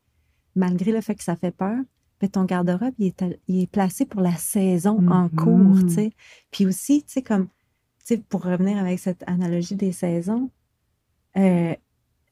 [0.56, 1.78] malgré le fait que ça fait peur,
[2.20, 6.12] ben ton garde-robe, il est, il est placé pour la saison en cours, tu sais.
[6.52, 7.46] Puis aussi, tu sais, comme,
[8.06, 10.50] tu sais, pour revenir avec cette analogie des saisons,
[11.38, 11.74] euh,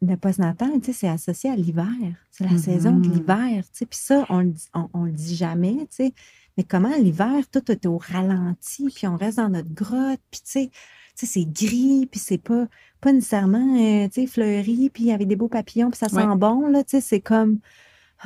[0.02, 1.88] le postnatal, tu sais, c'est associé à l'hiver.
[2.32, 3.86] C'est la saison de l'hiver, tu sais.
[3.86, 6.14] Puis ça, on dit, on, on le dit jamais, tu sais.
[6.58, 10.52] Mais comment l'hiver, tout est au ralenti, puis on reste dans notre grotte, puis tu
[10.52, 10.70] sais,
[11.18, 12.68] tu sais, c'est gris, puis c'est pas,
[13.02, 16.36] pas nécessairement, euh, tu sais, fleuri, puis avec des beaux papillons, puis ça sent Ouais.
[16.38, 17.60] bon, là, tu sais, c'est comme,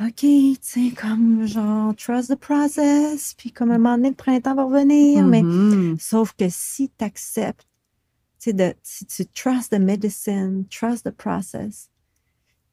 [0.00, 4.54] OK, tu sais, comme genre, trust the process, puis comme un moment donné, le printemps
[4.54, 5.96] va revenir, mais Mhm.
[5.98, 7.66] sauf que si tu acceptes,
[8.44, 11.88] tu sais, de, si tu trust the medicine, trust the process,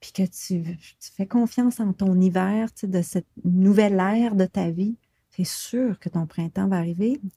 [0.02, 4.70] puis que tu, tu fais confiance en ton hiver, de cette nouvelle ère de ta
[4.70, 4.98] vie,
[5.30, 7.20] c'est sûr que ton printemps va arriver.
[7.22, 7.32] Puis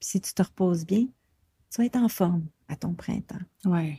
[0.00, 1.06] si tu te reposes bien,
[1.70, 3.98] tu vas être en forme à ton printemps, Ouais.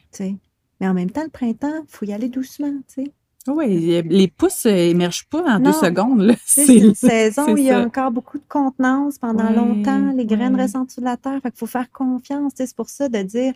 [0.79, 3.13] Mais en même temps, le printemps, il faut y aller doucement, tu sais.
[3.47, 5.71] Oui, les pouces émergent pas en Non.
[5.71, 6.35] deux secondes.
[6.45, 7.85] C'est une saison où il y a ça.
[7.85, 10.11] encore beaucoup de contenance pendant longtemps.
[10.11, 10.61] Les graines ouais.
[10.61, 11.41] restent en dessous de la terre.
[11.41, 12.51] Fait qu'il faut faire confiance.
[12.55, 13.53] C'est pour ça de dire,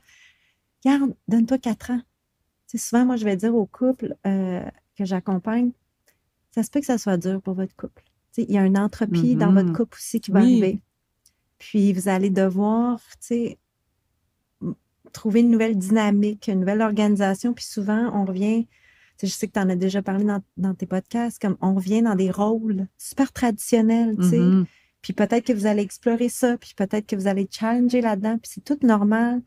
[0.83, 2.01] garde, donne-toi quatre ans.
[2.75, 4.63] Souvent, moi, je vais dire aux couples euh,
[4.97, 5.71] que j'accompagne,
[6.51, 8.03] ça se peut que ça soit dur pour votre couple.
[8.37, 9.75] Il y a une entropie dans votre Mhm.
[9.75, 10.45] couple aussi qui va Oui.
[10.45, 10.81] arriver.
[11.59, 12.99] Puis vous allez devoir,
[15.11, 17.53] trouver une nouvelle dynamique, une nouvelle organisation.
[17.53, 18.67] Puis souvent, on revient,
[19.21, 22.01] je sais que tu en as déjà parlé dans, dans tes podcasts, comme on revient
[22.01, 24.15] dans des rôles super traditionnels.
[24.17, 24.65] Mhm.
[25.01, 28.49] Puis peut-être que vous allez explorer ça, puis peut-être que vous allez challenger là-dedans, puis
[28.53, 29.41] c'est tout normal.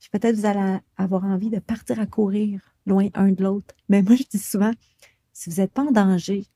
[0.00, 3.74] Puis peut-être vous allez avoir envie de partir à courir loin un de l'autre.
[3.88, 4.70] Mais moi, je dis souvent,
[5.32, 6.46] si vous n'êtes pas en danger,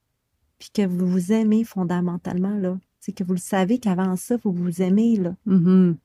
[0.58, 4.52] puis que vous vous aimez fondamentalement, là, c'est que vous le savez qu'avant ça, vous
[4.52, 5.96] vous aimez, là, Mhm.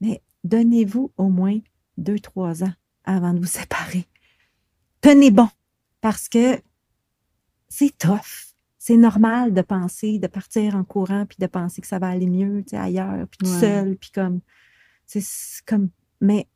[0.00, 1.58] mais donnez-vous au moins
[1.96, 2.72] deux, trois ans
[3.04, 4.06] avant de vous séparer.
[5.00, 5.48] Tenez bon,
[6.00, 6.60] parce que
[7.68, 8.52] c'est tough.
[8.78, 12.28] C'est normal de penser, de partir en courant, puis de penser que ça va aller
[12.28, 13.60] mieux, tu sais, ailleurs, puis tout Ouais.
[13.60, 14.40] seul, puis comme,
[15.06, 15.24] c'est
[15.66, 15.88] comme,
[16.20, 16.46] mais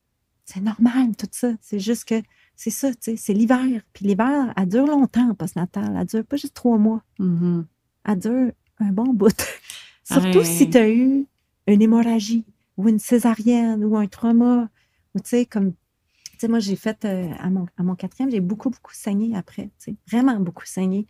[0.53, 1.53] c'est normal tout ça.
[1.61, 2.21] C'est juste que
[2.57, 3.83] c'est ça, tu sais, c'est l'hiver.
[3.93, 5.97] Puis l'hiver, elle dure longtemps, post-natal.
[5.97, 7.03] Elle dure pas juste trois mois.
[7.19, 7.67] Mhm.
[8.05, 9.37] Elle dure un bon bout.
[10.05, 11.27] Surtout si tu as eu
[11.67, 12.45] une hémorragie
[12.77, 14.69] ou une césarienne ou un trauma.
[15.15, 18.31] Ou tu sais, comme, tu sais, moi, j'ai fait euh, à, mon, à mon quatrième,
[18.31, 19.65] j'ai beaucoup, beaucoup saigné après.
[19.79, 21.07] tu sais, Vraiment beaucoup saigné.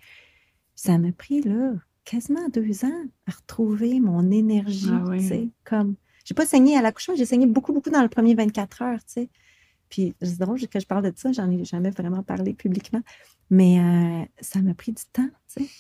[0.75, 1.73] Ça m'a pris, là,
[2.05, 4.91] quasiment deux ans à retrouver mon énergie.
[4.93, 5.95] Ah tu sais, Comme,
[6.31, 9.13] j'ai pas saigné à l'accouchement, j'ai saigné beaucoup, beaucoup dans le premier 24 heures, tu
[9.15, 9.29] sais.
[9.89, 13.01] Puis c'est drôle que je parle de ça, j'en ai jamais vraiment parlé publiquement.
[13.51, 15.71] Mais euh, ça m'a pris du temps, tu sais.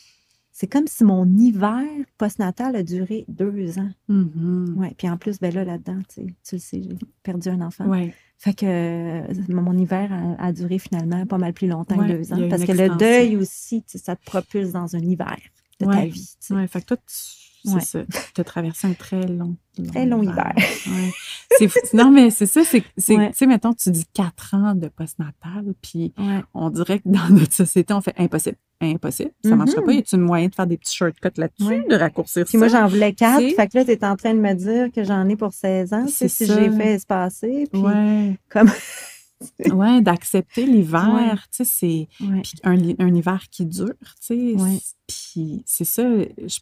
[0.50, 1.84] C'est comme si mon hiver
[2.18, 3.90] postnatal a duré deux ans.
[4.08, 4.74] Mhm.
[4.76, 4.92] Ouais.
[4.98, 7.86] Puis en plus, ben là, là-dedans, tu sais, tu le sais, j'ai perdu un enfant.
[7.86, 8.12] Ouais.
[8.36, 12.12] Fait que euh, mon hiver a, a duré finalement pas mal plus longtemps Ouais, que
[12.14, 12.48] deux ans.
[12.50, 15.38] Parce que le deuil aussi, tu sais, ça te propulse dans un hiver
[15.78, 16.12] de ta vie.
[16.26, 16.54] tu sais.
[16.54, 17.80] Ouais, fait que toi, tu- c'est Ouais.
[17.80, 18.00] ça.
[18.34, 19.56] Tu as traversé un très long,
[19.92, 20.52] Très long hiver.
[20.56, 21.10] Ouais.
[21.58, 21.78] C'est fou.
[21.94, 22.82] non, mais c'est ça, c'est,
[23.16, 23.30] Ouais.
[23.30, 26.42] tu sais, mettons, tu dis quatre ans de postnatal, puis Ouais.
[26.54, 29.56] on dirait que dans notre société, on fait impossible, impossible, ça Mhm.
[29.56, 29.92] marchera pas.
[29.92, 31.86] Y une moyen de faire des petits shortcuts là-dessus, Ouais.
[31.88, 32.58] de raccourcir Puis ça?
[32.58, 33.40] moi, j'en voulais quatre.
[33.54, 35.92] Fait que là, tu es en train de me dire que j'en ai pour 16
[35.92, 36.06] ans.
[36.08, 37.66] C'est si j'ai fait espacer.
[37.72, 38.38] Puis ouais.
[38.48, 38.70] comme.
[39.74, 41.34] ouais, d'accepter l'hiver, Ouais.
[41.50, 42.42] tu sais, c'est Ouais.
[42.42, 44.54] puis un, un hiver qui dure, tu sais.
[44.54, 44.78] Ouais.
[45.06, 46.02] Puis c'est ça,
[46.46, 46.58] je-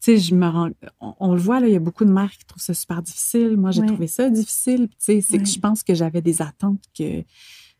[0.00, 0.70] sais, je me rends,
[1.00, 3.02] on, on le voit, là, il y a beaucoup de mères qui trouvent ça super
[3.02, 3.56] difficile.
[3.56, 3.86] Moi, j'ai Ouais.
[3.86, 4.88] trouvé ça difficile.
[4.88, 7.22] Puis, Tu sais, c'est que je pense que j'avais des attentes que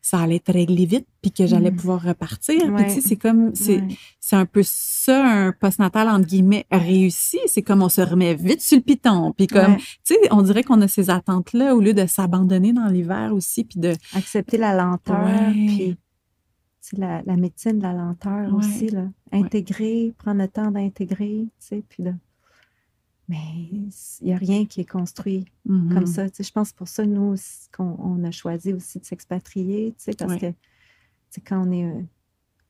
[0.03, 1.77] ça allait être réglé vite, puis que j'allais Mm.
[1.77, 2.59] pouvoir repartir.
[2.59, 2.87] Puis, Ouais.
[2.87, 3.83] tu sais, c'est comme, c'est,
[4.19, 7.39] c'est un peu ça, un postnatal, entre guillemets, réussi.
[7.47, 9.33] C'est comme on se remet vite sur le piton.
[9.37, 9.77] Puis comme, Ouais.
[9.77, 13.65] tu sais, on dirait qu'on a ces attentes-là au lieu de s'abandonner dans l'hiver aussi,
[13.65, 15.51] puis de, Accepter la lenteur.
[15.53, 15.97] Puis
[16.99, 18.59] la, la médecine de la lenteur Ouais.
[18.59, 18.89] aussi.
[18.89, 19.07] Là.
[19.33, 21.47] Intégrer, prendre le temps d'intégrer.
[21.47, 22.13] Tu sais, puis de...
[23.29, 23.37] Mais
[23.71, 25.95] il n'y a rien qui est construit Mhm.
[25.95, 26.29] comme ça.
[26.29, 27.37] Tu sais, je pense pour ça, nous,
[27.77, 30.39] qu'on on a choisi aussi de s'expatrier, tu sais, parce Ouais.
[30.41, 30.55] que tu
[31.31, 32.03] sais, quand on est euh,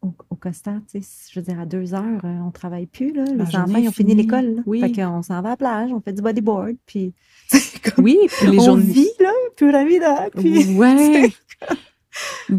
[0.02, 3.12] au, au Costa, tu sais, je veux dire, à deux heures, euh, on travaille plus.
[3.14, 3.24] Là.
[3.24, 4.62] Les enfants, ils ont fini l'école.
[4.66, 4.80] Oui.
[4.80, 7.14] Fait qu'on s'en va à la plage, on fait du bodyboard, puis
[7.96, 8.82] comme, Oui, puis les on journées.
[8.84, 10.74] vit, là, puis la vida, puis...
[10.76, 11.32] Ouais.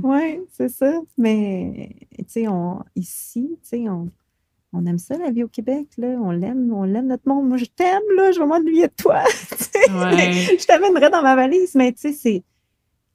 [0.04, 1.00] Oui, c'est ça.
[1.18, 4.10] Mais, tu sais, on, ici, tu sais, on,
[4.74, 6.08] on aime ça, la vie au Québec, là.
[6.22, 7.48] On l'aime, on l'aime notre monde.
[7.48, 8.32] Moi, je t'aime, là.
[8.32, 9.24] Je vais m'ennuyer de toi.
[9.90, 10.58] Ouais.
[10.60, 11.74] je t'amènerai dans ma valise.
[11.76, 12.44] Mais, tu sais, c'est,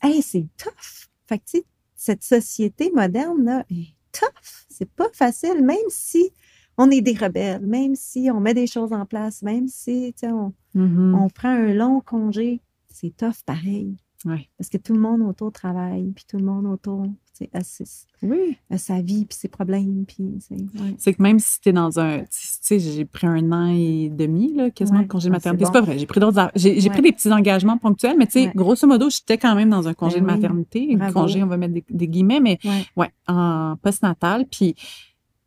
[0.03, 1.09] hey, c'est tough.
[1.27, 4.65] Fait que, tu sais, cette société moderne, là, est tough.
[4.69, 6.31] C'est pas facile, même si
[6.77, 10.27] on est des rebelles, même si on met des choses en place, même si, tu
[10.27, 11.15] sais, on, Mhm.
[11.15, 12.61] on prend un long congé.
[12.93, 13.97] C'est tough pareil.
[14.25, 14.49] Ouais.
[14.59, 17.05] Parce que tout le monde autour travaille, puis tout le monde autour
[17.37, 18.57] tu sais, a, ses- Oui.
[18.71, 21.13] a sa vie, puis ses problèmes, puis c'est ouais.
[21.15, 22.21] Que même si tu es dans un.
[22.21, 25.65] Tu sais, j'ai pris un an et demi, là, quasiment, de congé Ah, maternité.
[25.67, 25.79] c'est bon.
[25.79, 25.99] pas vrai.
[25.99, 26.51] J'ai pris d'autres.
[26.55, 29.87] J'ai pris des petits engagements ponctuels, mais tu sais, grosso modo, j'étais quand même dans
[29.87, 30.37] un congé Ben de oui.
[30.41, 30.89] maternité.
[30.95, 31.21] Un Bravo.
[31.21, 32.59] congé, on va mettre des, des guillemets, mais
[32.97, 34.47] ouais, en postnatal.
[34.51, 34.75] Puis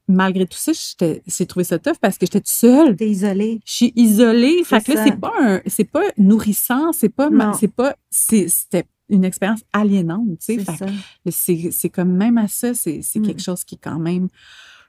[0.10, 2.95] malgré tout ça, j'étais- j'ai trouvé ça tough parce que j'étais toute seule.
[2.98, 3.61] T'es isolé.
[3.65, 4.64] Je suis isolée.
[4.65, 9.23] Fait que là, c'est pas un, c'est pas nourrissant, c'est pas, c'est pas, c'était une
[9.23, 11.61] expérience aliénante, tu sais.
[11.72, 13.26] C'est comme même à ça, c'est, c'est Mm.
[13.27, 14.27] quelque chose qui est quand même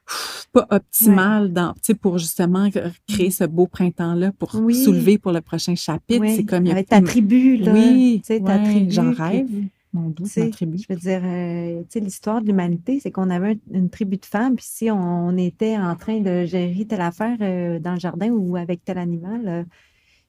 [0.06, 2.68] pff, pas optimal dans, tu sais, pour justement
[3.08, 4.74] créer ce beau printemps-là, pour Oui.
[4.74, 6.20] soulever pour le prochain chapitre.
[6.20, 7.72] Oui, C'est comme, il y a- Avec ta tribu, là.
[7.72, 8.90] Oui, Tu sais, ta tribu.
[8.90, 9.48] j'en puis, rêve.
[9.92, 10.78] Mon doux, ma tribu.
[10.78, 14.54] Je veux dire, euh, l'histoire de l'humanité, c'est qu'on avait un- une tribu de femmes,
[14.54, 18.56] puis si on, était en train de gérer telle affaire euh, dans le jardin ou
[18.56, 19.64] avec tel animal, euh,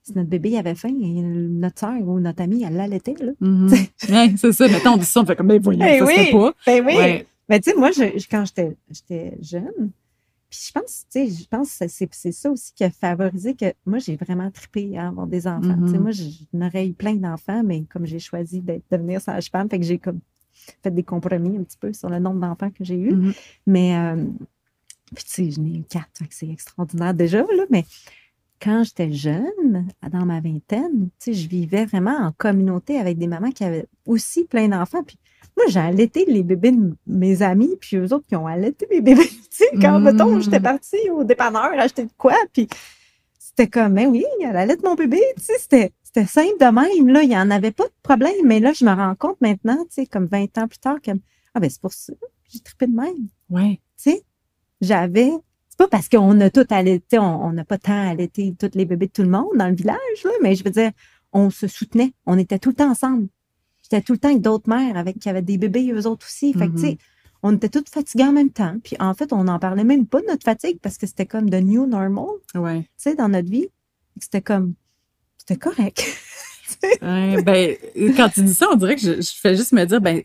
[0.04, 3.34] si notre bébé avait faim, et notre soeur ou notre amie, elle l'allaitait, là.
[3.40, 3.70] Mhm.
[4.10, 4.68] Ouais, c'est ça.
[4.68, 6.26] Mettons, on dit ça, on fait comme, ben voyons, Eh ça se oui.
[6.26, 6.54] fait pas.
[6.66, 6.96] Ben oui!
[6.96, 7.28] Ouais.
[7.48, 9.92] Mais tu sais, moi, je, je- quand j'étais j'étais jeune,
[10.52, 13.74] puis je pense, tu sais, je pense que c'est ça aussi qui a favorisé que
[13.86, 15.78] moi, j'ai vraiment trippé à avoir des enfants.
[15.86, 16.02] Tu sais, Mhm.
[16.02, 19.86] moi, j'en aurais eu plein d'enfants, mais comme j'ai choisi d'être devenir sage-femme, fait que
[19.86, 20.20] j'ai comme
[20.84, 23.14] fait des compromis un petit peu sur le nombre d'enfants que j'ai eu.
[23.14, 23.34] Mhm.
[23.66, 24.26] Mais, euh,
[25.16, 27.86] puis tu sais, je n'ai eu quatre, c'est extraordinaire déjà, là, mais
[28.62, 33.28] quand j'étais jeune, dans ma vingtaine, tu sais, je vivais vraiment en communauté avec des
[33.28, 35.04] mamans qui avaient aussi plein d'enfants.
[35.04, 35.18] Puis
[35.58, 39.02] moi, j'ai allaité les bébés de mes amis, puis eux autres qui ont allaité mes
[39.02, 39.30] bébés.
[39.52, 40.04] Tu sais, quand, Mm.
[40.04, 42.68] mettons, j'étais partie au dépanneur acheter de quoi, puis
[43.38, 47.08] c'était comme, ben oui, elle allait mon bébé, tu sais, c'était, c'était simple de même,
[47.14, 49.78] là, il n'y en avait pas de problème, mais là, je me rends compte maintenant,
[49.84, 51.12] tu sais, comme 20 ans plus tard, que,
[51.54, 52.14] ah ben c'est pour ça,
[52.50, 53.82] j'ai trippé de même, Ouais.
[54.02, 54.24] tu sais,
[54.80, 55.32] j'avais,
[55.70, 58.86] c'est pas parce qu'on a tout allaité, on on n'a pas tant allaité tous les
[58.86, 60.92] bébés de tout le monde dans le village, là, mais je veux dire,
[61.34, 63.28] on se soutenait, on était tout le temps ensemble.
[63.92, 66.54] J'étais tout le temps avec d'autres mères avec, qui avaient des bébés, eux autres aussi.
[66.54, 66.98] Fait que, tu sais,
[67.44, 68.76] on était toutes fatiguées en même temps.
[68.84, 71.50] Puis en fait, on n'en parlait même pas de notre fatigue parce que c'était comme
[71.50, 72.82] the new normal, Ouais.
[72.82, 73.68] tu sais, dans notre vie.
[74.20, 74.76] C'était comme,
[75.38, 76.04] c'était correct.
[77.02, 77.76] Ouais, ben,
[78.16, 80.24] quand tu dis ça, on dirait que je, je fais juste me dire, ben,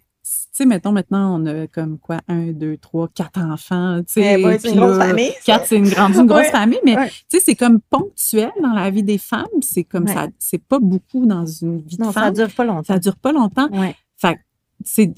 [0.57, 4.41] sais, mettons maintenant, on a comme quoi, un, deux, trois, quatre enfants, tu sais.
[4.41, 5.31] Eh c'est une grosse là, famille.
[5.31, 5.41] ça.
[5.45, 7.09] Quatre, c'est une grande, une grosse Ouais, famille, mais ouais.
[7.09, 9.47] tu sais, c'est comme ponctuel dans la vie des femmes.
[9.61, 12.35] C'est comme ça, c'est pas beaucoup dans une vie de Non, ça femme.
[12.35, 12.83] dure pas longtemps.
[12.95, 13.69] Ça dure pas longtemps.
[14.17, 14.39] Fait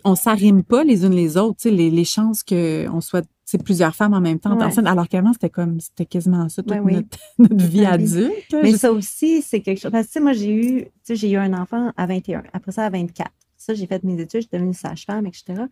[0.05, 1.56] on s'arrime pas les unes les autres.
[1.60, 4.86] Tu sais, les, les chances qu'on soit c'est plusieurs femmes en même temps, Ouais.
[4.86, 6.94] alors qu'avant, c'était comme, c'était quasiment ça toute Ouais, oui.
[6.97, 8.31] notre, notre vie adulte.
[8.52, 9.90] Mais Je- ça aussi, c'est quelque chose.
[9.90, 12.43] Parce que, tu sais, moi, j'ai eu, tu sais, j'ai eu un enfant à 21,
[12.52, 13.31] après ça à 24.
[13.59, 15.64] Ça, j'ai fait mes études, je suis devenue sage-femme, etc.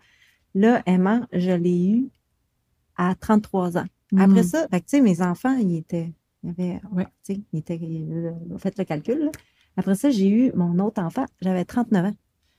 [0.55, 2.09] Là, Emma, je l'ai eue
[2.97, 3.85] à 33 ans.
[4.19, 4.47] Après Mm.
[4.47, 6.13] ça, fait que, tu sais, mes enfants, ils étaient.
[6.43, 6.81] Ils avaient.
[6.93, 7.07] Ouais.
[7.25, 7.77] Tu sais, ils étaient.
[7.77, 9.19] ils- Faites le calcul.
[9.25, 9.31] là.
[9.77, 12.11] Après ça, j'ai eu mon autre enfant, j'avais 39 ans.
[12.13, 12.17] Tu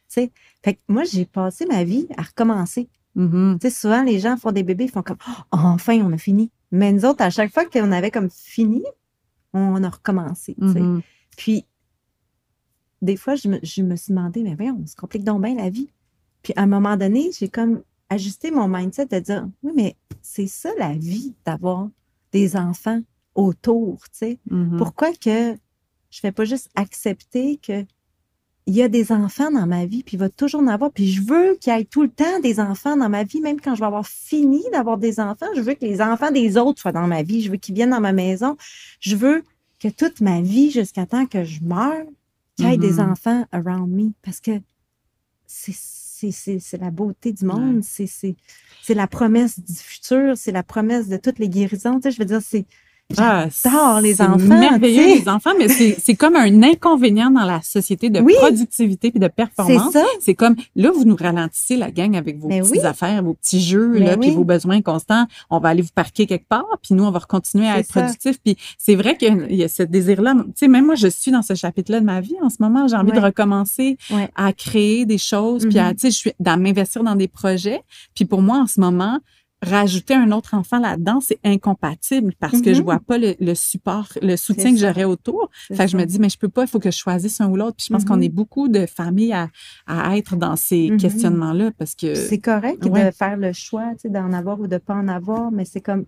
[0.07, 0.31] sais,
[0.63, 2.89] fait que moi, j'ai passé ma vie à recommencer.
[3.15, 6.17] Tu sais, souvent, les gens font des bébés, ils font comme Oh, enfin, on a
[6.17, 6.51] fini.
[6.71, 8.83] Mais nous autres, à chaque fois qu'on avait comme fini,
[9.53, 10.53] on a recommencé.
[10.59, 11.01] Mhm.
[11.35, 11.65] Puis,
[13.01, 15.55] des fois, je me, je me suis demandé, mais voyons, on se complique donc bien
[15.55, 15.89] la vie.
[16.43, 20.47] Puis, à un moment donné, j'ai comme ajusté mon mindset de dire, oui, mais c'est
[20.47, 21.89] ça la vie, d'avoir
[22.31, 23.01] des enfants
[23.35, 24.39] autour, tu sais.
[24.49, 24.77] Mhm.
[24.77, 25.55] Pourquoi que
[26.09, 27.85] je fais pas juste accepter que
[28.67, 31.09] il y a des enfants dans ma vie, puis il va toujours en avoir, puis
[31.09, 33.75] je veux qu'il y ait tout le temps des enfants dans ma vie, même quand
[33.75, 36.91] je vais avoir fini d'avoir des enfants, je veux que les enfants des autres soient
[36.91, 38.57] dans ma vie, je veux qu'ils viennent dans ma maison,
[38.99, 39.43] je veux
[39.79, 42.05] que toute ma vie, jusqu'à temps que je meure,
[42.57, 43.11] qu'il y ait des Mhm.
[43.11, 44.51] enfants around me, parce que
[45.47, 48.35] c'est- c'est c'est- c'est la beauté du monde, c'est c'est
[48.81, 52.19] c'est la promesse du futur, c'est la promesse de toutes les guérisons, tu sais, je
[52.19, 52.65] veux dire, c'est
[53.17, 57.45] Ah, J'adore les c'est enfants, merveilleux, les enfants, mais c'est c'est comme un inconvénient dans
[57.45, 58.33] la société de Oui.
[58.37, 59.93] productivité et de c'est performance.
[59.93, 60.03] ça.
[60.19, 62.79] C'est comme, là, vous nous ralentissez la gang avec vos Mais petites oui.
[62.85, 65.25] affaires, vos petits jeux, Mais là, puis vos besoins constants.
[65.49, 68.01] On va aller vous parquer quelque part, puis nous, on va continuer à être ça.
[68.01, 68.39] productifs.
[68.43, 70.33] Puis c'est vrai qu'il y a ce désir-là.
[70.35, 72.89] Tu sais, même moi, je suis dans ce chapitre-là de ma vie en ce moment.
[72.89, 74.29] J'ai envie de recommencer Ouais.
[74.35, 75.93] à créer des choses, puis à, Mhm.
[75.95, 77.83] tu sais, je suis dans m'investir dans des projets.
[78.15, 79.19] Puis pour moi, en ce moment,
[79.63, 82.85] rajouter un autre enfant là-dedans, c'est incompatible parce que je Mhm.
[82.85, 85.49] vois pas le, le support, le soutien que j'aurais autour.
[85.73, 87.49] Fait que je me dis, mais je peux pas, il faut que je choisisse un
[87.49, 87.75] ou l'autre.
[87.77, 88.23] Puis je pense qu'on Mhm.
[88.23, 89.49] est beaucoup de familles à,
[89.87, 90.97] à être dans ces Mhm.
[90.97, 92.13] questionnements-là parce que.
[92.13, 93.05] C'est correct ouais.
[93.07, 95.81] de faire le choix, tu sais, d'en avoir ou de pas en avoir, mais c'est
[95.81, 96.05] comme,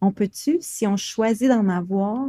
[0.00, 2.24] on peut-tu, si on choisit d'en avoir,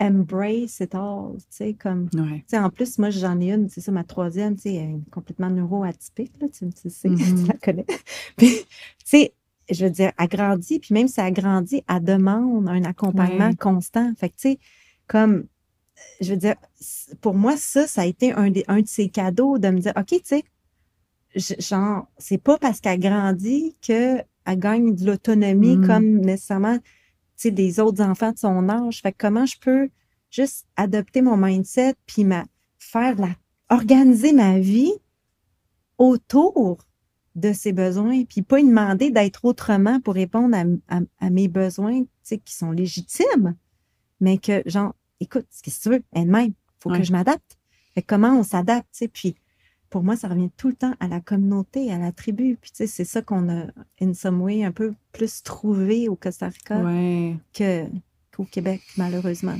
[0.00, 2.38] embrace it all, tu sais, comme, Ouais.
[2.40, 5.50] tu sais, en plus, moi, j'en ai une, c'est ça, ma troisième, tu sais, complètement
[5.50, 7.16] neuroatypique, là, tu, tu sais, Mhm.
[7.16, 7.86] tu la connais.
[8.36, 8.64] Puis, tu
[9.04, 9.34] sais,
[9.70, 14.12] je veux dire, elle grandit, puis même si elle grandit, elle demande un accompagnement constant.
[14.16, 14.58] Fait que, tu sais,
[15.06, 15.46] comme,
[16.20, 16.56] je veux dire,
[17.20, 19.92] pour moi, ça, ça a été un, des- un de ses cadeaux de me dire,
[19.96, 20.44] OK, tu sais,
[21.58, 25.86] genre, c'est pas parce qu'elle grandit qu'elle gagne de l'autonomie Mm.
[25.86, 26.84] comme nécessairement, tu
[27.36, 29.00] sais, des autres enfants de son âge.
[29.02, 29.88] Fait que comment je peux
[30.30, 32.44] juste adopter mon mindset puis ma,
[32.78, 33.30] faire la,
[33.70, 34.92] organiser ma vie
[35.98, 36.78] autour
[37.34, 41.48] de ses besoins, puis pas lui demander d'être autrement pour répondre à, à- à mes
[41.48, 43.54] besoins, tu sais, qui sont légitimes,
[44.20, 46.98] mais que, genre, écoute, qu'est-ce que tu veux, elle-même, faut Ouais.
[46.98, 47.58] que je m'adapte.
[48.06, 49.34] Comment on s'adapte, tu sais, puis
[49.90, 52.78] pour moi, ça revient tout le temps à la communauté, à la tribu, puis tu
[52.78, 53.66] sais, c'est ça qu'on a,
[54.00, 57.36] in some way, un peu plus trouvé au Costa Rica Ouais.
[57.52, 57.84] que,
[58.32, 59.56] qu'au Québec, malheureusement.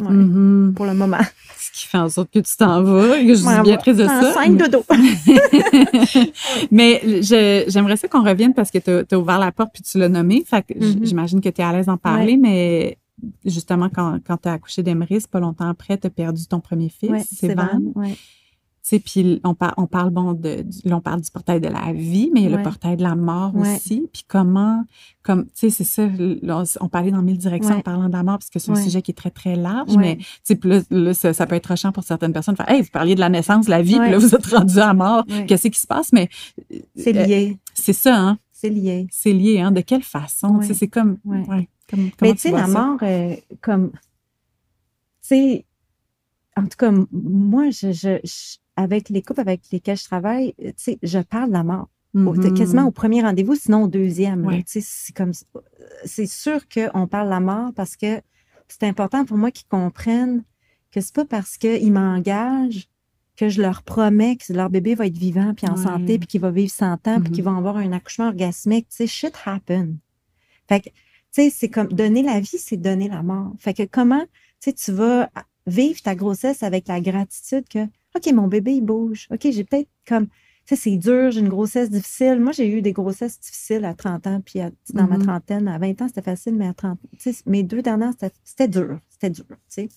[0.00, 0.72] Ouais, Mhm.
[0.76, 1.18] Pour le moment.
[1.58, 4.06] Ce qui fait en sorte que tu t'en vas que je suis bien triste de
[4.06, 4.32] ça.
[4.32, 4.84] Cinq dodo.
[6.70, 9.98] Mais je- j'aimerais ça qu'on revienne parce que tu as, ouvert la porte puis tu
[9.98, 10.44] l'as nommé.
[10.46, 11.04] Fait que j- Mhm.
[11.04, 12.98] j'imagine que tu es à l'aise d'en parler, mais
[13.44, 16.88] justement, quand, quand tu as accouché d'Emeris, pas longtemps après, tu as perdu ton premier
[16.88, 17.80] fils, c'est Van.
[18.90, 22.30] Sais, puis on, par- on parle bon de, on parle du portail de la vie,
[22.32, 23.76] mais il y a le portail de la mort Ouais.
[23.76, 24.08] aussi.
[24.10, 24.82] Puis comment,
[25.22, 27.80] comme, tu sais, c'est ça, on, on parlait dans mille directions Ouais.
[27.80, 29.94] en parlant de la mort parce que c'est un sujet qui est très, très large,
[29.98, 32.56] mais tu sais, là, là, ça, ça peut être rushant pour certaines personnes.
[32.56, 34.78] Faire, hey, vous parliez de la naissance, de la vie, puis là, vous êtes rendu
[34.78, 35.26] à la mort.
[35.46, 36.10] Qu'est-ce qui se passe?
[36.14, 36.30] Mais
[36.96, 37.58] C'est euh, lié.
[37.74, 38.38] c'est ça, hein?
[38.52, 39.06] C'est lié.
[39.10, 39.70] C'est lié, hein?
[39.70, 40.48] De quelle façon?
[40.54, 40.60] Ouais.
[40.62, 43.98] Tu sais, c'est comme, Mais tu sais, la mort, euh, comme, tu
[45.20, 45.64] sais,
[46.56, 50.68] en tout cas, moi, je, je- je- avec les couples avec lesquels je travaille, euh,
[50.68, 51.88] tu sais, je parle de la mort.
[52.14, 52.54] Mhm.
[52.56, 54.46] quasiment au premier rendez-vous, sinon au deuxième.
[54.46, 54.62] Ouais.
[54.62, 55.32] Tu sais, c'est comme,
[56.04, 58.20] c'est sûr qu'on parle de la mort parce que
[58.66, 60.42] c'est important pour moi qu'ils comprennent
[60.90, 62.88] que c'est pas parce qu'ils m'engagent
[63.36, 65.82] que je leur promets que leur bébé va être vivant puis en Ouais.
[65.82, 67.30] santé puis qu'il va vivre 100 ans puis Mhm.
[67.32, 68.88] qu'il va avoir un accouchement orgasmique.
[68.88, 69.96] Tu sais, shit happen.
[70.68, 70.92] Fait que, tu
[71.32, 73.52] sais, c'est comme donner la vie, c'est donner la mort.
[73.58, 74.24] Fait que comment,
[74.60, 75.28] tu sais, tu vas
[75.66, 77.86] vivre ta grossesse avec la gratitude que,
[78.16, 79.28] OK, mon bébé, il bouge.
[79.30, 80.32] OK, j'ai peut-être comme, tu
[80.66, 82.40] sais, c'est dur, j'ai une grossesse difficile.
[82.40, 85.24] Moi, j'ai eu des grossesses difficiles à 30 ans, puis à- dans ma Mhm.
[85.24, 88.12] trentaine, à 20 ans, c'était facile, mais à 30, tu sais, mes deux dernières,
[88.44, 88.98] c'était- dur.
[89.10, 89.88] C'était dur, tu sais.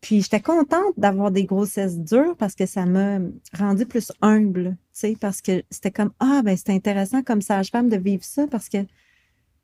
[0.00, 3.18] Puis j'étais contente d'avoir des grossesses dures parce que ça m'a
[3.58, 7.88] rendu plus humble, tu sais, parce que c'était comme, ah, ben, c'est intéressant comme sage-femme
[7.88, 8.78] de vivre ça parce que,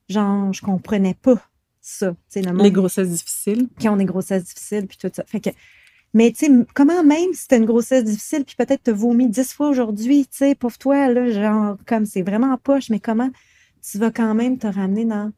[0.08, 1.42] genre, je comprenais pas
[1.82, 3.68] ça, tu sais, le monde Les grossesses difficiles.
[3.78, 5.24] qui ont des grossesses difficiles, puis tout ça.
[5.26, 5.50] Fait que,
[6.14, 9.52] mais tu sais, comment même si t'as une grossesse difficile, puis peut-être t'as vomi dix
[9.52, 13.30] fois aujourd'hui, tu sais, pour toi, là, genre, comme c'est vraiment en poche, mais comment
[13.82, 15.32] tu vas quand même te ramener dans,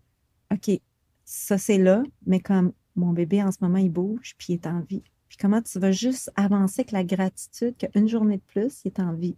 [0.52, 0.80] OK,
[1.24, 4.66] ça c'est là, mais comme mon bébé en ce moment, il bouge, puis il est
[4.66, 5.02] en vie.
[5.28, 9.00] Puis comment tu vas juste avancer avec la gratitude qu'une journée de plus, il est
[9.00, 9.36] en vie.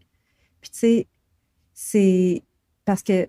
[0.61, 1.09] Puis, tu sais,
[1.73, 2.43] c'est
[2.85, 3.29] parce que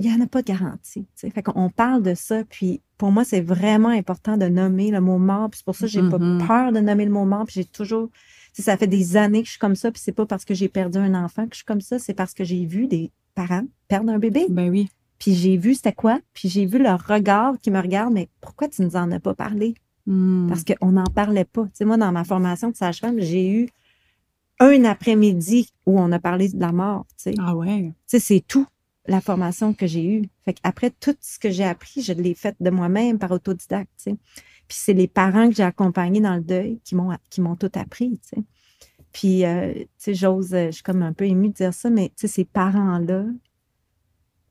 [0.00, 1.06] il n'y en a pas de garantie.
[1.14, 1.30] sais.
[1.30, 5.18] Fait qu'on parle de ça, puis pour moi, c'est vraiment important de nommer le mot
[5.18, 5.48] mort.
[5.50, 6.46] Puis c'est pour ça que j'ai pas Mhm.
[6.46, 7.44] peur de nommer le mot mort.
[7.46, 8.10] Puis j'ai toujours.
[8.52, 10.68] Ça fait des années que je suis comme ça, puis c'est pas parce que j'ai
[10.68, 13.62] perdu un enfant que je suis comme ça, c'est parce que j'ai vu des parents
[13.86, 14.46] perdre un bébé.
[14.50, 14.90] Ben oui.
[15.20, 18.66] Puis j'ai vu c'était quoi, puis j'ai vu leur regard qui me regarde, mais pourquoi
[18.66, 19.74] tu nous en as pas parlé?
[20.06, 20.48] Hmm.
[20.48, 21.64] Parce qu'on n'en parlait pas.
[21.66, 23.68] Tu sais, moi, dans ma formation de sage-femme, j'ai eu
[24.58, 27.06] un après-midi où on a parlé de la mort.
[27.10, 27.92] Tu sais, Ah ouais.
[28.08, 28.66] Tu sais, c'est tout
[29.08, 30.22] la formation que j'ai eue.
[30.44, 34.04] Fait qu'après, tout ce que j'ai appris, je l'ai fait de moi-même par autodidacte.
[34.04, 37.72] Puis c'est les parents que j'ai accompagnés dans le deuil qui m'ont qui m'ont tout
[37.74, 38.20] appris.
[39.12, 41.90] Puis, euh, tu sais, j'ose, euh, je suis comme un peu émue de dire ça,
[41.90, 43.24] mais tu sais, ces parents-là,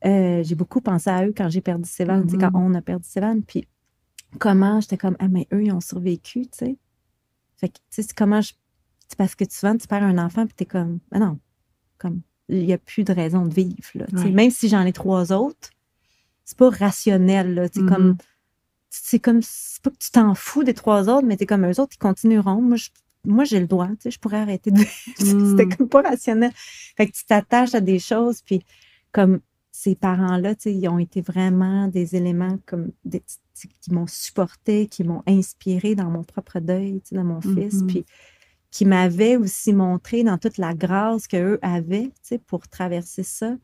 [0.04, 3.40] euh, j'ai beaucoup pensé à eux quand j'ai perdu Sévan, quand on a perdu Sévan.
[3.40, 3.66] Puis
[4.38, 6.78] comment j'étais comme, ah, mais eux, ils ont survécu, tu sais.
[7.56, 8.52] Fait que, tu sais, c'est comment je.
[9.16, 11.38] Parce que souvent, tu perds un enfant, puis t'es comme, ah non,
[11.96, 14.06] comme, il n'y a plus de raison de vivre, là.
[14.12, 14.30] Ouais.
[14.30, 15.70] Même si j'en ai trois autres,
[16.44, 17.68] c'est pas rationnel, là.
[17.76, 17.88] Mhm.
[17.88, 18.16] comme,
[18.90, 21.80] c'est comme, c'est pas que tu t'en fous des trois autres, mais t'es comme, eux
[21.80, 22.62] autres, ils continueront.
[22.62, 22.88] Moi, je-
[23.24, 24.88] moi, j'ai le droit, tu sais, je pourrais arrêter de vivre.
[25.56, 25.76] C'était Mm.
[25.76, 26.50] comme pas rationnel.
[26.54, 28.62] Fait que tu t'attaches à des choses, puis
[29.12, 33.22] comme ces parents-là, tu sais, ils ont été vraiment des éléments comme des-
[33.80, 37.82] qui m'ont supporté, qui m'ont inspiré dans mon propre deuil, tu sais, dans mon fils,
[37.82, 37.86] Mhm.
[37.88, 38.04] puis
[38.70, 43.56] qui m'avaient aussi montré dans toute la grâce qu'eux avaient, tu sais, pour traverser ça,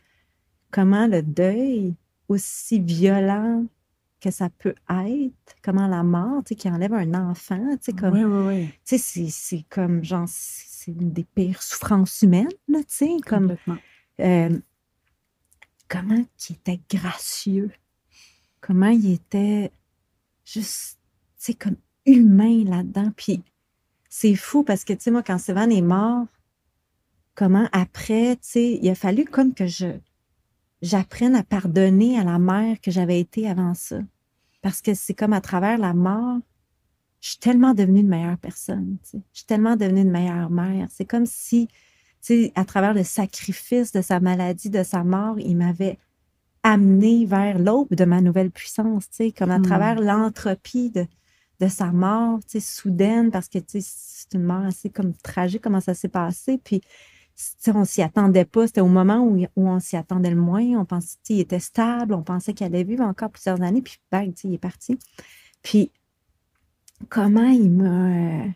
[0.70, 1.94] comment le deuil,
[2.28, 3.66] aussi violent
[4.20, 7.92] que ça peut être, comment la mort, tu sais, qui enlève un enfant, tu sais,
[7.92, 8.68] comme Oui, oui, oui.
[8.84, 13.10] tu sais, c'est- c'est comme, genre, c'est une des pires souffrances humaines, là, tu sais,
[13.26, 13.48] comme,
[14.20, 14.58] euh,
[15.88, 17.70] comment il était gracieux,
[18.62, 19.70] comment il était
[20.46, 20.98] juste,
[21.38, 21.76] tu sais, comme
[22.06, 23.42] humain là-dedans, puis
[24.16, 26.26] c'est fou parce que, tu sais, moi, quand Stéphane est mort,
[27.34, 29.88] comment après, tu sais, il a fallu comme que je
[30.82, 33.98] j'apprenne à pardonner à la mère que j'avais été avant ça.
[34.62, 36.38] Parce que c'est comme à travers la mort,
[37.20, 38.98] je suis tellement devenue une meilleure personne.
[39.02, 39.22] tu sais.
[39.32, 40.86] Je suis tellement devenue une meilleure mère.
[40.90, 41.74] C'est comme si, tu
[42.20, 45.98] sais, à travers le sacrifice de sa maladie, de sa mort, il m'avait
[46.62, 49.62] amené vers l'aube de ma nouvelle puissance, tu sais, comme à Hmm.
[49.62, 51.04] travers l'entropie de,
[51.60, 55.14] de sa mort, tu sais, soudaine, parce que, tu sais, c'est une mort assez comme
[55.14, 56.58] tragique, comment ça s'est passé.
[56.62, 58.66] Puis, tu sais, on s'y attendait pas.
[58.66, 60.62] C'était au moment où, on s'y attendait le moins.
[60.78, 62.14] On pensait qu'il était stable.
[62.14, 63.82] On pensait qu'il allait vivre encore plusieurs années.
[63.82, 64.98] Puis, bang, tu sais, il est parti.
[65.62, 65.90] Puis,
[67.08, 68.48] comment il m'a, euh,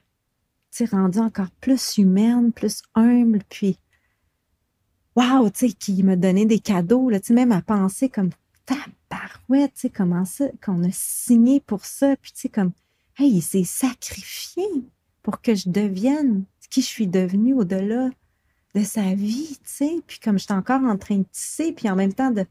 [0.92, 3.40] rendue encore plus humaine, plus humble.
[3.48, 3.78] Puis,
[5.16, 7.10] waouh, tu sais, qu'il m'a donné des cadeaux.
[7.10, 8.30] Là, tu sais, même à penser comme,
[8.64, 12.16] tabarouette, tu sais, comment ça, qu'on a signé pour ça.
[12.16, 12.72] Puis, tu sais, comme,
[13.18, 14.64] hey, il s'est sacrifié
[15.22, 18.10] pour que je devienne qui je suis devenue au-delà
[18.74, 19.96] de sa vie, tu sais.
[20.06, 22.44] Puis comme j'étais encore en train de tisser, puis en même temps de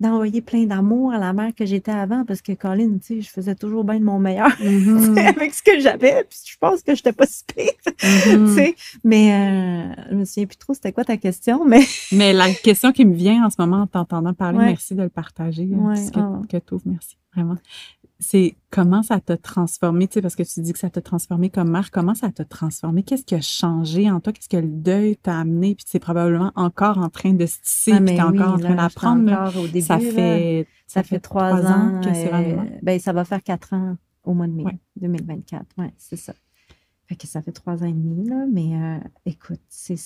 [0.00, 3.28] d'envoyer plein d'amour à la mère que j'étais avant, parce que Colin, tu sais, je
[3.30, 5.16] faisais toujours bien de mon meilleur Mhm.
[5.16, 8.74] avec ce que j'avais, puis je pense que j'étais pas si pire, tu sais.
[9.04, 12.90] Mais euh, je me souviens plus trop c'était quoi ta question, mais Mais la question
[12.90, 14.64] qui me vient en ce moment en t'entendant parler, Ouais.
[14.66, 17.56] merci de le partager, hein, Ouais, ce que, que tu merci, vraiment.
[18.24, 21.50] C'est comment ça t'a transformé, tu sais, parce que tu dis que ça t'a transformé
[21.50, 23.02] comme mère, comment ça t'a transformé?
[23.02, 24.32] Qu'est-ce qui a changé en toi?
[24.32, 25.74] Qu'est-ce que le deuil t'a amené?
[25.74, 28.42] Puis c'est probablement encore en train de se tisser, Ah, puis mais t'es encore oui,
[28.54, 29.58] en train d'apprendre.
[29.60, 30.10] au début, Ça là.
[30.12, 32.66] fait, ça fait trois ans, que c'est euh, vraiment.
[32.82, 34.78] ben, ça va faire quatre ans au mois de mai Ouais.
[35.00, 35.66] 2024.
[35.78, 36.32] Ouais, c'est ça.
[37.06, 39.96] Fait que ça fait trois ans et demi, là, mais euh, écoute, c'est,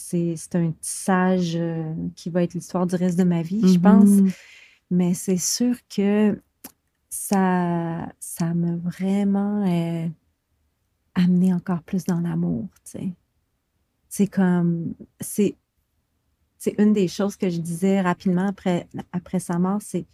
[0.54, 4.08] un tissage euh, qui va être l'histoire du reste de ma vie, je pense.
[4.08, 4.30] Mhm.
[4.90, 6.40] Mais c'est sûr que
[7.16, 10.08] ça, ça m'a vraiment euh,
[11.14, 13.12] amené encore plus dans l'amour, tu sais.
[14.08, 15.56] C'est comme, c'est,
[16.58, 20.06] c'est une des choses que je disais rapidement après, après sa mort, c'est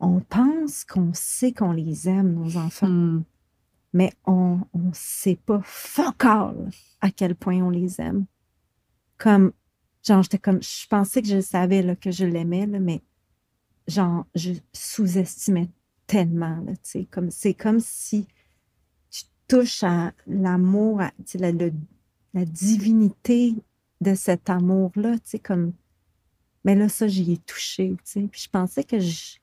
[0.00, 3.24] on pense qu'on sait qu'on les aime, nos enfants, Mhm.
[3.92, 6.70] mais on ne sait pas fuck all
[7.00, 8.26] à quel point on les aime.
[9.16, 9.52] Comme,
[10.06, 13.00] genre, j'étais comme, je pensais que je savais là, que je l'aimais, là, mais
[13.88, 15.70] genre, je sous-estimais
[16.08, 18.26] tellement, là, tu sais, comme, c'est comme si
[19.10, 21.00] tu touches à l'amour,
[21.34, 21.72] la, le-
[22.34, 23.54] la divinité
[24.00, 25.72] de cet amour-là, tu sais, comme,
[26.64, 29.36] mais là, ça, j'y ai touché, tu sais, puis je pensais que je,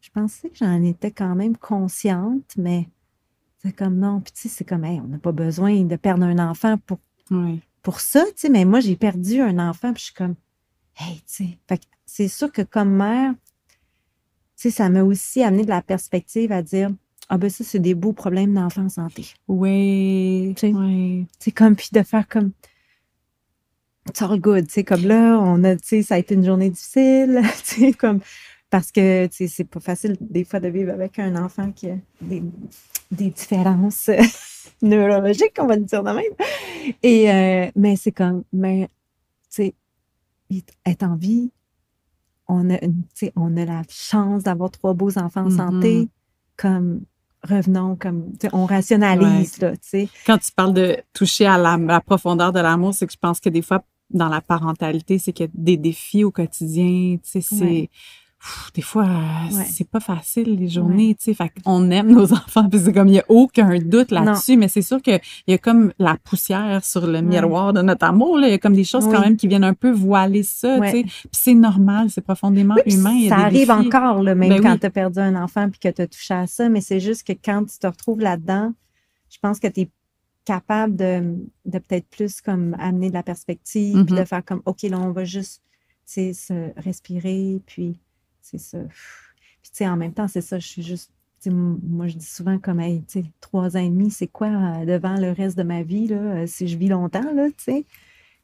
[0.00, 2.88] je pensais que j'en étais quand même consciente, mais
[3.62, 6.24] c'est comme non, puis tu sais, c'est comme, hey, on n'a pas besoin de perdre
[6.24, 6.98] un enfant pour
[7.82, 10.36] pour ça, tu sais, mais moi, j'ai perdu un enfant, puis je suis comme,
[10.98, 11.58] hey, tu sais.
[11.68, 13.34] Fait que c'est sûr que comme mère,
[14.56, 16.90] sais, ça m'a aussi amené de la perspective à dire,
[17.28, 19.26] ah ben ça, c'est des beaux problèmes d'enfant en santé.
[19.48, 20.54] Oui.
[21.38, 22.52] C'est comme, puis de faire comme,
[24.08, 24.68] it's all good.
[24.68, 27.42] Tu comme là, on a, tu ça a été une journée difficile.
[27.64, 28.20] Tu comme,
[28.70, 31.96] parce que, tu c'est pas facile des fois de vivre avec un enfant qui a
[32.20, 32.42] des,
[33.10, 34.10] des différences
[34.82, 36.96] neurologiques, on va dire de même.
[37.02, 38.88] Et, euh, mais c'est comme, mais,
[39.50, 39.72] tu
[40.50, 41.50] sais, être en vie,
[42.48, 46.00] on a, une- tu sais, on a la chance d'avoir trois beaux enfants en santé,
[46.00, 46.08] Mhm.
[46.56, 47.00] comme,
[47.42, 50.08] revenons, comme, on rationalise, là, tu sais.
[50.26, 53.40] Quand tu parles de toucher à la, la profondeur de l'amour, c'est que je pense
[53.40, 57.16] que des fois, dans la parentalité, c'est qu'il y a des défis au quotidien.
[57.22, 57.44] C'est.
[57.60, 57.90] Ouais.
[58.74, 59.64] Des fois, euh, Ouais.
[59.68, 61.34] c'est pas facile les journées, tu sais.
[61.34, 64.68] Fait qu'on aime nos enfants, puis c'est comme il n'y a aucun doute là-dessus, mais
[64.68, 68.38] c'est sûr qu'il y a comme la poussière sur le miroir de notre amour.
[68.38, 68.48] Là.
[68.48, 70.90] Il y a comme des choses quand même qui viennent un peu voiler ça, tu
[70.90, 71.02] sais.
[71.02, 73.12] Puis c'est normal, c'est profondément Oui, humain.
[73.14, 73.70] il y a ça des arrive défis.
[73.94, 74.80] encore, là, même Ben quand oui.
[74.80, 77.26] tu as perdu un enfant puis que tu as touché à ça, mais c'est juste
[77.26, 78.72] que quand tu te retrouves là-dedans,
[79.30, 79.90] je pense que tu es
[80.44, 84.20] capable de, de peut-être plus comme amener de la perspective, puis Mhm.
[84.20, 85.62] de faire comme, OK, là, on va juste,
[86.06, 87.98] tu sais, se respirer, puis
[88.50, 88.78] c'est ça.
[89.62, 91.10] Puis, tu sais, en même temps, c'est ça, je suis juste,
[91.46, 94.84] moi, je dis souvent comme, hey, tu sais, trois ans et demi, c'est quoi euh,
[94.84, 97.84] devant le reste de ma vie, là, euh, si je vis longtemps, là, tu sais,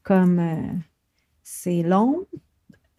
[0.05, 0.57] comme, euh,
[1.43, 2.27] c'est long,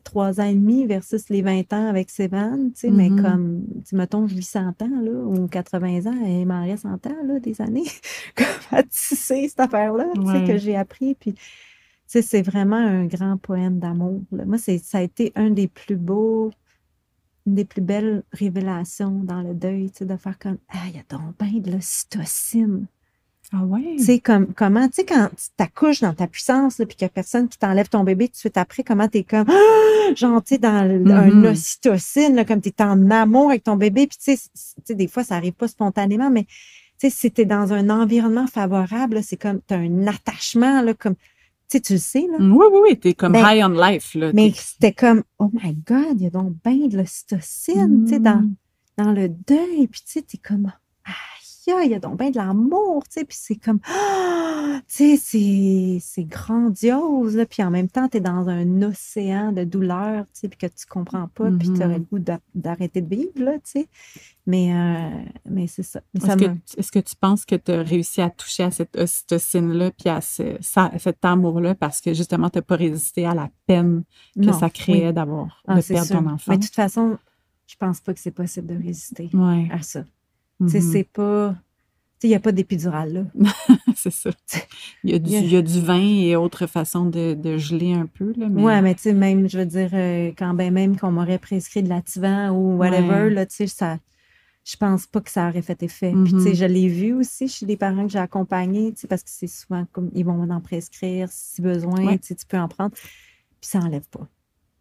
[0.03, 3.15] trois ans et demi versus les 20 ans avec Sévan, tu sais, mais Mhm.
[3.21, 6.83] comme, tu mettons, je vis 100 ans, là, ou 80 ans, et il m'en reste
[6.83, 7.85] 100 ans, là, des années,
[8.35, 8.47] comme
[8.79, 11.41] à tisser cette affaire-là, tu sais, que j'ai appris, puis, tu
[12.07, 14.45] sais, c'est vraiment un grand poème d'amour, là.
[14.45, 16.51] Moi, ça a été un des plus beaux,
[17.45, 20.95] une des plus belles révélations dans le deuil, tu sais, de faire comme, ah, il
[20.95, 22.85] y a donc bien de l'ocytocine.
[23.51, 23.95] Ah ouais?
[23.97, 27.07] Tu sais, comme, comment, tu sais, quand tu t'accouches dans ta puissance, puis qu'il n'y
[27.07, 30.13] a personne qui t'enlève ton bébé tout de suite après, comment t'es comme, Ah!
[30.15, 31.45] genre, tu sais, dans le- un Mhm.
[31.47, 34.49] ocytocine, là, comme t'es en amour avec ton bébé, puis tu sais,
[34.85, 36.49] tu des fois, ça arrive pas spontanément, mais tu
[36.97, 41.21] sais, si t'es dans un environnement favorable, c'est comme, t'as un attachement, là, comme, tu
[41.73, 44.31] sais, tu le sais, là, Oui, oui, oui, t'es comme Ben, high on life, là.
[44.33, 48.19] mais c'était comme, oh my God, il y a donc bien de l'ocytocine, tu sais,
[48.19, 48.55] dans, Mm.
[48.97, 50.71] dans le deuil, puis tu sais, t'es comme,
[51.67, 55.17] il y a donc bien de l'amour, tu sais, puis c'est comme, ah, tu sais,
[55.17, 60.31] c'est, c'est grandiose, là, puis en même temps, t'es dans un océan de douleur, tu
[60.41, 61.77] sais, puis que tu comprends pas, puis Mhm.
[61.79, 63.87] t'aurais le goût d'a- d'arrêter de vivre, là, tu sais,
[64.45, 66.01] mais, euh, mais c'est ça.
[66.15, 66.45] Est-ce que,
[66.77, 70.21] est-ce que tu penses que tu as réussi à toucher à cette ocytocine-là puis à
[70.21, 74.03] ce- ça- cet amour-là parce que justement, tu n'as pas résisté à la peine
[74.35, 74.71] que non, ça oui.
[74.73, 76.17] créait d'avoir, Ah, de perdre sûr.
[76.19, 76.51] ton enfant?
[76.51, 77.17] Mais de toute façon,
[77.67, 79.69] je pense pas que c'est possible de résister Ouais.
[79.71, 80.03] à ça.
[80.63, 80.81] Mhm.
[80.81, 81.57] c'est pas, tu
[82.19, 83.25] sais, il n'y a pas d'épidural, là.
[83.95, 84.29] c'est ça.
[85.03, 87.93] Il y, a du, Il y a- du vin et autre façon de, de geler
[87.93, 88.61] un peu, là, mais...
[88.63, 91.83] Ouais, mais tu sais, même, je veux dire, euh, quand ben même qu'on m'aurait prescrit
[91.83, 93.29] de l'Ativan ou whatever, Ouais.
[93.29, 93.97] là, tu sais, ça,
[94.65, 96.13] je pense pas que ça aurait fait effet.
[96.23, 99.07] Puis, tu sais, je l'ai vu aussi chez des parents que j'ai accompagnés, tu sais,
[99.07, 102.17] parce que c'est souvent comme, ils vont en prescrire si besoin, Ouais.
[102.19, 102.91] tu sais, tu peux en prendre.
[102.93, 104.25] Puis, ça enlève pas.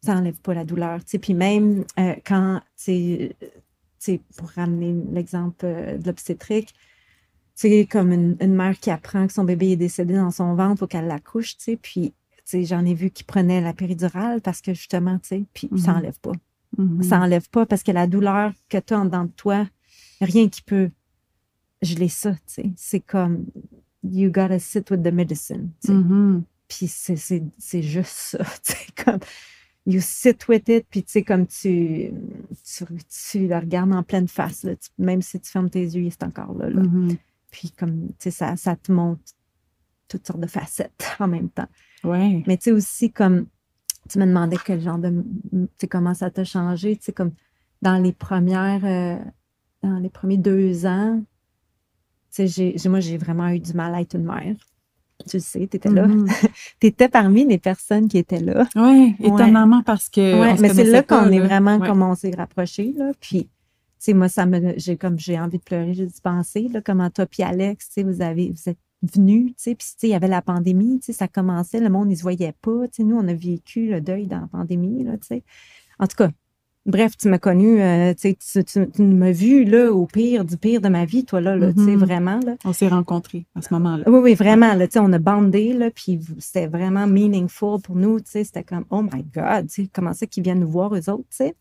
[0.04, 1.18] Ça enlève pas la douleur, tu sais.
[1.18, 3.52] Puis, même euh, quand, tu sais, tu sais,
[4.36, 6.74] pour ramener l'exemple euh, de l'obstétrique,
[7.54, 10.80] sais, comme une, une mère qui apprend que son bébé est décédé dans son ventre,
[10.80, 14.40] faut qu'elle l'accouche, tu sais, puis tu sais, j'en ai vu qui prenaient la péridurale
[14.40, 15.98] parce que justement, tu sais, puis ça Mhm.
[15.98, 16.32] enlève pas.
[16.78, 17.02] Mhm.
[17.02, 19.68] Ça enlève pas parce que la douleur que tu as en dedans de toi,
[20.20, 20.90] rien qui peut
[21.82, 22.70] geler ça, tu sais.
[22.76, 23.44] C'est comme,
[24.02, 25.92] you gotta sit with the medicine, tu sais.
[25.92, 26.42] Mhm.
[26.68, 29.20] Puis c'est- c'est c'est juste ça, tu sais, comme,
[29.86, 32.12] you sit with it, puis tu sais, comme tu,
[32.64, 36.54] tu, regardes en pleine face, là, tu- même si tu fermes tes yeux, c'est encore
[36.54, 36.82] là, là.
[36.82, 37.16] Mhm.
[37.50, 39.20] Puis comme, tu sais, ça, ça te montre
[40.08, 41.68] toutes sortes de facettes en même temps.
[42.04, 42.42] Ouais.
[42.46, 43.46] Mais tu sais aussi, comme,
[44.08, 45.10] tu me demandais quel genre de,
[45.50, 47.32] tu sais, comment ça t'a changé, tu sais, comme
[47.82, 49.18] dans les premières, euh,
[49.82, 51.22] dans les premiers deux ans,
[52.34, 54.54] tu sais, moi, j'ai vraiment eu du mal à être une mère.
[55.26, 56.06] Tu le sais, tu étais là.
[56.12, 56.26] Mhm.
[56.80, 58.66] Tu étais parmi les personnes qui étaient là.
[58.76, 60.40] Ouais, étonnamment parce que.
[60.40, 61.86] Ouais, mais c'est là qu'on est vraiment Ouais.
[61.86, 63.12] comme on s'est rapprochés, là.
[63.20, 63.48] Puis, tu
[63.98, 67.08] sais, moi, ça me, j'ai comme, j'ai envie de pleurer, j'ai dû penser, là, comment
[67.10, 70.08] toi puis Alex, tu sais, vous avez, vous êtes venus, tu sais, puis, tu sais,
[70.08, 72.88] il y avait la pandémie, tu sais, ça commençait, le monde, il se voyait pas,
[72.88, 75.44] tu sais, nous, on a vécu le deuil dans la pandémie, là, tu sais.
[75.98, 76.30] En tout cas,
[76.86, 81.04] bref, tu m'as connu, euh, tu m'as vu, là, au pire, du pire de ma
[81.04, 82.04] vie, toi, là, là, tu sais, Mhm.
[82.04, 82.56] vraiment, là.
[82.64, 84.04] On s'est rencontrés à ce moment-là.
[84.08, 84.74] Oui, oui, vraiment.
[84.74, 88.20] Là, tu sais, on a bandé, là, puis c'était vraiment meaningful pour nous.
[88.20, 91.24] tu sais, C'était comme, oh my God, comment ça qu'ils viennent nous voir, eux autres.
[91.30, 91.54] tu sais.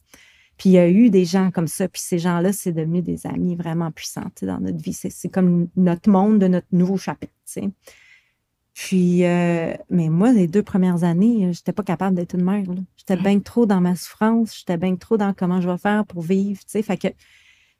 [0.57, 1.87] Puis il y a eu des gens comme ça.
[1.87, 4.93] Puis ces gens-là, c'est devenu des amis vraiment puissants tu sais, dans notre vie.
[4.93, 7.33] C'est comme notre monde de notre nouveau chapitre.
[7.51, 7.69] tu sais.
[8.73, 12.63] Puis, euh, mais moi, les deux premières années, euh, j'étais pas capable d'être une mère.
[12.95, 14.57] J'étais bien trop dans ma souffrance.
[14.57, 16.59] J'étais bien trop dans comment je vais faire pour vivre.
[16.61, 16.81] tu sais.
[16.81, 17.09] Fait que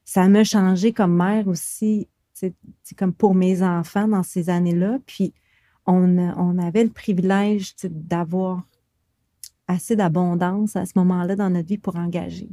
[0.04, 2.54] ça m'a changé comme mère aussi, c'est
[2.96, 4.98] comme pour mes enfants dans ces années-là.
[5.06, 5.32] Puis
[5.86, 8.62] on, on avait le privilège d'avoir
[9.68, 12.50] assez d'abondance à ce moment-là dans notre vie pour engager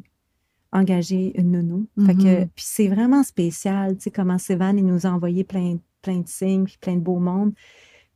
[0.71, 1.87] engager une nounou.
[2.05, 2.47] Fait que, Mm-hmm.
[2.55, 6.27] puis c'est vraiment spécial, tu sais, comment Sévan, il nous a envoyé plein, plein de
[6.27, 7.53] signes, puis plein de beaux mondes.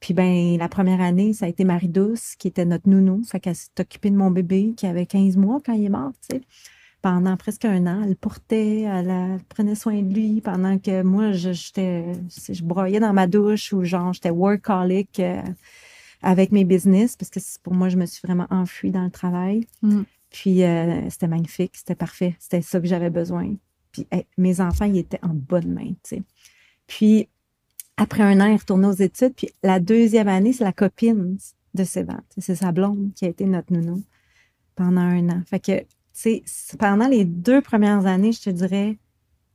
[0.03, 3.23] Puis ben la première année, ça a été Marie-Douce, qui était notre nounou.
[3.23, 6.11] Fait qu'elle s'est occupée de mon bébé, qui avait 15 mois quand il est mort,
[6.29, 6.41] tu sais.
[7.01, 11.03] Pendant presque un an, elle le portait, elle, elle prenait soin de lui, pendant que
[11.03, 12.03] moi, je, j'étais,
[12.49, 15.41] je broyais dans ma douche ou genre, j'étais workaholic euh,
[16.21, 19.65] avec mes business, parce que pour moi, je me suis vraiment enfuie dans le travail.
[19.83, 20.01] Mm.
[20.31, 23.55] Puis euh, c'était magnifique, c'était parfait, c'était ça que j'avais besoin.
[23.93, 26.23] Puis hey, mes enfants, ils étaient en bonne main, tu sais.
[26.87, 27.29] Puis
[27.97, 29.33] après un an, il est retourné aux études.
[29.35, 31.37] Puis la deuxième année, c'est la copine
[31.73, 32.19] de Sévan.
[32.37, 34.03] C'est sa blonde qui a été notre nounou
[34.75, 35.41] pendant un an.
[35.45, 36.43] Fait que, tu sais,
[36.79, 38.97] pendant les deux premières années, je te dirais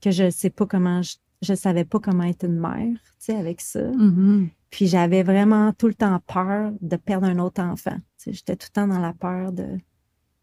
[0.01, 3.36] que je sais pas comment, je, je savais pas comment être une mère, tu sais,
[3.36, 3.82] avec ça.
[3.82, 4.48] Mhm.
[4.70, 7.97] Puis j'avais vraiment tout le temps peur de perdre un autre enfant.
[8.19, 9.66] Tu sais, J'étais tout le temps dans la peur de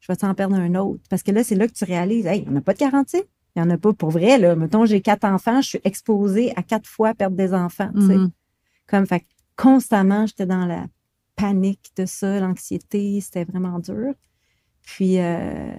[0.05, 1.01] je vais en perdre un autre?
[1.09, 2.79] Parce que là, c'est là que tu réalises, hey, il n'y en a pas de
[2.79, 3.23] garantie.
[3.55, 4.37] Il n'y en a pas pour vrai.
[4.37, 4.55] Là.
[4.55, 7.89] Mettons, j'ai quatre enfants, je suis exposée à quatre fois perdre des enfants.
[7.93, 8.31] Mhm.
[8.87, 9.23] Comme, fait
[9.55, 10.85] constamment, j'étais dans la
[11.35, 14.13] panique de ça, l'anxiété, c'était vraiment dur.
[14.83, 15.71] Puis, euh,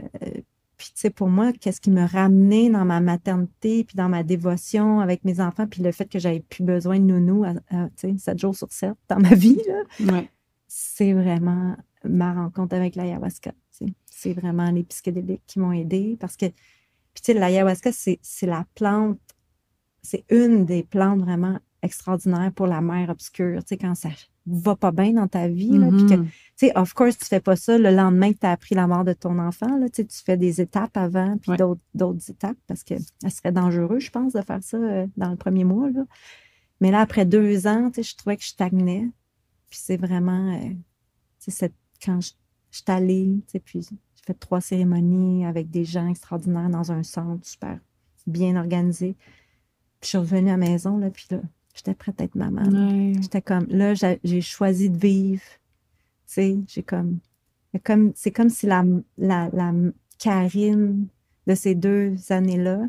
[0.77, 4.23] puis tu sais, pour moi, qu'est-ce qui me ramenait dans ma maternité, puis dans ma
[4.23, 7.89] dévotion avec mes enfants, puis le fait que j'avais plus besoin de nounou, à, à,
[7.97, 9.61] tu sais, 7 jours sur 7 dans ma vie,
[10.01, 10.29] Ouais.
[10.67, 13.53] c'est vraiment ma rencontre avec l'ayahuasca.
[14.07, 16.47] C'est vraiment les psychédéliques qui m'ont aidé parce que,
[17.17, 19.19] puis tu sais, l'ayahuasca, c'est c'est la plante,
[20.03, 23.61] c'est une des plantes vraiment extraordinaires pour la mer obscure.
[23.65, 24.11] Tu sais, quand ça
[24.45, 27.41] va pas bien dans ta vie, là, puis que, tu sais, of course, tu fais
[27.41, 29.79] pas ça le lendemain que tu as appris la mort de ton enfant.
[29.79, 31.57] Là, tu sais, tu fais des étapes avant, puis Ouais.
[31.95, 35.37] d'autres étapes parce que ça serait dangereux, je pense, de faire ça euh, dans le
[35.37, 35.89] premier mois.
[35.91, 36.05] Là.
[36.83, 39.09] Mais là, après deux ans, tu sais, je trouvais que je stagnais.
[39.71, 40.77] Puis c'est vraiment, euh, tu
[41.39, 41.75] sais, cette-
[42.05, 42.33] quand je,
[42.71, 43.89] je suis allée, tu sais, puis
[44.27, 47.79] fait trois cérémonies avec des gens extraordinaires dans un centre super
[48.27, 49.15] bien organisé.
[50.01, 51.39] Puis je suis revenue à la maison, là, puis là,
[51.75, 52.63] j'étais prête à être maman.
[52.63, 53.13] Ouais.
[53.21, 55.43] J'étais comme, là, j'ai choisi de vivre.
[56.27, 57.19] Tu sais, j'ai comme,
[57.73, 58.85] c'est comme, c'est comme si la,
[59.17, 59.73] la, la
[60.19, 61.07] Karine
[61.47, 62.81] de ces deux années-là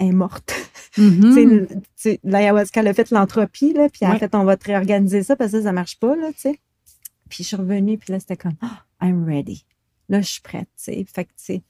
[0.00, 0.52] est morte.
[0.94, 4.18] Tu sais, le- tu sais, L'ayahuasca, elle a fait l'entropie, là, puis en Ouais.
[4.18, 6.60] fait, on va te réorganiser ça parce que ça, ça marche pas, là, tu sais.
[7.28, 9.64] Puis je suis revenue, puis là, c'était comme, Ah, I'm ready.
[10.08, 11.04] Là, je suis prête, tu sais.
[11.12, 11.62] Fait que, tu sais,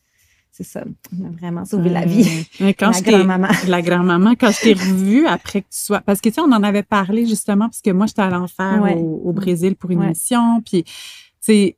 [0.51, 0.85] c'est ça.
[1.21, 2.47] On a vraiment sauvé la vie.
[2.61, 3.49] Mais quand La grand-maman.
[3.69, 6.01] la grand-maman, quand je t'ai revue après que tu sois.
[6.01, 8.95] Parce que, tu sais, on en avait parlé justement, parce que moi, j'étais faire Ouais.
[8.95, 10.09] au, au Brésil pour une Ouais.
[10.09, 10.61] mission.
[10.63, 10.93] Puis, tu
[11.41, 11.77] sais,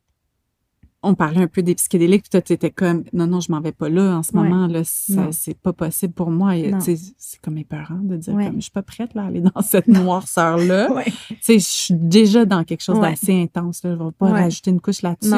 [1.03, 3.59] on parlait un peu des psychédéliques, puis toi, tu étais comme, non, non, je m'en
[3.59, 4.43] vais pas là en ce Ouais.
[4.43, 6.53] moment, là, c'est pas possible pour moi.
[6.79, 9.61] C'est comme mes parents de dire, comme, je suis pas prête là, à aller dans
[9.63, 10.91] cette noirceur-là.
[10.93, 11.05] Ouais.
[11.05, 13.95] Tu sais, je suis déjà dans quelque chose d'assez intense, là.
[13.97, 15.33] Je vais pas rajouter une couche là-dessus.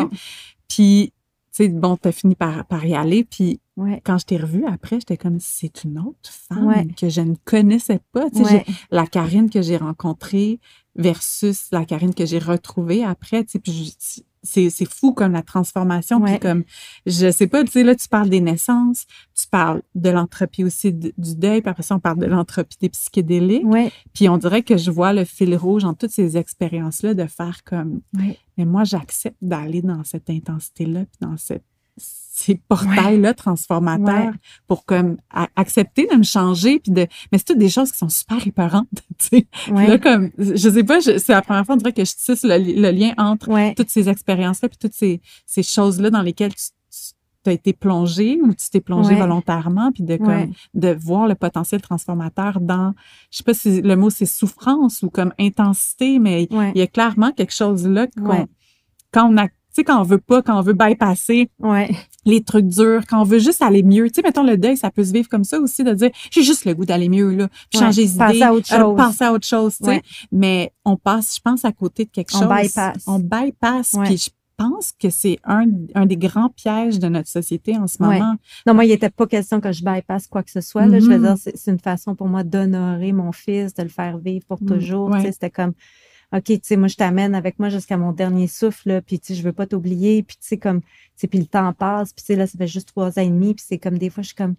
[0.74, 1.14] Puis,
[1.56, 4.02] tu sais, bon, t'as fini par, par y aller, puis Ouais.
[4.04, 6.88] quand je t'ai revue après, j'étais comme, c'est une autre femme Ouais.
[7.00, 8.30] que je ne connaissais pas.
[8.32, 8.66] Tu sais, Ouais.
[8.91, 10.60] la Karine que j'ai rencontrée
[10.95, 15.32] versus la Karine que j'ai retrouvée après, tu sais, puis je- c'est, c'est fou comme
[15.32, 16.20] la transformation.
[16.22, 16.40] Puis Ouais.
[16.40, 16.64] comme,
[17.06, 20.94] je sais pas, tu sais, là, tu parles des naissances, tu parles de l'entropie aussi
[20.94, 23.65] du deuil, puis après ça, on parle de l'entropie des psychédéliques.
[23.65, 23.91] Ouais.
[24.14, 27.64] Puis on dirait que je vois le fil rouge en toutes ces expériences-là de faire
[27.64, 28.38] comme, Ouais.
[28.57, 31.64] mais moi, j'accepte d'aller dans cette intensité-là, puis dans cette,
[32.35, 34.31] ces portails-là transformateurs Ouais.
[34.68, 35.18] pour comme
[35.55, 38.88] accepter de me changer, puis de, mais c'est toutes des choses qui sont super épeurantes,
[39.19, 39.47] tu sais.
[39.72, 39.85] Ouais.
[39.88, 42.57] Là, comme, je sais pas, c'est la première fois, on dirait que je tisse le,
[42.57, 46.64] li- le lien entre toutes ces expériences-là, puis toutes ces, ces choses-là dans lesquelles tu,
[47.43, 51.35] tu as été plongé ou tu t'es plongé volontairement, puis de, comme, de voir le
[51.35, 52.93] potentiel transformateur dans,
[53.30, 56.88] je sais pas si le mot c'est souffrance ou comme intensité, mais il y a
[56.88, 58.47] clairement quelque chose là qu'on,
[59.11, 61.90] quand on a, tu sais, quand on veut pas, quand on veut bypasser Ouais.
[62.26, 64.08] les trucs durs, quand on veut juste aller mieux.
[64.10, 66.44] Tu sais, mettons le deuil, ça peut se vivre comme ça aussi, de dire, j'ai
[66.44, 69.22] juste le goût d'aller mieux, là, puis Ouais, changer d'idée, à autre euh, chose.
[69.22, 69.90] à autre chose, tu sais.
[69.90, 70.02] Ouais.
[70.32, 72.50] Mais on passe, je pense, à côté de quelque On chose.
[72.50, 73.04] bypass.
[73.08, 73.95] On bypass.
[74.06, 77.98] Puis je pense que c'est un, un des grands pièges de notre société en ce
[78.02, 78.20] Ouais.
[78.20, 78.36] moment.
[78.68, 80.86] Non, moi, il n'était pas question que je bypasse quoi que ce soit.
[80.86, 81.00] Là.
[81.00, 81.24] Je veux Mhm.
[81.36, 84.66] dire, c'est une façon pour moi d'honorer mon fils, de le faire vivre pour Mm,
[84.68, 85.10] toujours.
[85.10, 85.20] ouais.
[85.22, 85.74] Tu sais, C'était comme,
[86.34, 89.35] OK, tu sais, moi, je t'amène avec moi jusqu'à mon dernier souffle, puis tu sais,
[89.35, 90.23] je veux pas t'oublier.
[90.23, 92.57] Puis tu sais, comme, tu sais, puis le temps passe, puis tu sais, là, ça
[92.57, 94.55] fait juste trois ans et demi, puis c'est comme, des fois, je suis comme,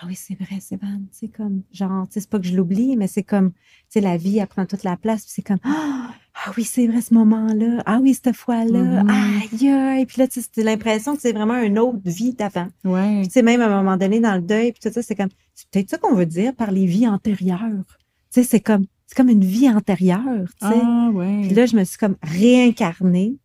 [0.00, 1.02] ah oui, c'est vrai, c'est bon.
[1.12, 3.58] C'est comme, genre, tu sais, c'est pas que je l'oublie, mais c'est comme, tu
[3.90, 6.86] sais, la vie, elle prend toute la place, puis c'est comme, ah ah oui, c'est
[6.86, 7.82] vrai, ce moment-là.
[7.86, 9.04] Ah oui, cette fois-là.
[9.04, 9.10] Mhm.
[9.10, 10.06] Aïe, aïe.
[10.06, 12.66] Puis là, tu sais, c'est l'impression que c'est vraiment une autre vie d'avant.
[12.84, 13.20] Ouais.
[13.20, 15.14] Puis, tu sais, même à un moment donné, dans le deuil, puis tout ça, c'est
[15.14, 17.98] comme, c'est peut-être ça qu'on veut dire par les vies antérieures.
[18.32, 20.74] Tu sais, c'est comme, c'est comme une vie antérieure, tu sais.
[20.82, 21.42] Ah, ouais.
[21.46, 23.36] Puis là, je me suis comme réincarnée.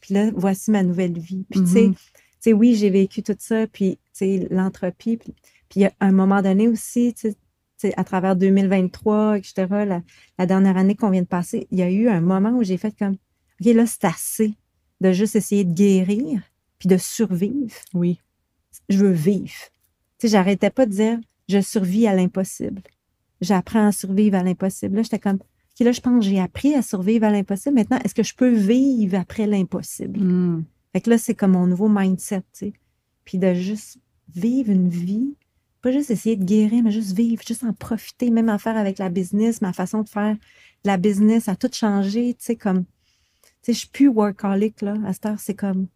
[0.00, 1.44] Puis là, voici ma nouvelle vie.
[1.50, 1.94] Puis, tu sais, Mhm.
[1.94, 2.00] tu
[2.40, 5.16] sais, oui, j'ai vécu tout ça, puis, tu sais, l'entropie.
[5.18, 5.34] Puis,
[5.68, 10.02] puis à un moment donné aussi, tu sais, tu sais, à travers 2023, etc., la,
[10.38, 12.76] la dernière année qu'on vient de passer, il y a eu un moment où j'ai
[12.76, 13.16] fait comme,
[13.60, 14.54] OK, là, c'est assez
[15.00, 16.40] de juste essayer de guérir,
[16.78, 17.74] puis de survivre.
[17.94, 18.20] Oui.
[18.88, 19.50] Je veux vivre.
[20.18, 21.18] Tu sais, j'arrêtais pas de dire,
[21.48, 22.82] je survis à l'impossible.
[23.40, 24.96] J'apprends à survivre à l'impossible.
[24.96, 27.74] Là, j'étais comme, OK, là, je pense que j'ai appris à survivre à l'impossible.
[27.74, 30.20] Maintenant, est-ce que je peux vivre après l'impossible?
[30.20, 30.64] Mm.
[30.92, 32.72] Fait que là, c'est comme mon nouveau mindset, tu sais.
[33.24, 33.98] Puis de juste
[34.34, 35.36] vivre une vie,
[35.82, 38.98] pas juste essayer de guérir, mais juste vivre, juste en profiter, même en faire avec
[38.98, 40.36] la business, ma façon de faire
[40.84, 44.94] la business a tout changé, tu sais, comme, tu sais, je suis plus workaholic, là,
[45.06, 45.86] à cette heure, c'est comme,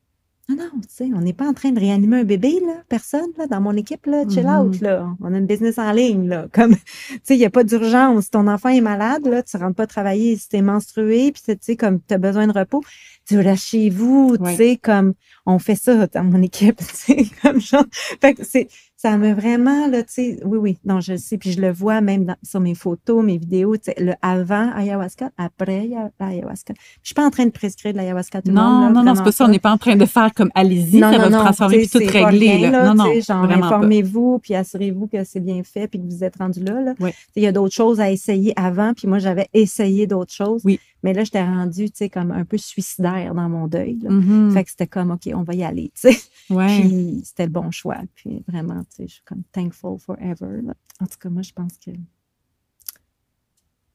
[0.48, 3.30] non, non, tu sais, on n'est pas en train de réanimer un bébé, là, personne,
[3.38, 4.58] là, dans mon équipe, là, chill Mhm.
[4.58, 6.74] out, là, on a une business en ligne, là, comme,
[7.08, 9.86] tu sais, il n'y a pas d'urgence, ton enfant est malade, là, tu rentres pas
[9.86, 12.82] travailler si t'es menstrué, puis tu sais, comme, t'as besoin de repos,
[13.26, 14.50] tu restes chez vous, Ouais.
[14.50, 15.14] tu sais, comme,
[15.46, 17.86] on fait ça dans mon équipe, tu sais, comme genre,
[18.20, 18.68] fait que c'est,
[19.04, 21.70] ça me vraiment, là, tu sais, oui, oui, non, je le sais, puis je le
[21.70, 26.10] vois même dans- sur mes photos, mes vidéos, tu sais, le avant ayahuasca, après aya-
[26.18, 26.72] ayahuasca.
[27.02, 29.04] Je suis pas en train de prescrire de l'ayahuasca tout le monde, Non, là, non,
[29.04, 29.44] non, c'est pas ça.
[29.44, 31.38] On n'est pas en train de faire comme allez-y, non, ça non, va se non,
[31.40, 32.50] transformer puis tout régler.
[32.56, 32.94] rien, là.
[32.94, 36.60] Non, non, genre, informez-vous, puis assurez-vous que c'est bien fait, puis que vous êtes rendu
[36.64, 36.80] là.
[36.80, 36.94] là.
[37.00, 37.10] Oui.
[37.36, 40.62] Il y a d'autres choses à essayer avant, puis moi, j'avais essayé d'autres choses.
[40.64, 40.80] Oui.
[41.02, 43.98] Mais là, j'étais rendue, tu sais, comme un peu suicidaire dans mon deuil.
[44.02, 44.08] là.
[44.10, 44.52] Mhm.
[44.52, 46.16] Fait que c'était comme, OK, on va y aller, tu sais.
[46.48, 46.80] Ouais.
[46.80, 47.96] Puis c'était le bon choix.
[48.14, 50.62] Puis vraiment, je suis comme thankful forever.
[50.62, 50.74] là.
[51.00, 51.90] En tout cas, moi, je pense que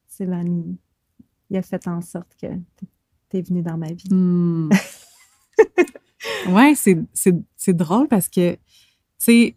[0.08, 0.78] c'est l'année.
[1.50, 2.48] Il a fait en sorte que
[3.30, 4.14] tu es venu dans ma vie.
[4.14, 4.70] Hmm.
[6.50, 8.60] ouais, c'est, drôle parce que, tu
[9.18, 9.56] sais,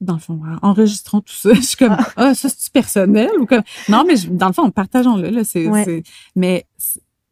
[0.00, 1.54] dans le fond, enregistrons tout ça.
[1.54, 3.62] Je suis comme, ah, ça, c'est-tu personnel ou comme.
[3.88, 5.42] Non, mais je- dans le fond, partageons-le, là.
[5.70, 6.02] Ouais.
[6.36, 6.66] mais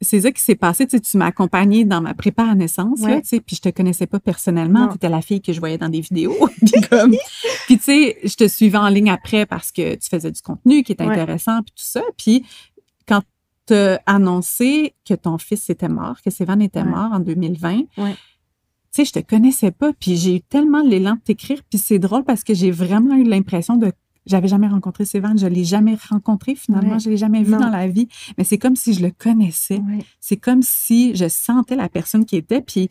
[0.02, 0.86] c'est- ça qui s'est passé.
[0.86, 3.60] Tu sais, tu m'as accompagnée dans ma prépa à naissance, là, tu sais, puis je
[3.62, 4.88] te connaissais pas personnellement.
[4.88, 6.34] Tu étais la fille que je voyais dans des vidéos.
[6.60, 7.12] puis comme,
[7.66, 10.82] puis tu sais, je te suivais en ligne après parce que tu faisais du contenu
[10.82, 11.12] qui était Ouais.
[11.12, 12.02] intéressant, puis tout ça.
[12.18, 12.44] Puis
[13.08, 13.22] quand
[13.66, 16.86] tu as annoncé que ton fils était mort, que Sévan était Ouais.
[16.88, 18.12] mort en 2020, Ouais.
[18.14, 18.16] tu
[18.90, 22.24] sais, je te connaissais pas, puis j'ai eu tellement l'élan de t'écrire, puis c'est drôle
[22.24, 23.92] parce que j'ai vraiment eu l'impression de
[24.26, 27.00] j'avais jamais rencontré Sévan, je l'ai jamais rencontré finalement, Ouais.
[27.00, 27.60] je l'ai jamais vu Non.
[27.60, 28.08] dans la vie,
[28.38, 29.78] mais c'est comme si je le connaissais.
[29.78, 30.04] Ouais.
[30.20, 32.88] C'est comme si je sentais la personne qui était, puis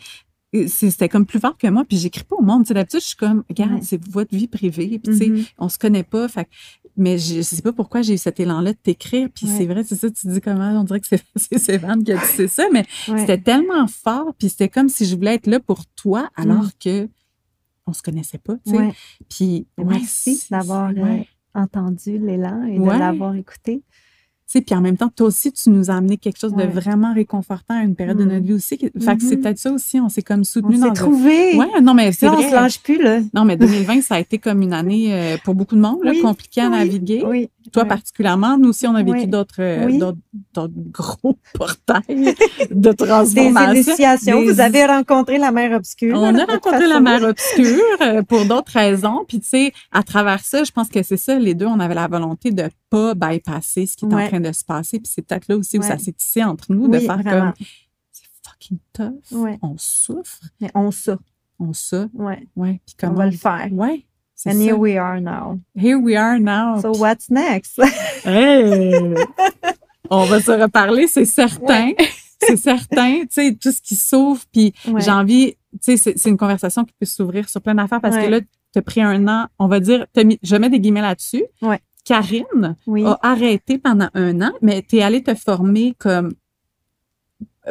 [0.53, 2.63] euh, c'était comme plus fort que moi, puis j'écris pas au monde.
[2.63, 3.79] Tu sais, D'habitude, je suis comme, regarde, Ouais.
[3.81, 5.43] c'est votre vie privée, puis tu sais, Mhm.
[5.59, 6.49] on se connaît pas, fait, que-
[6.97, 9.53] mais je, je sais pas pourquoi j'ai eu cet élan-là de t'écrire, puis Ouais.
[9.57, 12.17] c'est vrai, c'est ça, tu dis comment, on dirait que c'est c'est Sévan qui a
[12.17, 13.19] dit c'est ça, mais Ouais.
[13.21, 16.69] c'était tellement fort, puis c'était comme si je voulais être là pour toi, alors Mm.
[16.83, 17.09] que
[17.87, 18.77] on se connaissait pas, tu sais.
[18.77, 18.93] Ouais.
[19.29, 21.17] Puis, Merci d'avoir euh,
[21.55, 23.83] entendu l'élan et de l'avoir écouté.
[24.53, 26.67] Puis en même temps, toi aussi, tu nous as amené quelque chose Ouais.
[26.67, 28.27] de vraiment réconfortant à une période de Mm.
[28.27, 28.77] notre vie aussi.
[28.77, 29.41] Fait que c'est Mhm.
[29.43, 31.55] peut-être ça aussi, on s'est comme On soutenu s'est dans un- trouvés.
[31.57, 33.21] Ouais, non, mais c'est on se lâche plus, là.
[33.33, 36.11] Non, mais 2020, ça a été comme une année euh, pour beaucoup de monde, là,
[36.21, 37.23] compliquée à oui, naviguer.
[37.25, 37.49] Oui.
[37.71, 37.89] Toi ouais.
[37.89, 39.27] particulièrement, nous aussi, on a vécu Oui.
[39.27, 39.97] d'autres, euh, Oui.
[39.97, 40.17] d'autres,
[40.53, 42.35] d'autres gros portails
[42.69, 43.73] de Des transformation.
[43.73, 44.39] initiations.
[44.41, 46.17] Des- Vous avez rencontré la mer obscure.
[46.19, 49.23] On a rencontré la mer obscure euh, pour d'autres raisons.
[49.27, 51.95] Puis, tu sais, à travers ça, je pense que c'est ça, les deux, on avait
[51.95, 54.99] la volonté de pas bypasser ce qui est en train de se passer.
[54.99, 57.51] Puis c'est peut-être là aussi où ça s'est tissé entre nous, de faire vraiment.
[57.53, 57.65] comme,
[58.11, 59.57] c'est fucking tough.
[59.61, 61.17] On souffre, Mais on ça.
[61.59, 62.07] on ça.
[62.13, 62.47] Ouais.
[62.55, 62.81] Ouais.
[62.85, 63.67] Puis On va le faire.
[63.71, 64.05] Ouais.
[64.49, 64.63] And ça.
[64.63, 65.59] here we are now.
[65.75, 66.79] Here we are now.
[66.81, 67.79] So what's next?
[68.25, 69.13] Hey!
[70.09, 71.91] On va se reparler, c'est certain.
[72.43, 73.21] C'est certain.
[73.21, 74.99] Tu sais, tout ce qui s'ouvre, puis Ouais.
[75.01, 75.53] j'ai envie,
[75.83, 78.25] tu sais, c'est une conversation qui peut s'ouvrir sur plein d'affaires parce Ouais.
[78.25, 81.01] que là, tu as pris un an, on va dire, mis, je mets des guillemets
[81.03, 81.43] là-dessus.
[82.03, 83.05] Karine Oui.
[83.05, 86.31] a arrêté pendant un an, mais tu es allée te former comme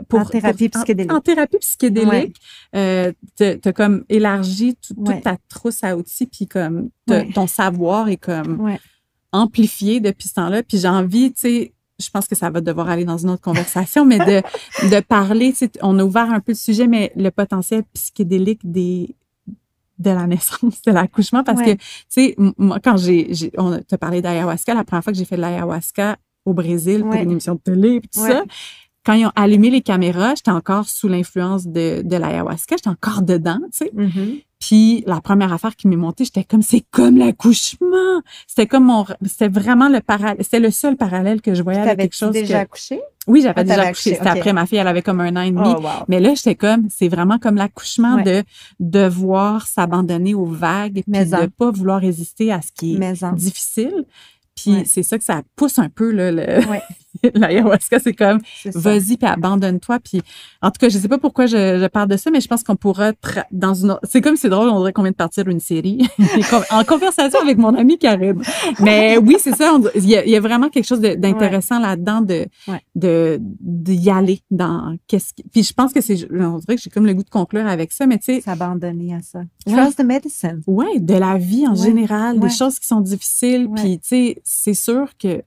[0.08, 1.12] pour, En thérapie pour- en- psychédélique.
[1.12, 2.36] En, thérapie psychédélique.
[2.76, 5.14] Euh, t'as comme élargi tout- Ouais.
[5.14, 7.28] toute ta trousse à outils, puis comme Ouais.
[7.34, 8.76] ton savoir est comme
[9.32, 10.62] amplifié depuis ce temps-là.
[10.62, 13.42] Puis j'ai envie, tu sais, je pense que ça va devoir aller dans une autre
[13.42, 14.42] conversation, mais de,
[14.88, 18.60] de parler, tu sais, on a ouvert un peu le sujet, mais le potentiel psychédélique
[18.64, 19.14] des
[19.98, 24.22] de la naissance, de l'accouchement, parce que, tu sais, moi, quand j'ai, on t'a parlé
[24.22, 27.60] d'ayahuasca, la première fois que j'ai fait de l'ayahuasca au Brésil pour une émission de
[27.60, 28.44] télé, puis tout ça,
[29.10, 33.22] quand ils ont allumé les caméras, j'étais encore sous l'influence de, de l'ayahuasca, j'étais encore
[33.22, 33.90] dedans, tu sais.
[33.92, 34.36] Mhm.
[34.60, 38.20] Puis la première affaire qui m'est montée, j'étais comme c'est comme l'accouchement.
[38.46, 41.98] C'était comme mon c'était vraiment le parallèle, c'était le seul parallèle que je voyais avec
[41.98, 43.00] quelque chose déjà que accouché?
[43.26, 45.50] Oui, j'avais Ah, déjà accouché, c'était après ma fille, elle avait comme un an et
[45.50, 45.62] demi.
[45.66, 46.04] Oh, wow.
[46.08, 48.22] Mais là, j'étais comme c'est vraiment comme l'accouchement Ouais.
[48.22, 48.44] de
[48.78, 51.40] devoir s'abandonner aux vagues puis Mais en.
[51.42, 54.04] de pas vouloir résister à ce qui est Mais difficile.
[54.56, 54.82] Puis Ouais.
[54.84, 56.82] c'est ça que ça pousse un peu, là, le- Ouais.
[57.34, 57.98] l'ayahuasca.
[57.98, 58.38] C'est comme,
[58.74, 59.98] vas-y, puis abandonne-toi.
[60.00, 60.22] Puis,
[60.62, 62.62] en tout cas, je sais pas pourquoi je, je parle de ça, mais je pense
[62.62, 63.12] qu'on pourra,
[63.50, 66.06] dans une autre- c'est comme c'est drôle, on dirait qu'on vient de partir d'une série,
[66.70, 68.40] en conversation avec mon ami Karine.
[68.80, 72.20] Mais oui, c'est ça, il y, a, il y a vraiment quelque chose d'intéressant là-dedans
[72.20, 72.80] de, Ouais.
[72.94, 76.90] de, d'y aller dans qu'est-ce qui, puis je pense que c'est, on dirait que j'ai
[76.90, 79.40] comme le goût de conclure avec ça, mais tu sais, S'abandonner à ça.
[79.66, 79.72] Ouais.
[79.74, 80.60] Trust the medicine.
[80.66, 83.68] Ouais, de la vie en général, des choses qui sont difficiles.
[83.76, 85.42] Puis, tu sais, c'est sûr que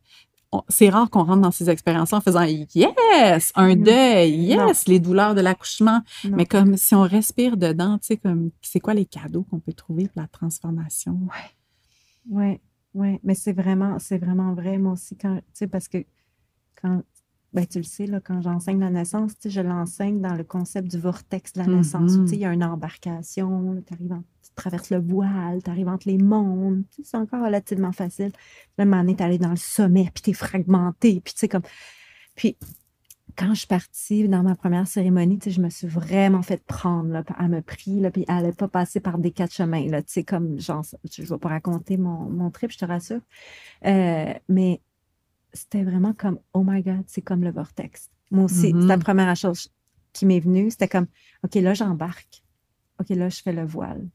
[0.67, 5.35] c'est rare qu'on rentre dans ces expériences en faisant yes, un deuil, yes, les douleurs
[5.35, 6.01] de l'accouchement.
[6.25, 9.73] Mais comme si on respire dedans, tu sais, comme c'est quoi les cadeaux qu'on peut
[9.73, 11.19] trouver pour la transformation?
[12.29, 12.59] Oui,
[12.93, 16.05] oui, mais c'est vraiment, c'est vraiment vrai, moi aussi, quand, tu sais, parce que
[16.81, 17.01] quand,
[17.53, 20.89] ben, tu le sais, là, quand j'enseigne la naissance, tu je l'enseigne dans le concept
[20.89, 22.23] du vortex de la naissance, Mhm.
[22.25, 25.87] tu sais, il y a une embarcation, tu en- tu traverses le voile, tu arrives
[25.87, 28.31] entre les mondes, tu c'est encore relativement facile.
[28.77, 31.61] Là, moment donné, t'es allé dans le sommet, puis t'es fragmenté, puis tu sais, comme,
[32.35, 32.57] puis
[33.35, 37.09] quand je suis partie dans ma première cérémonie, tu je me suis vraiment fait prendre,
[37.09, 40.01] là, elle me prie, là, puis elle n'allait pas passer par des quatre chemins, là,
[40.03, 43.21] tu comme, genre, je ne vais pas raconter mon, mon trip, je te rassure,
[43.85, 44.81] Euh, mais
[45.53, 48.09] c'était vraiment comme, oh my God, c'est comme le vortex.
[48.31, 48.81] Moi aussi, Mhm.
[48.81, 49.69] c'est la première chose
[50.11, 51.07] qui m'est venue, c'était comme,
[51.43, 52.43] OK, là, j'embarque.
[52.99, 54.07] OK, là, je fais le voile.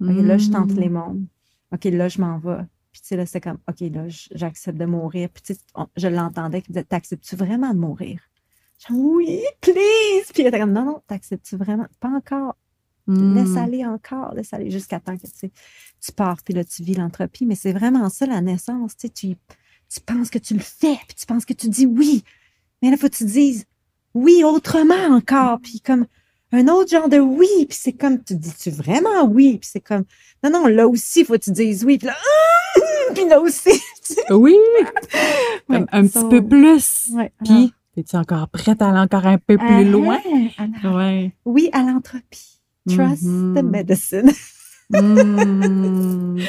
[0.00, 0.92] OK, là, je tente les Mm.
[0.92, 1.26] mondes.
[1.72, 2.64] OK, là, je m'en vais.
[2.92, 5.28] Puis, tu sais, là, c'était comme, OK, là, j'accepte de mourir.
[5.28, 8.20] Puis, tu sais, on- je l'entendais qui disait, T'acceptes-tu vraiment de mourir?
[8.80, 10.32] Je dis, oui, please!
[10.32, 11.86] Puis, elle était comme, non, non, t'acceptes-tu vraiment?
[12.00, 12.56] Pas encore.
[13.06, 13.34] Mm.
[13.34, 15.52] Laisse aller encore, laisse aller jusqu'à temps que tu, sais,
[16.00, 17.44] tu pars, puis là, tu vis l'entropie.
[17.46, 18.96] Mais c'est vraiment ça, la naissance.
[18.96, 19.36] Tu, sais, tu,
[19.92, 22.22] tu penses que tu le fais, puis tu penses que tu dis oui.
[22.82, 23.64] Mais là, il faut que tu dises
[24.14, 25.58] oui autrement encore.
[25.60, 26.06] Puis comme
[26.52, 27.48] un autre genre de oui.
[27.68, 29.58] Puis c'est comme, tu dis-tu vraiment oui?
[29.58, 30.04] Puis c'est comme,
[30.42, 31.98] non, non, là aussi, il faut que tu dises oui.
[31.98, 32.80] Puis là, Ah!
[33.14, 33.70] puis là aussi.
[34.30, 34.56] Oui,
[35.68, 37.10] Ouais, un so- petit peu plus.
[37.12, 40.18] Ouais, Puis, es-tu encore prête à aller encore un peu plus loin?
[40.58, 41.32] Ah, alors, Ouais.
[41.44, 42.60] oui à l'entropie.
[42.88, 44.32] Trust the medicine.
[44.92, 46.40] Mm.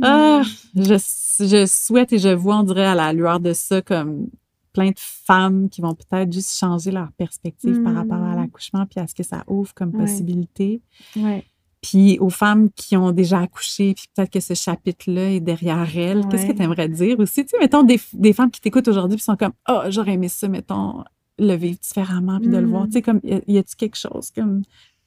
[0.00, 0.42] Ah,
[0.74, 0.94] je,
[1.40, 4.28] je souhaite et je vois, on dirait, à la lueur de ça, comme
[4.72, 8.40] plein de femmes qui vont peut-être juste changer leur perspective par rapport à Mm.
[8.40, 9.98] l'accouchement, puis à ce que ça ouvre comme Ouais.
[10.06, 10.80] possibilité.
[11.16, 11.44] Ouais.
[11.82, 16.26] Puis aux femmes qui ont déjà accouché, puis peut-être que ce chapitre-là est derrière elles.
[16.28, 17.44] Qu'est-ce que tu aimerais dire aussi?
[17.44, 20.28] Tu sais, mettons des, des femmes qui t'écoutent aujourd'hui, puis sont comme, oh, j'aurais aimé
[20.28, 21.04] ça, mettons,
[21.38, 22.70] le vivre différemment, puis de le Mm.
[22.70, 22.86] voir.
[22.86, 24.62] Tu sais, comme, y a-tu quelque chose comme,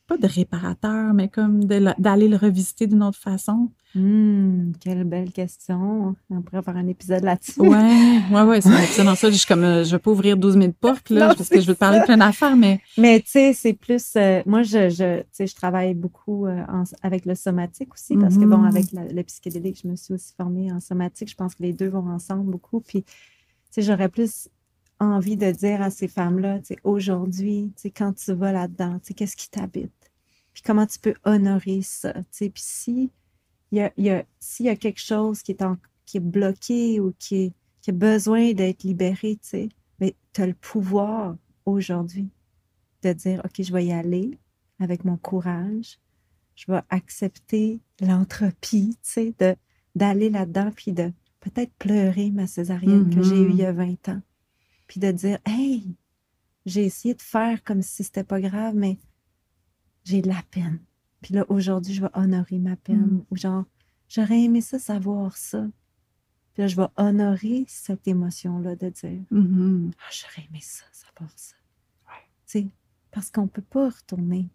[0.05, 3.71] pas de réparateur, mais comme d'aller le revisiter d'une autre façon?
[3.97, 6.15] Hmm, quelle belle question.
[6.29, 7.61] On pourrait faire un épisode là-dessus.
[7.61, 9.31] Ouais, ouais, ouais, c'est excellent ça.
[9.31, 11.61] Je suis comme, euh, je veux pas ouvrir 12 000 portes, là, Non, parce que
[11.61, 12.81] je veux te parler de plein d'affaires, mais.
[12.97, 14.03] Mais tu sais, c'est plus.
[14.17, 18.17] euh, moi, je, je, tu sais, je travaille beaucoup euh, en- avec le somatique aussi,
[18.17, 18.65] parce que bon, Mhm.
[18.65, 21.29] avec la- le psychédélique, je me suis aussi formée en somatique.
[21.29, 22.81] Je pense que les deux vont ensemble beaucoup.
[22.81, 23.11] Puis, tu
[23.71, 24.49] sais, j'aurais plus
[24.99, 28.95] envie de dire à ces femmes-là, tu sais, aujourd'hui, tu sais, quand tu vas là-dedans,
[28.99, 29.93] tu sais, qu'est-ce qui t'habite?
[30.53, 32.11] Puis comment tu peux honorer ça?
[32.13, 33.11] Tu sais, puis si
[33.71, 36.17] il y a, il y a- s'il y a quelque chose qui est, en- qui
[36.17, 39.69] est bloqué ou qui, est- qui a besoin d'être libéré, tu sais,
[39.99, 41.35] mais tu as le pouvoir
[41.65, 42.29] aujourd'hui
[43.03, 44.37] de dire, OK, je vais y aller
[44.79, 45.99] avec mon courage,
[46.55, 49.55] je vais accepter l'entropie, tu sais, de,
[49.95, 54.09] d'aller là-dedans, puis de peut-être pleurer ma césarienne que j'ai eue il y a 20
[54.09, 54.21] ans,
[54.87, 55.95] puis de dire, hey,
[56.65, 58.97] j'ai essayé de faire comme si c'était pas grave, mais
[60.03, 60.79] j'ai de la peine.
[61.25, 62.99] Puis là, aujourd'hui, je vais honorer ma peine.
[62.99, 63.25] Mm.
[63.31, 63.63] Ou genre,
[64.07, 65.67] j'aurais aimé ça, savoir ça.
[66.53, 69.89] Puis là, je vais honorer cette émotion-là de dire, Mhm.
[69.97, 71.55] ah, j'aurais aimé ça, savoir ça.
[72.45, 72.67] Tu sais,
[73.09, 74.49] parce qu'on peut pas retourner,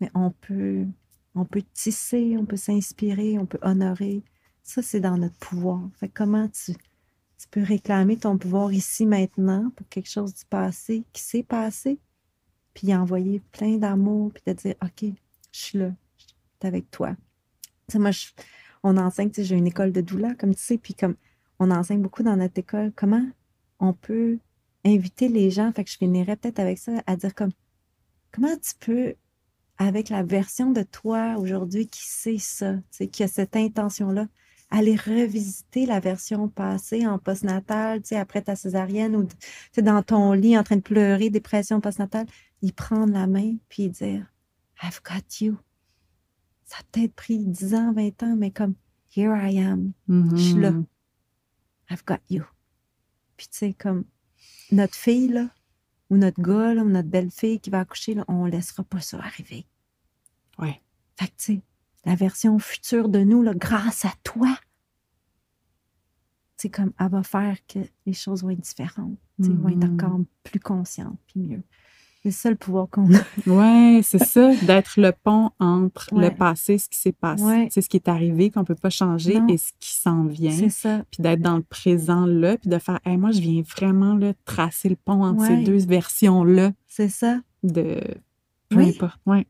[0.00, 0.88] mais on peut,
[1.36, 4.24] on peut tisser, on peut s'inspirer, on peut honorer.
[4.64, 5.88] Ça, c'est dans notre pouvoir.
[5.94, 11.04] Fait comment tu, tu peux réclamer ton pouvoir ici maintenant pour quelque chose du passé
[11.12, 12.00] qui s'est passé,
[12.74, 15.12] puis envoyer plein d'amour, puis de dire, OK,
[15.52, 17.14] je suis là, je suis avec toi.
[17.88, 18.28] Tu sais, moi, je-
[18.82, 21.16] on enseigne, tu sais, j'ai une école de doula, comme tu sais, puis comme
[21.58, 23.24] on enseigne beaucoup dans notre école, comment
[23.80, 24.38] on peut
[24.84, 27.52] inviter les gens, fait que je finirais peut-être avec ça, à dire comme,
[28.32, 29.14] comment tu peux,
[29.78, 32.76] avec la version de toi aujourd'hui qui sait ça,
[33.12, 34.28] qui a cette intention-là,
[34.70, 39.36] aller revisiter la version passée en postnatal, tu sais, après ta césarienne ou tu
[39.72, 42.26] sais, dans ton lit en train de pleurer, dépression postnatale,
[42.62, 44.31] y prendre la main puis dire
[44.82, 45.58] I've got you.
[46.64, 48.74] Ça a peut-être pris 10 ans, 20 ans, mais comme
[49.14, 50.70] Here I am, je suis là.
[50.72, 50.86] Mhm.
[51.90, 52.44] I've got you.
[53.36, 54.04] Puis tu sais, comme
[54.70, 55.50] notre fille, là,
[56.08, 59.18] ou notre gars, là, ou notre belle-fille qui va accoucher, là, on laissera pas ça
[59.18, 59.66] arriver.
[60.58, 60.80] Ouais.
[61.16, 61.62] Fait que, tu sais,
[62.04, 64.58] la version future de nous, là, grâce à toi.
[66.56, 69.84] Sais, comme, elle va faire que les choses vont être différentes, tu sais, vont être
[69.86, 69.94] Mhm.
[69.94, 71.62] encore plus conscientes, puis mieux.
[72.22, 73.18] C'est ça le pouvoir qu'on a.
[73.48, 76.28] Ouais, c'est ça, d'être le pont entre Ouais.
[76.30, 77.68] le passé, ce qui s'est passé, Ouais.
[77.72, 79.48] c'est ce qui est arrivé, qu'on peut pas changer, Non.
[79.48, 80.52] et ce qui s'en vient.
[80.52, 81.02] C'est ça.
[81.10, 84.32] Puis d'être dans le présent là, puis de faire, Hey, moi, je viens vraiment là,
[84.44, 87.40] tracer le pont entre ces deux versions-là C'est ça.
[87.64, 88.00] de
[88.68, 88.90] peu Oui.
[88.90, 89.18] importe.
[89.26, 89.46] Ouais.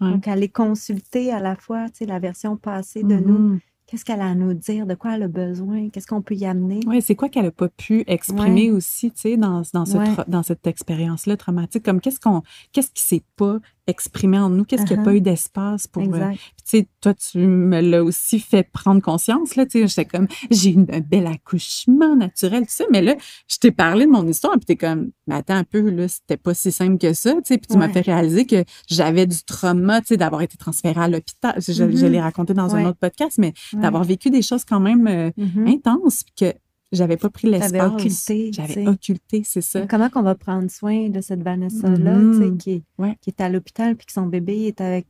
[0.00, 3.58] Donc, aller consulter à la fois, tu sais, la version passée de nous.
[3.94, 4.86] Qu'est-ce qu'elle a à nous dire?
[4.86, 5.88] De quoi elle a besoin?
[5.88, 6.80] Qu'est-ce qu'on peut y amener?
[6.84, 10.04] Ouais, c'est quoi qu'elle a pas pu exprimer aussi, tu sais, dans, dans, ce Ouais.
[10.12, 11.84] tra- dans cette expérience-là traumatique?
[11.84, 12.42] Comme qu'est-ce qu'on,
[12.72, 14.64] qu'est-ce qui s'est pas exprimé en nous?
[14.64, 15.04] Qu'est-ce qui a Uh-huh.
[15.04, 16.02] pas eu d'espace pour.
[16.02, 20.04] euh, tu sais, toi, tu me l'as aussi fait prendre conscience, là, tu sais, j'étais
[20.06, 23.14] comme, j'ai eu un bel accouchement naturel, tout ça, mais là,
[23.48, 26.36] je t'ai parlé de mon histoire, puis t'es comme, mais attends un peu, là, c'était
[26.38, 29.42] pas si simple que ça, tu sais, puis tu m'as fait réaliser que j'avais du
[29.44, 31.54] trauma, tu sais, d'avoir été transférée à l'hôpital.
[31.60, 32.06] Je, Mhm.
[32.12, 33.80] l'ai raconté dans un autre podcast, mais Ouais.
[33.80, 35.66] d'avoir vécu des choses quand même euh, Mhm.
[35.68, 36.56] intenses, puis que
[36.94, 37.92] j'avais pas pris l'espace.
[37.92, 39.86] occulté, J'avais occulté, c'est ça.
[39.86, 42.38] Comment qu'on va prendre soin de cette Vanessa-là, Mhm.
[42.38, 43.16] sais, qui, Ouais.
[43.20, 45.06] qui est à l'hôpital, puis que son bébé est avec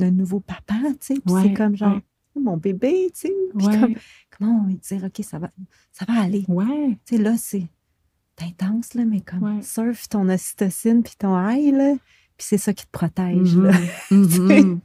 [0.00, 2.02] un nouveau papa, tu sais, puis Ouais, c'est comme genre, ouais.
[2.34, 3.94] Oh, mon bébé, tu sais, comme,
[4.38, 5.50] comment on va dire, OK, ça va,
[5.92, 6.44] ça va aller.
[6.48, 6.98] Ouais.
[7.06, 7.66] Tu sais, là, c'est
[8.40, 11.92] intense, là, mais comme, surf ton ocytocine, puis ton high, là,
[12.36, 13.64] puis c'est ça qui te protège, Mhm.
[13.66, 13.72] là.
[14.10, 14.80] Mhm.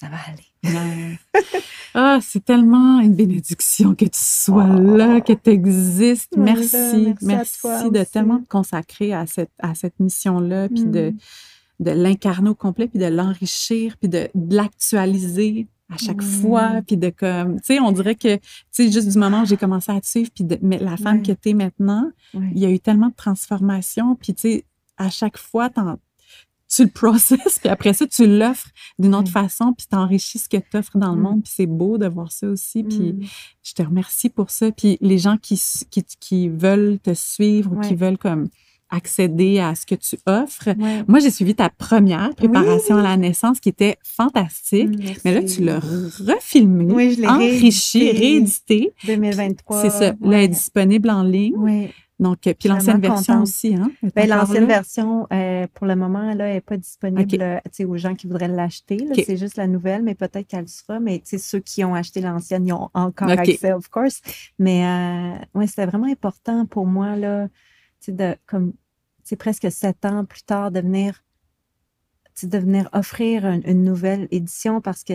[0.00, 1.18] Ça va aller.
[1.94, 6.34] Ah, c'est tellement une bénédiction que tu sois là, que tu existes.
[6.36, 6.76] Merci.
[6.76, 8.10] merci à merci toi de aussi.
[8.12, 11.84] tellement te consacrer à cette, à cette mission-là, puis de, Mm.
[11.84, 16.24] de l'incarner au complet, puis de l'enrichir, puis de, de l'actualiser à chaque Ouais.
[16.24, 19.46] fois, puis de comme, tu sais, on dirait que, tu sais, juste du moment où
[19.46, 22.58] j'ai commencé à te suivre, puis de, mais la femme que tu es maintenant, il
[22.58, 24.64] y a eu tellement de transformations, puis tu sais,
[24.98, 25.98] à chaque fois, t'en-
[26.78, 28.68] tu le processes, puis après ça, tu l'offres
[28.98, 29.42] d'une autre Ouais.
[29.42, 31.22] façon, puis t'enrichis ce que tu offres dans le Mm.
[31.22, 33.20] monde, puis c'est beau de voir ça aussi, puis Mm.
[33.62, 34.70] je te remercie pour ça.
[34.72, 35.60] Puis les gens qui,
[35.90, 38.48] qui, qui veulent te suivre ou qui veulent comme
[38.90, 41.04] accéder à ce que tu offres, Ouais.
[41.06, 44.88] moi, j'ai suivi ta première préparation à la naissance qui était fantastique.
[44.88, 48.18] Mm, Mais là, tu l'as refilmé, Oui, je l'ai enrichi, réédité.
[48.18, 48.92] réédité.
[49.04, 49.82] 2023.
[49.82, 50.04] C'est ça.
[50.12, 51.54] Là, elle est disponible en ligne.
[51.56, 51.88] Oui.
[52.20, 53.42] Donc, euh, puis l'ancienne version contente.
[53.48, 53.92] aussi, hein?
[54.02, 58.26] Ben, l'ancienne version, euh, pour le moment, là, n'est pas disponible euh, aux gens qui
[58.26, 58.96] voudraient l'acheter.
[59.24, 60.98] C'est juste la nouvelle, mais peut-être qu'elle le sera.
[60.98, 64.20] Mais tu sais, ceux qui ont acheté l'ancienne, ils ont encore accès, of course.
[64.58, 67.46] Mais euh, ouais, c'était vraiment important pour moi, là,
[68.00, 68.72] tu sais, de comme
[69.22, 71.22] sais, presque sept ans plus tard, de venir,
[72.42, 75.14] de venir offrir un- une nouvelle édition parce que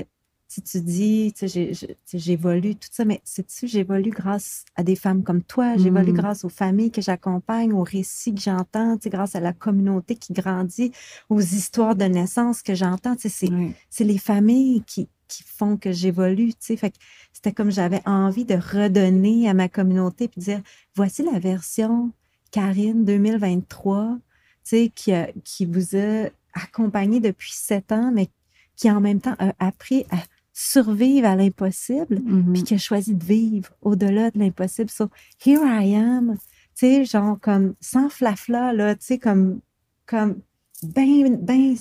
[0.53, 1.71] si tu dis, tu sais,
[2.13, 6.15] j'évolue, tout ça, mais sais-tu, j'évolue grâce à des femmes comme toi, j'évolue Mm.
[6.17, 10.15] grâce aux familles que j'accompagne, aux récits que j'entends, tu sais, grâce à la communauté
[10.15, 10.91] qui grandit,
[11.29, 13.49] aux histoires de naissance que j'entends, tu sais,
[13.89, 16.75] c'est les familles qui, qui font que j'évolue, tu sais.
[16.77, 16.93] Fait
[17.31, 20.61] c'était comme j'avais envie de redonner à ma communauté puis dire,
[20.95, 22.11] voici la version
[22.51, 24.19] Karine 2023, tu
[24.63, 28.29] sais, qui, a- qui vous a accompagné depuis sept ans, mais
[28.75, 30.17] qui en même temps a appris à
[30.53, 32.53] survivre à l'impossible Mhm.
[32.53, 34.89] puis qui a choisi de vivre au-delà de l'impossible.
[34.89, 35.09] So,
[35.43, 36.37] here I am,
[36.75, 39.61] tu sais, genre comme sans flafla, là, tu sais, comme,
[40.05, 40.41] comme,
[40.83, 41.75] ben, ben,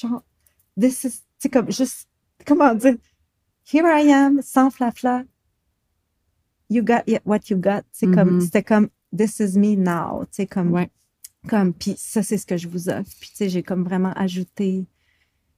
[0.00, 0.22] genre,
[0.80, 2.08] this is, tu sais, comme juste,
[2.46, 2.96] comment dire,
[3.72, 5.24] here I am, sans flafla,
[6.70, 8.40] you got what you got, c'est comme, Mhm.
[8.40, 10.88] c'était comme, this is me now, tu sais, comme, Ouais.
[11.48, 13.10] comme, puis ça, c'est ce que je vous offre.
[13.20, 14.86] Puis, tu sais, j'ai comme vraiment ajouté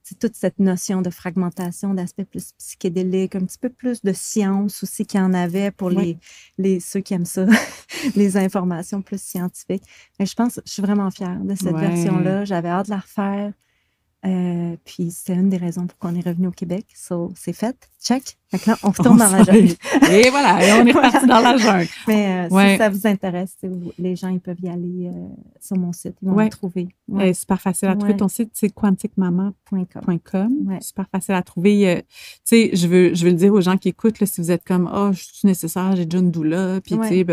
[0.09, 4.85] c'est toute cette notion de fragmentation, d'aspect plus psychédélique, un petit peu plus de science
[4.85, 6.17] aussi qu'il y en avait pour les,
[6.59, 7.45] les, ceux qui aiment ça,
[8.15, 9.83] les informations plus scientifiques.
[10.21, 11.81] Mais je pense, je suis vraiment fière de cette Ouais.
[11.89, 12.45] version-là.
[12.45, 13.53] J'avais hâte de la refaire.
[14.25, 16.87] Euh, puis c'était une des raisons pour qu'on est revenu au Québec.
[16.97, 17.77] So, c'est fait.
[18.03, 18.37] Check.
[18.49, 19.75] Fait que là, on retourne dans la jungle.
[20.11, 21.89] Et voilà, et on est parti dans la jungle.
[22.09, 22.73] Mais euh, Ouais.
[22.73, 23.57] si ça vous intéresse,
[23.99, 25.29] les gens ils peuvent y aller euh,
[25.61, 26.15] sur mon site.
[26.23, 26.45] Ils vont Ouais.
[26.47, 26.89] me trouver.
[27.11, 27.35] Euh, Ouais.
[27.35, 28.17] super facile à trouver.
[28.17, 30.79] Ton site, c'est quanticmaman.com.
[30.81, 32.05] Super facile à trouver.
[32.09, 32.15] Tu
[32.45, 34.65] sais, je veux, je veux le dire aux gens qui écoutent, là, si vous êtes
[34.65, 37.27] comme, oh, je suis nécessaire, j'ai déjà une doula, puis tu sais,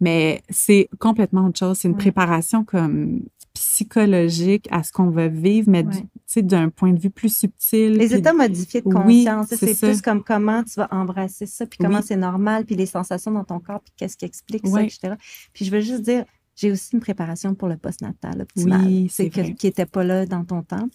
[0.00, 1.78] mais c'est complètement autre chose.
[1.78, 3.22] C'est une préparation comme
[3.56, 6.42] psychologique à ce qu'on va vivre, mais Ouais.
[6.42, 7.94] d'un point de vue plus subtil.
[7.94, 11.66] Les puis- états modifiés de Oui, conscience, c'est plus comme comment tu vas embrasser ça,
[11.66, 12.04] puis comment Oui.
[12.06, 15.14] c'est normal, puis les sensations dans ton corps, puis qu'est-ce qui explique ça, etc.
[15.52, 16.24] Puis je veux juste dire,
[16.54, 20.26] j'ai aussi une préparation pour le postnatal optimal, Oui, c'est que- qui n'était pas là
[20.26, 20.88] dans ton temps.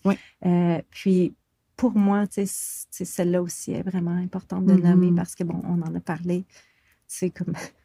[0.45, 1.33] Euh, puis
[1.75, 5.99] pour moi, celle-là aussi est vraiment importante de nommer parce que, bon, on en a
[5.99, 6.45] parlé,
[7.07, 7.53] c'est comme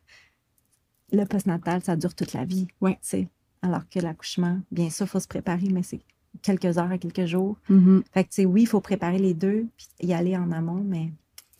[1.12, 2.66] le postnatal, ça dure toute la vie.
[2.82, 2.98] Ouais.
[3.62, 6.00] Alors que l'accouchement, bien sûr, il faut se préparer, mais c'est
[6.42, 7.56] quelques heures à quelques jours.
[7.68, 8.02] Mhm.
[8.12, 10.82] Fait que, tu sais, oui, il faut préparer les deux, puis y aller en amont,
[10.84, 11.12] mais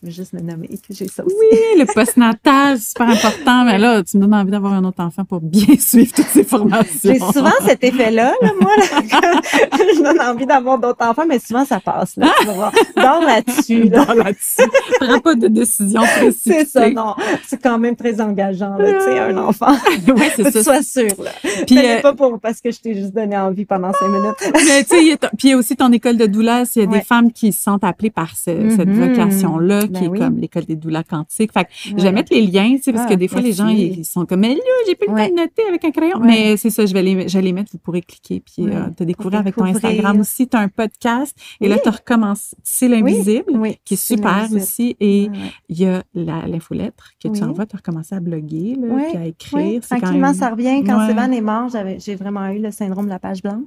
[0.02, 1.35] Je veux juste le nommer que j'ai ça aussi.
[1.51, 3.64] Oui, le postnatal, c'est super important.
[3.64, 6.44] Mais là, tu me donnes envie d'avoir un autre enfant pour bien suivre toutes ces
[6.44, 6.86] formations.
[7.02, 8.70] J'ai souvent cet effet-là, là, moi.
[8.77, 8.85] Là,
[9.73, 12.14] je donne envie d'avoir d'autres enfants, mais souvent, ça passe.
[12.18, 12.73] Là, tu vas voir.
[12.94, 13.85] Dors là-dessus.
[13.85, 14.05] Là.
[14.05, 14.68] Dors là-dessus.
[15.01, 16.64] Prends pas de décision précipitée.
[16.66, 17.14] C'est ça, non.
[17.48, 19.74] C'est quand même très engageant, là, tu sais, un enfant.
[20.09, 20.62] oui, c'est Faut que tu ça.
[20.62, 21.31] sois sûr, là.
[21.66, 24.36] Puis, euh, pas pour, parce que je t'ai juste donné envie pendant cinq minutes.
[24.52, 26.82] Mais tu sais, il y a ton- puis il aussi ton école de doula, s'il
[26.82, 29.09] y a des femmes qui se sentent appelées par ce- cette Mhm.
[29.09, 30.19] vocation-là, Ben qui est oui.
[30.19, 31.53] comme l'école des doulas quantiques.
[31.53, 33.53] Fait que je vais mettre les liens, tu sais, parce Ah, que des fois, les
[33.53, 35.29] gens, ils sont comme, mais là, j'ai plus le Ouais.
[35.29, 36.19] temps de noter avec un crayon.
[36.21, 36.27] Ouais.
[36.27, 38.75] Mais c'est ça, je vais les, je vais les mettre, vous pourrez cliquer, puis Ouais.
[38.75, 39.65] euh, te découvrir avec ton.
[39.65, 40.49] Instagram aussi.
[40.49, 41.81] Tu as un podcast, et là, Oui.
[41.83, 45.29] tu recommences, c'est l'invisible, Oui, qui est super aussi, et
[45.69, 47.43] il y a la- l'infolettre que tu Oui.
[47.43, 49.59] envoies, tu as recommencé à bloguer, là, Oui, puis à écrire.
[49.59, 50.83] Oui, tranquillement, ça revient.
[50.85, 51.07] Quand.
[51.07, 51.69] Sévan est mort,
[51.99, 53.65] j'ai vraiment eu le syndrome de la page blanche.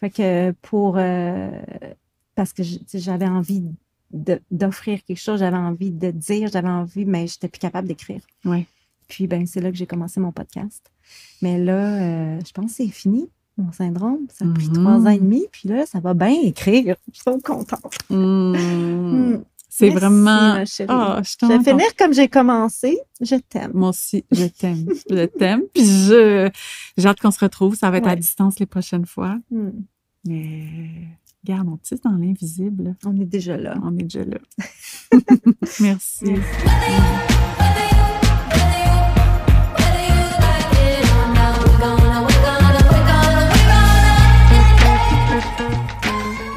[0.00, 0.96] Fait que pour.
[0.98, 1.50] euh,
[2.34, 2.62] parce que
[2.94, 3.62] j'avais envie
[4.50, 8.20] d'offrir quelque chose, j'avais envie de dire, j'avais envie, mais j'étais plus capable d'écrire.
[8.44, 8.66] Ouais.
[9.08, 10.90] Puis, ben, c'est là que j'ai commencé mon podcast.
[11.42, 12.00] Mais là,
[12.36, 13.28] euh, je pense que c'est fini,
[13.58, 14.18] mon syndrome.
[14.32, 14.72] Ça a pris Mhm.
[14.74, 16.96] trois ans et demi, puis là, ça va bien écrire.
[17.12, 17.72] Je suis contente.
[18.10, 18.56] Mm.
[19.36, 19.44] Mm.
[19.74, 20.54] C'est vraiment.
[20.54, 20.88] ma chérie.
[20.92, 22.98] Ah, je Je vais finir comme j'ai commencé.
[23.22, 23.70] Je t'aime.
[23.72, 24.86] Moi aussi, je t'aime.
[25.10, 25.62] je t'aime.
[25.74, 26.50] Puis je,
[26.98, 27.74] j'ai hâte qu'on se retrouve.
[27.74, 29.38] Ça va être à distance les prochaines fois.
[29.50, 29.70] Hmm.
[30.26, 31.08] Mais
[31.44, 32.94] regarde, on tisse dans l'invisible.
[33.04, 33.74] On est déjà là.
[33.82, 34.38] On est déjà là.
[35.80, 36.34] Merci.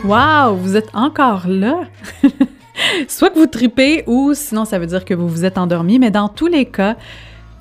[0.03, 1.81] Wow, vous êtes encore là.
[3.07, 6.11] Soit que vous tripez ou sinon ça veut dire que vous vous êtes endormi, mais
[6.11, 6.95] dans tous les cas,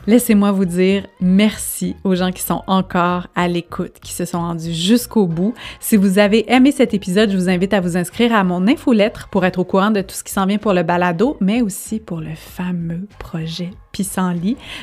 [0.07, 4.73] laissez-moi vous dire merci aux gens qui sont encore à l'écoute, qui se sont rendus
[4.73, 5.55] jusqu'au bout.
[5.81, 9.29] Si vous avez aimé cet épisode, je vous invite à vous inscrire à mon infolettre
[9.29, 12.01] pour être au courant de tout ce qui s'en vient pour le balado, mais aussi
[12.01, 13.71] pour le fameux projet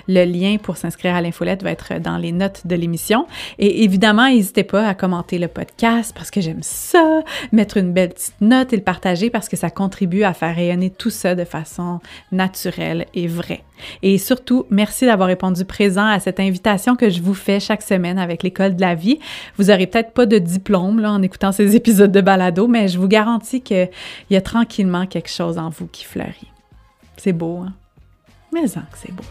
[0.07, 3.27] Le lien pour s'inscrire à l'infolette va être dans les notes de l'émission.
[3.59, 7.21] Et évidemment, n'hésitez pas à commenter le podcast parce que j'aime ça,
[7.51, 10.89] mettre une belle petite note et le partager parce que ça contribue à faire rayonner
[10.89, 11.99] tout ça de façon
[12.31, 13.63] naturelle et vraie.
[14.03, 18.19] Et surtout, merci d'avoir répondu présent à cette invitation que je vous fais chaque semaine
[18.19, 19.19] avec l'École de la vie.
[19.57, 23.07] Vous aurez peut-être pas de diplôme en écoutant ces épisodes de balado, mais je vous
[23.07, 23.89] garantis qu'il
[24.29, 26.51] y a tranquillement quelque chose en vous qui fleurit.
[27.17, 27.73] C'est beau, hein?
[28.53, 29.23] Mais que c'est beau.